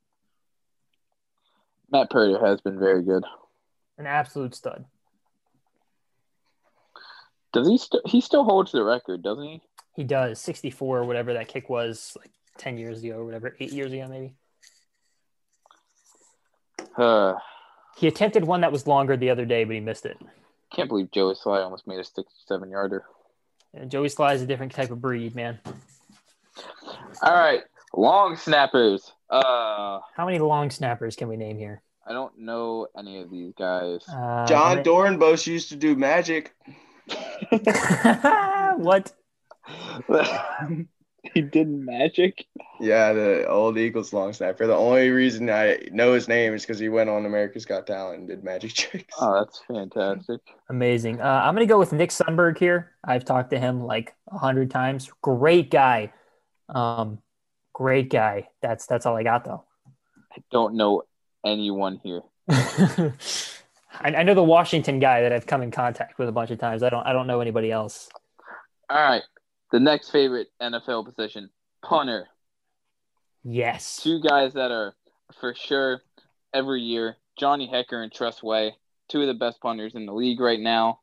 Matt 1.90 2.10
Prater 2.10 2.38
has 2.44 2.60
been 2.60 2.78
very 2.78 3.02
good. 3.02 3.24
an 3.98 4.06
absolute 4.06 4.54
stud. 4.54 4.84
Does 7.52 7.68
he 7.68 7.76
still? 7.76 8.00
He 8.06 8.20
still 8.22 8.44
holds 8.44 8.72
the 8.72 8.82
record, 8.82 9.22
doesn't 9.22 9.44
he? 9.44 9.60
He 9.94 10.04
does 10.04 10.40
64 10.40 10.98
or 11.00 11.04
whatever 11.04 11.34
that 11.34 11.48
kick 11.48 11.68
was, 11.68 12.16
like 12.18 12.30
10 12.56 12.78
years 12.78 13.02
ago 13.04 13.18
or 13.18 13.24
whatever, 13.26 13.54
eight 13.60 13.72
years 13.72 13.92
ago 13.92 14.08
maybe. 14.08 14.34
Uh, 16.96 17.34
He 17.98 18.06
attempted 18.08 18.44
one 18.44 18.62
that 18.62 18.72
was 18.72 18.86
longer 18.86 19.16
the 19.18 19.28
other 19.28 19.44
day, 19.44 19.64
but 19.64 19.74
he 19.74 19.80
missed 19.80 20.06
it. 20.06 20.16
Can't 20.74 20.88
believe 20.88 21.10
Joey 21.10 21.34
Slye 21.34 21.62
almost 21.62 21.86
made 21.86 22.00
a 22.00 22.04
sixty-seven 22.04 22.70
yarder. 22.70 23.04
And 23.74 23.90
Joey 23.90 24.08
Slye 24.08 24.34
is 24.34 24.42
a 24.42 24.46
different 24.46 24.72
type 24.72 24.90
of 24.90 25.00
breed, 25.00 25.34
man. 25.34 25.58
All 27.22 27.34
right, 27.34 27.62
long 27.94 28.36
snappers. 28.36 29.12
Uh, 29.30 30.00
How 30.14 30.26
many 30.26 30.38
long 30.38 30.70
snappers 30.70 31.16
can 31.16 31.28
we 31.28 31.36
name 31.36 31.58
here? 31.58 31.82
I 32.06 32.12
don't 32.12 32.36
know 32.38 32.88
any 32.98 33.20
of 33.20 33.30
these 33.30 33.52
guys. 33.56 34.02
Uh, 34.08 34.46
John 34.46 34.78
I'm 34.78 34.84
Dorenbos 34.84 35.46
used 35.46 35.68
to 35.70 35.76
do 35.76 35.94
magic. 35.94 36.54
what? 38.76 39.12
he 41.34 41.40
did 41.40 41.68
magic. 41.68 42.46
Yeah, 42.80 43.12
the 43.12 43.46
old 43.46 43.78
Eagles 43.78 44.12
long 44.12 44.32
snapper. 44.32 44.66
The 44.66 44.74
only 44.74 45.10
reason 45.10 45.48
I 45.48 45.78
know 45.92 46.14
his 46.14 46.26
name 46.26 46.52
is 46.52 46.62
because 46.62 46.80
he 46.80 46.88
went 46.88 47.10
on 47.10 47.26
America's 47.26 47.64
Got 47.64 47.86
Talent 47.86 48.20
and 48.20 48.28
did 48.28 48.42
magic 48.42 48.72
tricks. 48.74 49.14
Oh, 49.20 49.38
that's 49.38 49.62
fantastic. 49.68 50.40
Amazing. 50.68 51.20
Uh, 51.20 51.42
I'm 51.44 51.54
going 51.54 51.66
to 51.66 51.72
go 51.72 51.78
with 51.78 51.92
Nick 51.92 52.10
Sundberg 52.10 52.58
here. 52.58 52.92
I've 53.04 53.24
talked 53.24 53.50
to 53.50 53.58
him 53.58 53.84
like 53.84 54.14
a 54.30 54.38
hundred 54.38 54.70
times. 54.70 55.10
Great 55.22 55.70
guy. 55.70 56.12
Um, 56.68 57.18
great 57.72 58.10
guy. 58.10 58.48
That's 58.60 58.86
that's 58.86 59.06
all 59.06 59.16
I 59.16 59.22
got 59.22 59.44
though. 59.44 59.64
I 60.34 60.42
don't 60.50 60.74
know 60.74 61.02
anyone 61.44 62.00
here. 62.02 62.22
I, 62.48 63.12
I 64.00 64.22
know 64.22 64.34
the 64.34 64.42
Washington 64.42 64.98
guy 64.98 65.22
that 65.22 65.32
I've 65.32 65.46
come 65.46 65.62
in 65.62 65.70
contact 65.70 66.18
with 66.18 66.28
a 66.28 66.32
bunch 66.32 66.50
of 66.50 66.58
times. 66.58 66.82
I 66.82 66.88
don't 66.88 67.06
I 67.06 67.12
don't 67.12 67.26
know 67.26 67.40
anybody 67.40 67.70
else. 67.70 68.08
All 68.90 68.96
right, 68.96 69.22
the 69.72 69.80
next 69.80 70.10
favorite 70.10 70.48
NFL 70.60 71.06
position, 71.06 71.50
punter. 71.82 72.28
Yes. 73.42 74.00
Two 74.02 74.20
guys 74.20 74.52
that 74.52 74.70
are 74.70 74.94
for 75.40 75.54
sure 75.54 76.02
every 76.54 76.82
year. 76.82 77.16
Johnny 77.38 77.66
Hekker 77.66 78.02
and 78.02 78.12
Tress 78.12 78.42
Way, 78.42 78.76
two 79.08 79.22
of 79.22 79.26
the 79.26 79.34
best 79.34 79.60
punters 79.60 79.94
in 79.94 80.06
the 80.06 80.12
league 80.12 80.38
right 80.38 80.60
now. 80.60 81.00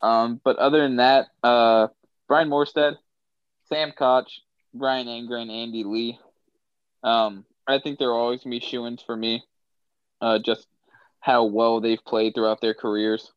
Um, 0.00 0.40
but 0.42 0.56
other 0.56 0.80
than 0.80 0.96
that, 0.96 1.26
uh, 1.42 1.88
Brian 2.28 2.48
Morstead, 2.48 2.96
Sam 3.68 3.92
Koch, 3.92 4.30
Bryan 4.72 5.08
Anger, 5.08 5.36
and 5.36 5.50
Andy 5.50 5.84
Lee. 5.84 6.18
Um, 7.02 7.44
I 7.66 7.80
think 7.80 7.98
they're 7.98 8.14
always 8.14 8.42
gonna 8.42 8.56
be 8.56 8.60
shoo-ins 8.60 9.02
for 9.02 9.16
me. 9.16 9.42
Uh, 10.20 10.38
just 10.38 10.66
how 11.18 11.44
well 11.44 11.80
they've 11.80 12.02
played 12.04 12.34
throughout 12.34 12.60
their 12.60 12.74
careers. 12.74 13.32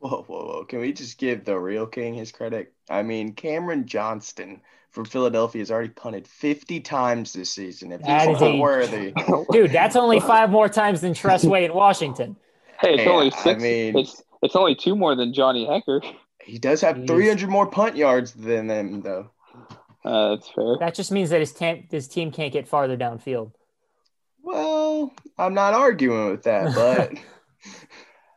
Whoa, 0.00 0.22
whoa, 0.26 0.44
whoa. 0.46 0.64
Can 0.64 0.80
we 0.80 0.92
just 0.92 1.18
give 1.18 1.44
the 1.44 1.58
real 1.58 1.86
king 1.86 2.14
his 2.14 2.32
credit? 2.32 2.72
I 2.88 3.02
mean, 3.02 3.32
Cameron 3.34 3.86
Johnston 3.86 4.60
from 4.90 5.04
Philadelphia 5.04 5.60
has 5.60 5.70
already 5.70 5.90
punted 5.90 6.26
50 6.26 6.80
times 6.80 7.32
this 7.32 7.50
season. 7.50 7.92
If 7.92 8.02
That 8.02 8.26
he's 8.28 8.36
is 8.36 8.42
a- 8.42 8.48
not 8.52 8.58
worthy, 8.58 9.12
Dude, 9.52 9.70
that's 9.72 9.96
only 9.96 10.18
five 10.18 10.50
more 10.50 10.68
times 10.68 11.00
than 11.02 11.14
Tress 11.14 11.44
Way 11.44 11.64
in 11.66 11.74
Washington. 11.74 12.36
Hey, 12.80 12.94
it's 12.94 13.02
Hey, 13.02 13.08
only 13.08 13.32
I 13.32 13.36
six. 13.42 13.62
mean- 13.62 13.96
it's 13.98 14.22
it's 14.42 14.56
only 14.56 14.74
two 14.74 14.96
more 14.96 15.14
than 15.14 15.34
Johnny 15.34 15.66
Hekker. 15.66 16.02
he 16.42 16.58
does 16.58 16.80
have 16.80 16.96
Jeez. 16.96 17.06
300 17.06 17.48
more 17.50 17.66
punt 17.66 17.94
yards 17.94 18.32
than 18.32 18.66
them, 18.68 19.02
though. 19.02 19.30
Uh, 20.02 20.30
that's 20.36 20.48
fair. 20.48 20.78
That 20.80 20.94
just 20.94 21.12
means 21.12 21.28
that 21.28 21.40
his, 21.40 21.52
tam- 21.52 21.84
his 21.90 22.08
team 22.08 22.32
can't 22.32 22.50
get 22.50 22.66
farther 22.66 22.96
downfield. 22.96 23.52
Well, 24.42 25.12
I'm 25.36 25.52
not 25.52 25.74
arguing 25.74 26.30
with 26.30 26.44
that, 26.44 26.74
but 26.74 27.12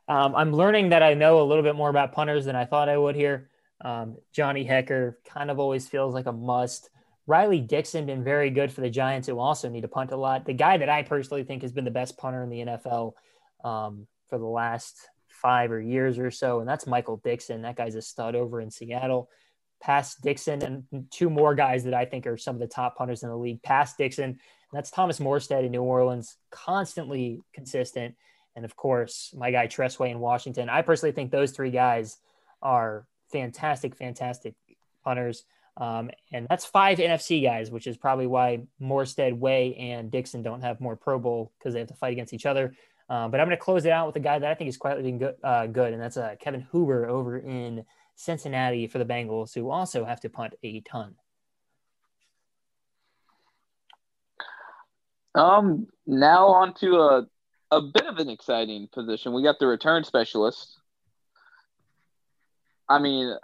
Um, 0.07 0.35
I'm 0.35 0.53
learning 0.53 0.89
that 0.89 1.03
I 1.03 1.13
know 1.13 1.41
a 1.41 1.45
little 1.45 1.63
bit 1.63 1.75
more 1.75 1.89
about 1.89 2.11
punters 2.11 2.45
than 2.45 2.55
I 2.55 2.65
thought 2.65 2.89
I 2.89 2.97
would 2.97 3.15
here. 3.15 3.49
Um, 3.81 4.17
Johnny 4.31 4.65
Hekker 4.65 5.15
kind 5.25 5.49
of 5.49 5.59
always 5.59 5.87
feels 5.87 6.13
like 6.13 6.25
a 6.25 6.31
must. 6.31 6.89
Riley 7.25 7.61
Dixon 7.61 8.05
been 8.05 8.23
very 8.23 8.49
good 8.49 8.71
for 8.71 8.81
the 8.81 8.89
Giants, 8.89 9.27
who 9.27 9.39
also 9.39 9.69
need 9.69 9.81
to 9.81 9.87
punt 9.87 10.11
a 10.11 10.17
lot. 10.17 10.45
The 10.45 10.53
guy 10.53 10.77
that 10.77 10.89
I 10.89 11.03
personally 11.03 11.43
think 11.43 11.61
has 11.61 11.71
been 11.71 11.85
the 11.85 11.91
best 11.91 12.17
punter 12.17 12.43
in 12.43 12.49
the 12.49 12.59
NFL 12.59 13.13
um, 13.63 14.07
for 14.29 14.37
the 14.37 14.45
last 14.45 14.97
five 15.29 15.71
or 15.71 15.81
years 15.81 16.19
or 16.19 16.31
so, 16.31 16.59
and 16.59 16.67
that's 16.67 16.87
Michael 16.87 17.17
Dickson. 17.23 17.61
That 17.61 17.77
guy's 17.77 17.95
a 17.95 18.01
stud 18.01 18.35
over 18.35 18.59
in 18.59 18.69
Seattle. 18.69 19.29
Past 19.81 20.21
Dickson 20.21 20.63
and 20.63 21.05
two 21.11 21.29
more 21.29 21.55
guys 21.55 21.83
that 21.83 21.93
I 21.93 22.05
think 22.05 22.25
are 22.25 22.37
some 22.37 22.55
of 22.55 22.61
the 22.61 22.67
top 22.67 22.97
punters 22.97 23.23
in 23.23 23.29
the 23.29 23.35
league. 23.35 23.61
Past 23.63 23.97
Dickson, 23.97 24.39
that's 24.71 24.89
Thomas 24.89 25.19
Morstead 25.19 25.65
in 25.65 25.71
New 25.71 25.81
Orleans, 25.81 26.37
constantly 26.51 27.41
consistent, 27.53 28.15
and 28.55 28.65
of 28.65 28.75
course 28.75 29.33
my 29.37 29.51
guy 29.51 29.67
Tress 29.67 29.99
Way 29.99 30.11
in 30.11 30.19
Washington. 30.19 30.69
I 30.69 30.81
personally 30.81 31.13
think 31.13 31.31
those 31.31 31.51
three 31.51 31.71
guys 31.71 32.17
are 32.61 33.05
fantastic, 33.31 33.95
fantastic 33.95 34.55
punters. 35.03 35.43
Um, 35.75 36.11
and 36.31 36.45
that's 36.49 36.65
five 36.65 36.99
NFC 36.99 37.43
guys, 37.43 37.71
which 37.71 37.87
is 37.87 37.97
probably 37.97 38.27
why 38.27 38.63
Morstead, 38.79 39.37
Way, 39.37 39.75
and 39.75 40.11
Dickson 40.11 40.43
don't 40.43 40.61
have 40.61 40.79
more 40.79 40.95
Pro 40.95 41.17
Bowl 41.17 41.51
because 41.57 41.73
they 41.73 41.79
have 41.79 41.87
to 41.87 41.95
fight 41.95 42.13
against 42.13 42.33
each 42.33 42.45
other. 42.45 42.75
Um, 43.09 43.31
but 43.31 43.39
I'm 43.39 43.47
going 43.47 43.57
to 43.57 43.63
close 43.63 43.85
it 43.85 43.91
out 43.91 44.07
with 44.07 44.15
a 44.15 44.19
guy 44.19 44.39
that 44.39 44.49
I 44.49 44.53
think 44.53 44.69
is 44.69 44.77
quietly 44.77 45.11
good, 45.11 45.35
uh, 45.43 45.67
good 45.67 45.93
and 45.93 46.01
that's 46.01 46.17
uh, 46.17 46.35
Kevin 46.39 46.65
Huber 46.71 47.07
over 47.07 47.37
in 47.37 47.85
Cincinnati 48.15 48.87
for 48.87 48.99
the 48.99 49.05
Bengals, 49.05 49.53
who 49.53 49.69
also 49.69 50.05
have 50.05 50.21
to 50.21 50.29
punt 50.29 50.53
a 50.63 50.81
ton. 50.81 51.15
Um, 55.35 55.87
now 56.05 56.47
on 56.47 56.75
to 56.75 56.97
a 56.97 57.27
a 57.73 57.81
bit 57.81 58.05
of 58.05 58.17
an 58.17 58.29
exciting 58.29 58.87
position. 58.91 59.33
We 59.33 59.41
got 59.43 59.57
the 59.59 59.65
return 59.67 60.03
specialist. 60.03 60.77
I 62.87 62.99
mean, 62.99 63.35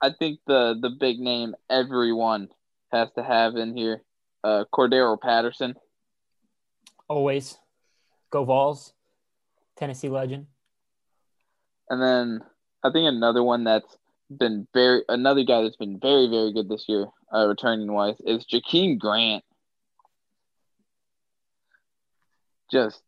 I 0.00 0.10
think 0.18 0.40
the 0.46 0.76
the 0.80 0.90
big 0.90 1.18
name 1.20 1.54
everyone 1.68 2.48
has 2.92 3.08
to 3.16 3.22
have 3.22 3.56
in 3.56 3.76
here, 3.76 4.02
uh, 4.42 4.64
Cordarrelle 4.72 5.20
Patterson. 5.20 5.74
Always, 7.08 7.58
go 8.30 8.44
Vols, 8.44 8.94
Tennessee 9.76 10.08
legend. 10.08 10.46
And 11.90 12.00
then 12.00 12.40
I 12.82 12.90
think 12.90 13.06
another 13.06 13.42
one 13.42 13.64
that's 13.64 13.98
been 14.34 14.66
very 14.72 15.02
another 15.08 15.44
guy 15.44 15.62
that's 15.62 15.76
been 15.76 15.98
very 16.00 16.28
very 16.28 16.54
good 16.54 16.70
this 16.70 16.86
year, 16.88 17.06
uh, 17.34 17.46
returning 17.46 17.92
wise, 17.92 18.16
is 18.24 18.46
Jakeem 18.46 18.98
Grant. 18.98 19.44
Just 22.70 23.02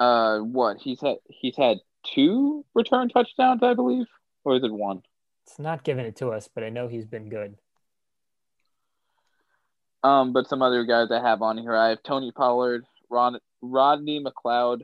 uh, 0.00 0.38
what 0.38 0.78
he's 0.78 1.00
had 1.00 1.18
he's 1.28 1.56
had 1.56 1.78
two 2.02 2.64
return 2.74 3.08
touchdowns, 3.10 3.62
I 3.62 3.74
believe, 3.74 4.06
or 4.44 4.56
is 4.56 4.64
it 4.64 4.72
one? 4.72 5.02
It's 5.46 5.58
not 5.58 5.84
giving 5.84 6.06
it 6.06 6.16
to 6.16 6.30
us, 6.30 6.48
but 6.52 6.64
I 6.64 6.70
know 6.70 6.88
he's 6.88 7.06
been 7.06 7.28
good. 7.28 7.56
Um, 10.02 10.32
but 10.32 10.48
some 10.48 10.62
other 10.62 10.84
guys 10.84 11.08
I 11.10 11.20
have 11.20 11.42
on 11.42 11.58
here, 11.58 11.76
I 11.76 11.90
have 11.90 12.02
Tony 12.02 12.32
Pollard, 12.32 12.86
Rod, 13.10 13.34
Rodney 13.60 14.24
McLeod, 14.24 14.82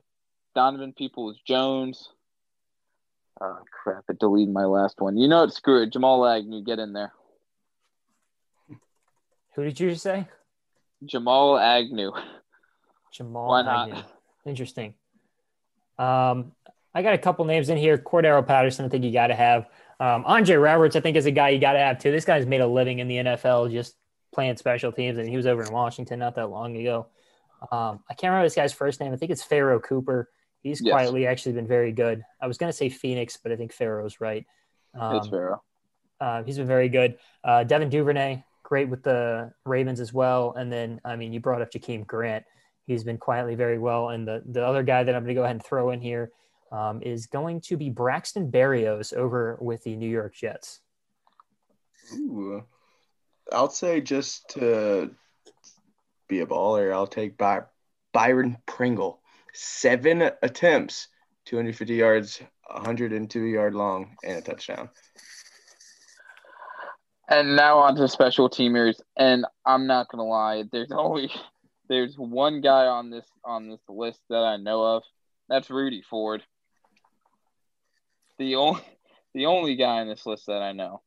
Donovan 0.54 0.92
Peoples 0.92 1.40
Jones. 1.46 2.10
Oh 3.40 3.58
crap! 3.70 4.04
It 4.10 4.18
deleted 4.18 4.52
my 4.52 4.64
last 4.64 5.00
one. 5.00 5.16
You 5.16 5.28
know 5.28 5.40
what? 5.40 5.54
Screw 5.54 5.82
it. 5.82 5.92
Jamal 5.92 6.26
Agnew, 6.26 6.62
get 6.62 6.78
in 6.78 6.92
there. 6.92 7.12
Who 9.54 9.64
did 9.64 9.80
you 9.80 9.94
say? 9.94 10.28
Jamal 11.04 11.58
Agnew. 11.58 12.12
Jamal 13.12 13.48
Why 13.48 13.62
not? 13.62 13.88
Agnew. 13.90 14.02
Interesting. 14.44 14.94
Um, 15.98 16.52
I 16.94 17.02
got 17.02 17.14
a 17.14 17.18
couple 17.18 17.44
names 17.44 17.68
in 17.68 17.76
here. 17.76 17.98
Cordarrelle 17.98 18.46
Patterson, 18.46 18.84
I 18.84 18.88
think 18.88 19.04
you 19.04 19.12
got 19.12 19.26
to 19.28 19.34
have. 19.34 19.68
Um, 20.00 20.24
Andre 20.26 20.56
Roberts, 20.56 20.96
I 20.96 21.00
think, 21.00 21.16
is 21.16 21.26
a 21.26 21.30
guy 21.30 21.50
you 21.50 21.58
got 21.58 21.74
to 21.74 21.78
have 21.78 21.98
too. 21.98 22.10
This 22.10 22.24
guy's 22.24 22.46
made 22.46 22.60
a 22.60 22.66
living 22.66 22.98
in 22.98 23.08
the 23.08 23.16
NFL 23.16 23.70
just 23.70 23.96
playing 24.32 24.56
special 24.56 24.92
teams, 24.92 25.18
and 25.18 25.28
he 25.28 25.36
was 25.36 25.46
over 25.46 25.62
in 25.62 25.72
Washington 25.72 26.18
not 26.18 26.34
that 26.36 26.48
long 26.48 26.76
ago. 26.76 27.06
Um, 27.72 28.00
I 28.08 28.14
can't 28.14 28.30
remember 28.30 28.46
this 28.46 28.54
guy's 28.54 28.72
first 28.72 29.00
name. 29.00 29.12
I 29.12 29.16
think 29.16 29.30
it's 29.30 29.42
Pharoh 29.42 29.80
Cooper. 29.80 30.30
He's 30.62 30.80
yes. 30.82 30.92
quietly 30.92 31.26
actually 31.26 31.52
been 31.52 31.66
very 31.66 31.92
good. 31.92 32.22
I 32.40 32.46
was 32.46 32.58
going 32.58 32.70
to 32.70 32.76
say 32.76 32.88
Phoenix, 32.88 33.36
but 33.36 33.52
I 33.52 33.56
think 33.56 33.72
Pharoh's 33.72 34.20
right. 34.20 34.44
Um, 34.98 35.16
it's 35.16 35.28
Pharoh. 35.28 35.62
Uh, 36.20 36.42
he's 36.42 36.58
been 36.58 36.66
very 36.66 36.88
good. 36.88 37.18
Uh, 37.44 37.64
Devin 37.64 37.88
Duvernay, 37.88 38.42
great 38.62 38.88
with 38.88 39.02
the 39.02 39.52
Ravens 39.64 40.00
as 40.00 40.12
well. 40.12 40.54
And 40.56 40.72
then, 40.72 41.00
I 41.04 41.16
mean, 41.16 41.32
you 41.32 41.40
brought 41.40 41.62
up 41.62 41.70
Jakeem 41.70 42.06
Grant. 42.06 42.44
He's 42.86 43.04
been 43.04 43.18
quietly 43.18 43.54
very 43.54 43.78
well. 43.78 44.10
And 44.10 44.26
the, 44.26 44.42
the 44.46 44.64
other 44.64 44.82
guy 44.82 45.02
that 45.02 45.14
I'm 45.14 45.22
going 45.22 45.34
to 45.34 45.40
go 45.40 45.42
ahead 45.42 45.56
and 45.56 45.64
throw 45.64 45.90
in 45.90 46.00
here 46.00 46.30
um, 46.72 47.02
is 47.02 47.26
going 47.26 47.60
to 47.62 47.76
be 47.76 47.90
Braxton 47.90 48.50
Berrios 48.50 49.12
over 49.12 49.58
with 49.60 49.82
the 49.84 49.96
New 49.96 50.08
York 50.08 50.34
Jets. 50.34 50.80
Ooh. 52.14 52.64
I'll 53.52 53.70
say 53.70 54.00
just 54.00 54.48
to 54.50 55.10
be 56.28 56.40
a 56.40 56.46
baller, 56.46 56.92
I'll 56.92 57.06
take 57.06 57.36
By- 57.36 57.62
Byron 58.12 58.58
Pringle. 58.66 59.20
Seven 59.52 60.30
attempts, 60.42 61.08
250 61.46 61.94
yards, 61.94 62.42
102 62.68 63.44
yard 63.44 63.74
long, 63.74 64.16
and 64.24 64.38
a 64.38 64.42
touchdown. 64.42 64.90
And 67.28 67.56
now 67.56 67.78
on 67.78 67.96
to 67.96 68.06
special 68.08 68.48
teamers. 68.48 69.00
And 69.16 69.46
I'm 69.64 69.86
not 69.86 70.08
gonna 70.08 70.24
lie, 70.24 70.64
there's 70.70 70.92
only 70.92 71.30
there's 71.88 72.16
one 72.16 72.60
guy 72.60 72.86
on 72.86 73.10
this 73.10 73.26
on 73.44 73.68
this 73.68 73.80
list 73.88 74.20
that 74.30 74.42
I 74.42 74.56
know 74.56 74.82
of. 74.96 75.02
That's 75.48 75.70
Rudy 75.70 76.02
Ford 76.02 76.42
the 78.38 78.56
only 78.56 78.82
the 79.34 79.46
only 79.46 79.76
guy 79.76 80.00
on 80.00 80.08
this 80.08 80.26
list 80.26 80.46
that 80.46 80.62
I 80.62 80.72
know, 80.72 81.02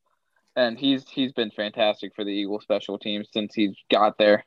and 0.56 0.78
he's 0.78 1.08
he's 1.10 1.32
been 1.32 1.52
fantastic 1.52 2.14
for 2.16 2.24
the 2.24 2.32
Eagle 2.32 2.60
special 2.62 2.98
teams 2.98 3.28
since 3.32 3.54
he's 3.54 3.76
got 3.90 4.18
there. 4.18 4.46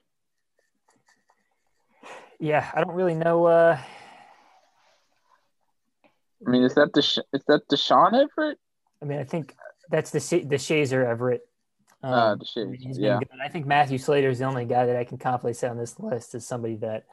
Yeah, 2.39 2.69
I 2.75 2.83
don't 2.83 2.95
really 2.95 3.15
know. 3.15 3.47
Uh... 3.47 3.79
I 6.45 6.51
mean, 6.51 6.65
is 6.65 6.75
that 6.75 6.93
the 6.93 7.01
is 7.33 7.45
that 7.47 7.69
Deshaun 7.69 8.15
Everett? 8.15 8.59
I 9.01 9.05
mean, 9.05 9.19
I 9.19 9.25
think 9.25 9.55
that's 9.91 10.11
the 10.11 10.19
Deshazor 10.19 11.07
Everett. 11.07 11.43
Um, 12.03 12.13
uh, 12.13 12.37
Deshazor, 12.37 12.97
yeah. 12.99 13.19
Good. 13.19 13.29
I 13.43 13.49
think 13.49 13.67
Matthew 13.67 13.99
Slater 13.99 14.29
is 14.29 14.41
the 14.41 14.45
only 14.45 14.65
guy 14.65 14.87
that 14.87 14.97
I 14.97 15.05
can 15.05 15.19
confidently 15.19 15.55
say 15.55 15.69
on 15.69 15.79
this 15.79 15.99
list 15.99 16.35
is 16.35 16.47
somebody 16.47 16.77
that. 16.77 17.05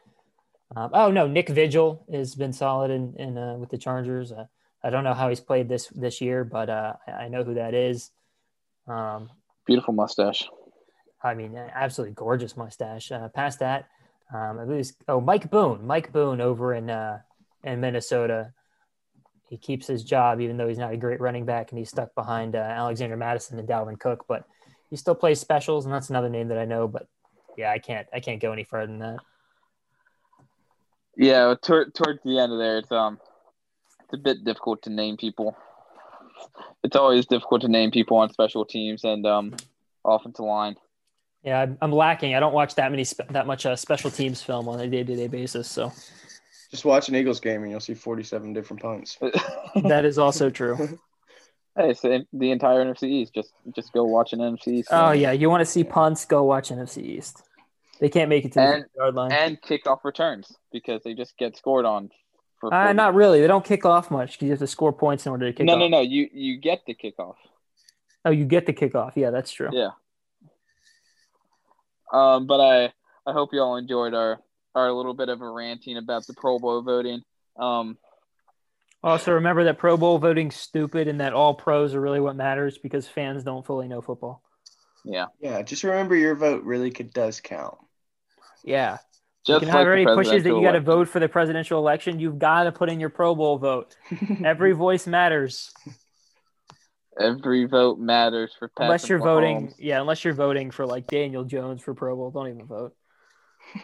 Um, 0.75 0.91
oh 0.93 1.09
no, 1.11 1.27
Nick 1.27 1.49
Vigil 1.49 2.05
has 2.11 2.35
been 2.35 2.53
solid 2.53 2.91
in, 2.91 3.15
in 3.17 3.37
uh, 3.37 3.55
with 3.55 3.69
the 3.69 3.77
Chargers. 3.77 4.31
Uh, 4.31 4.45
I 4.83 4.89
don't 4.89 5.03
know 5.03 5.13
how 5.13 5.29
he's 5.29 5.39
played 5.39 5.67
this 5.67 5.87
this 5.87 6.21
year, 6.21 6.43
but 6.43 6.69
uh, 6.69 6.93
I 7.07 7.27
know 7.27 7.43
who 7.43 7.55
that 7.55 7.73
is. 7.73 8.11
Um, 8.87 9.29
Beautiful 9.65 9.93
mustache. 9.93 10.47
I 11.23 11.33
mean, 11.33 11.55
absolutely 11.55 12.13
gorgeous 12.13 12.55
mustache. 12.55 13.11
Uh, 13.11 13.27
past 13.29 13.59
that, 13.59 13.89
um, 14.33 14.59
I 14.59 14.65
believe 14.65 14.91
oh 15.07 15.19
Mike 15.19 15.51
Boone, 15.51 15.85
Mike 15.85 16.11
Boone 16.11 16.39
over 16.39 16.73
in 16.73 16.89
uh, 16.89 17.19
in 17.63 17.79
Minnesota. 17.79 18.53
He 19.49 19.57
keeps 19.57 19.87
his 19.87 20.03
job 20.03 20.39
even 20.39 20.57
though 20.57 20.67
he's 20.67 20.77
not 20.77 20.93
a 20.93 20.97
great 20.97 21.19
running 21.19 21.45
back, 21.45 21.71
and 21.71 21.79
he's 21.79 21.89
stuck 21.89 22.13
behind 22.15 22.55
uh, 22.55 22.59
Alexander 22.59 23.17
Mattison 23.17 23.59
and 23.59 23.67
Dalvin 23.67 23.99
Cook. 23.99 24.25
But 24.27 24.45
he 24.89 24.95
still 24.95 25.15
plays 25.15 25.39
specials, 25.39 25.85
and 25.85 25.93
that's 25.93 26.09
another 26.09 26.29
name 26.29 26.47
that 26.49 26.57
I 26.57 26.65
know. 26.65 26.87
But 26.87 27.07
yeah, 27.57 27.71
I 27.71 27.79
can't 27.79 28.07
I 28.13 28.19
can't 28.19 28.41
go 28.41 28.51
any 28.51 28.63
further 28.63 28.87
than 28.87 28.99
that. 28.99 29.17
Yeah, 31.15 31.53
towards 31.61 32.21
the 32.23 32.39
end 32.39 32.53
of 32.53 32.59
there, 32.59 32.77
it's 32.77 32.91
um 32.91 33.19
it's 34.03 34.13
a 34.13 34.17
bit 34.17 34.43
difficult 34.43 34.81
to 34.83 34.89
name 34.89 35.17
people. 35.17 35.55
It's 36.83 36.95
always 36.95 37.25
difficult 37.25 37.61
to 37.61 37.67
name 37.67 37.91
people 37.91 38.17
on 38.17 38.31
special 38.31 38.65
teams 38.65 39.03
and 39.03 39.25
um, 39.25 39.55
offensive 40.05 40.45
line. 40.45 40.75
Yeah, 41.43 41.67
I'm 41.81 41.91
lacking. 41.91 42.35
I 42.35 42.39
don't 42.39 42.53
watch 42.53 42.75
that 42.75 42.91
many 42.91 43.03
spe- 43.03 43.29
that 43.31 43.47
much 43.47 43.65
uh, 43.65 43.75
special 43.75 44.09
teams 44.09 44.41
film 44.41 44.67
on 44.67 44.79
a 44.79 44.87
day 44.87 45.03
to 45.03 45.15
day 45.15 45.27
basis. 45.27 45.69
So 45.69 45.91
just 46.71 46.85
watch 46.85 47.09
an 47.09 47.15
Eagles 47.15 47.39
game 47.39 47.63
and 47.63 47.71
you'll 47.71 47.79
see 47.79 47.93
47 47.93 48.53
different 48.53 48.81
punts. 48.81 49.17
that 49.83 50.05
is 50.05 50.17
also 50.17 50.49
true. 50.49 50.99
Hey, 51.80 51.93
so 51.93 52.23
the 52.34 52.51
entire 52.51 52.84
NFC 52.84 53.03
East. 53.03 53.34
Just 53.34 53.53
just 53.73 53.93
go 53.93 54.03
watch 54.03 54.34
an 54.34 54.39
NFC 54.39 54.67
East. 54.80 54.89
Oh 54.91 55.11
yeah, 55.11 55.32
you 55.32 55.49
want 55.49 55.61
to 55.61 55.65
see 55.65 55.84
punts? 55.84 56.25
Go 56.25 56.43
watch 56.43 56.69
NFC 56.69 57.03
East. 57.03 57.43
They 58.01 58.09
can't 58.09 58.30
make 58.30 58.45
it 58.45 58.51
to 58.53 58.61
and, 58.61 58.84
the 58.84 58.88
yard 58.97 59.15
line. 59.15 59.32
And 59.32 59.61
kickoff 59.61 60.03
returns 60.03 60.53
because 60.71 61.03
they 61.03 61.13
just 61.13 61.38
get 61.38 61.55
scored 61.55 61.86
on 61.86 62.09
uh, 62.63 62.93
not 62.93 63.15
really. 63.15 63.41
They 63.41 63.47
don't 63.47 63.63
kick 63.63 63.86
off 63.86 64.11
much 64.11 64.34
because 64.34 64.45
you 64.45 64.49
have 64.51 64.59
to 64.59 64.67
score 64.67 64.91
points 64.91 65.25
in 65.25 65.32
order 65.32 65.47
to 65.47 65.53
kick 65.53 65.65
no, 65.65 65.73
off. 65.73 65.80
No, 65.80 65.88
no, 65.88 65.97
no. 65.97 66.01
You 66.01 66.27
you 66.34 66.57
get 66.57 66.82
the 66.86 66.93
kickoff. 66.93 67.36
Oh, 68.25 68.32
you 68.32 68.45
get 68.45 68.65
the 68.65 68.73
kickoff. 68.73 69.13
Yeah, 69.15 69.30
that's 69.30 69.51
true. 69.51 69.69
Yeah. 69.71 69.91
Um, 72.11 72.47
but 72.47 72.59
I 72.59 72.93
I 73.25 73.32
hope 73.32 73.53
you 73.53 73.61
all 73.61 73.77
enjoyed 73.77 74.13
our 74.13 74.39
our 74.75 74.91
little 74.91 75.13
bit 75.13 75.30
of 75.30 75.41
a 75.41 75.49
ranting 75.49 75.97
about 75.97 76.27
the 76.27 76.34
Pro 76.34 76.59
Bowl 76.59 76.82
voting. 76.82 77.21
Um, 77.57 77.97
also, 79.03 79.33
remember 79.33 79.63
that 79.65 79.77
Pro 79.77 79.97
Bowl 79.97 80.19
voting's 80.19 80.55
stupid 80.55 81.07
and 81.07 81.21
that 81.21 81.33
all 81.33 81.53
pros 81.53 81.93
are 81.93 82.01
really 82.01 82.19
what 82.19 82.35
matters 82.35 82.77
because 82.77 83.07
fans 83.07 83.43
don't 83.43 83.65
fully 83.65 83.87
know 83.87 84.01
football. 84.01 84.43
Yeah. 85.05 85.27
Yeah. 85.39 85.61
Just 85.61 85.83
remember 85.83 86.15
your 86.15 86.35
vote 86.35 86.63
really 86.63 86.91
could, 86.91 87.13
does 87.13 87.39
count. 87.39 87.77
Yeah. 88.63 88.97
Just 89.45 89.61
you 89.61 89.67
can 89.67 89.67
like 89.69 89.77
have 89.77 89.87
already 89.87 90.05
pushes 90.05 90.43
that 90.43 90.49
you 90.49 90.61
got 90.61 90.73
to 90.73 90.81
vote 90.81 91.07
for 91.07 91.19
the 91.19 91.29
presidential 91.29 91.79
election. 91.79 92.19
You've 92.19 92.39
got 92.39 92.63
to 92.63 92.73
put 92.73 92.89
in 92.89 92.99
your 92.99 93.09
Pro 93.09 93.33
Bowl 93.35 93.57
vote. 93.57 93.95
Every 94.43 94.73
voice 94.73 95.07
matters. 95.07 95.71
Every 97.17 97.65
vote 97.65 97.99
matters 97.99 98.53
for 98.57 98.67
Patrick 98.67 98.85
unless 98.85 99.09
you're 99.09 99.19
voting, 99.19 99.73
yeah, 99.77 99.99
unless 99.99 100.23
you're 100.23 100.33
voting 100.33 100.71
for 100.71 100.85
like 100.85 101.07
Daniel 101.07 101.43
Jones 101.43 101.81
for 101.81 101.93
Pro 101.93 102.15
Bowl, 102.15 102.31
don't 102.31 102.47
even 102.47 102.65
vote. 102.65 102.95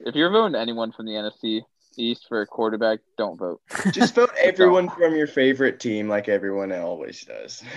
If 0.00 0.14
you're 0.14 0.30
voting 0.30 0.60
anyone 0.60 0.92
from 0.92 1.06
the 1.06 1.12
NFC 1.12 1.62
East 1.98 2.26
for 2.28 2.42
a 2.42 2.46
quarterback, 2.46 3.00
don't 3.16 3.38
vote. 3.38 3.60
Just 3.92 4.14
vote 4.14 4.30
everyone 4.42 4.88
from 4.88 5.14
your 5.14 5.26
favorite 5.26 5.80
team, 5.80 6.08
like 6.08 6.28
everyone 6.28 6.72
always 6.72 7.22
does. 7.22 7.62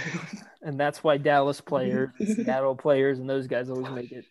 And 0.59 0.77
that's 0.77 1.01
why 1.01 1.15
Dallas 1.15 1.61
players, 1.61 2.09
Seattle 2.35 2.75
players, 2.75 3.19
and 3.19 3.29
those 3.29 3.47
guys 3.47 3.69
always 3.69 3.89
make 3.89 4.11
it. 4.11 4.25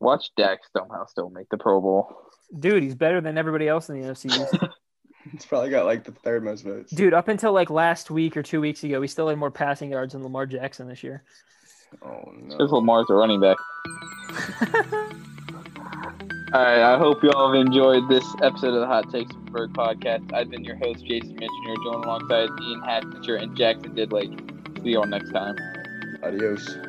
Watch 0.00 0.30
Dak 0.36 0.60
somehow 0.76 1.04
still 1.06 1.30
make 1.30 1.48
the 1.50 1.58
Pro 1.58 1.80
Bowl. 1.80 2.16
Dude, 2.58 2.82
he's 2.82 2.96
better 2.96 3.20
than 3.20 3.38
everybody 3.38 3.68
else 3.68 3.88
in 3.88 4.00
the 4.00 4.08
NFC 4.08 4.26
East. 4.26 4.58
it's 5.32 5.46
probably 5.46 5.70
got 5.70 5.84
like 5.84 6.02
the 6.02 6.10
third 6.10 6.42
most 6.42 6.62
votes. 6.62 6.90
Dude, 6.90 7.14
up 7.14 7.28
until 7.28 7.52
like 7.52 7.70
last 7.70 8.10
week 8.10 8.36
or 8.36 8.42
two 8.42 8.60
weeks 8.60 8.82
ago, 8.82 9.00
he 9.00 9.06
still 9.06 9.28
had 9.28 9.38
more 9.38 9.50
passing 9.50 9.92
yards 9.92 10.14
than 10.14 10.24
Lamar 10.24 10.46
Jackson 10.46 10.88
this 10.88 11.04
year. 11.04 11.22
Oh 12.02 12.32
no! 12.34 12.56
Because 12.56 12.72
no. 12.72 12.78
Lamar's 12.78 13.06
a 13.10 13.14
running 13.14 13.40
back. 13.40 13.58
All 16.50 16.62
right, 16.62 16.80
I 16.80 16.96
hope 16.96 17.22
you 17.22 17.30
all 17.30 17.52
have 17.52 17.60
enjoyed 17.60 18.08
this 18.08 18.24
episode 18.42 18.72
of 18.72 18.80
the 18.80 18.86
Hot 18.86 19.10
Takes 19.12 19.34
Bird 19.50 19.70
podcast. 19.74 20.32
I've 20.32 20.48
been 20.48 20.64
your 20.64 20.76
host, 20.76 21.04
Jason 21.04 21.34
Mitchell, 21.34 21.76
joined 21.84 22.04
alongside 22.06 22.48
Ian 22.62 22.80
Hatcher 22.80 23.36
and 23.36 23.54
Jackson 23.54 23.94
Didlake. 23.94 24.82
See 24.82 24.92
you 24.92 25.00
all 25.00 25.06
next 25.06 25.30
time. 25.30 25.56
Adios. 26.22 26.87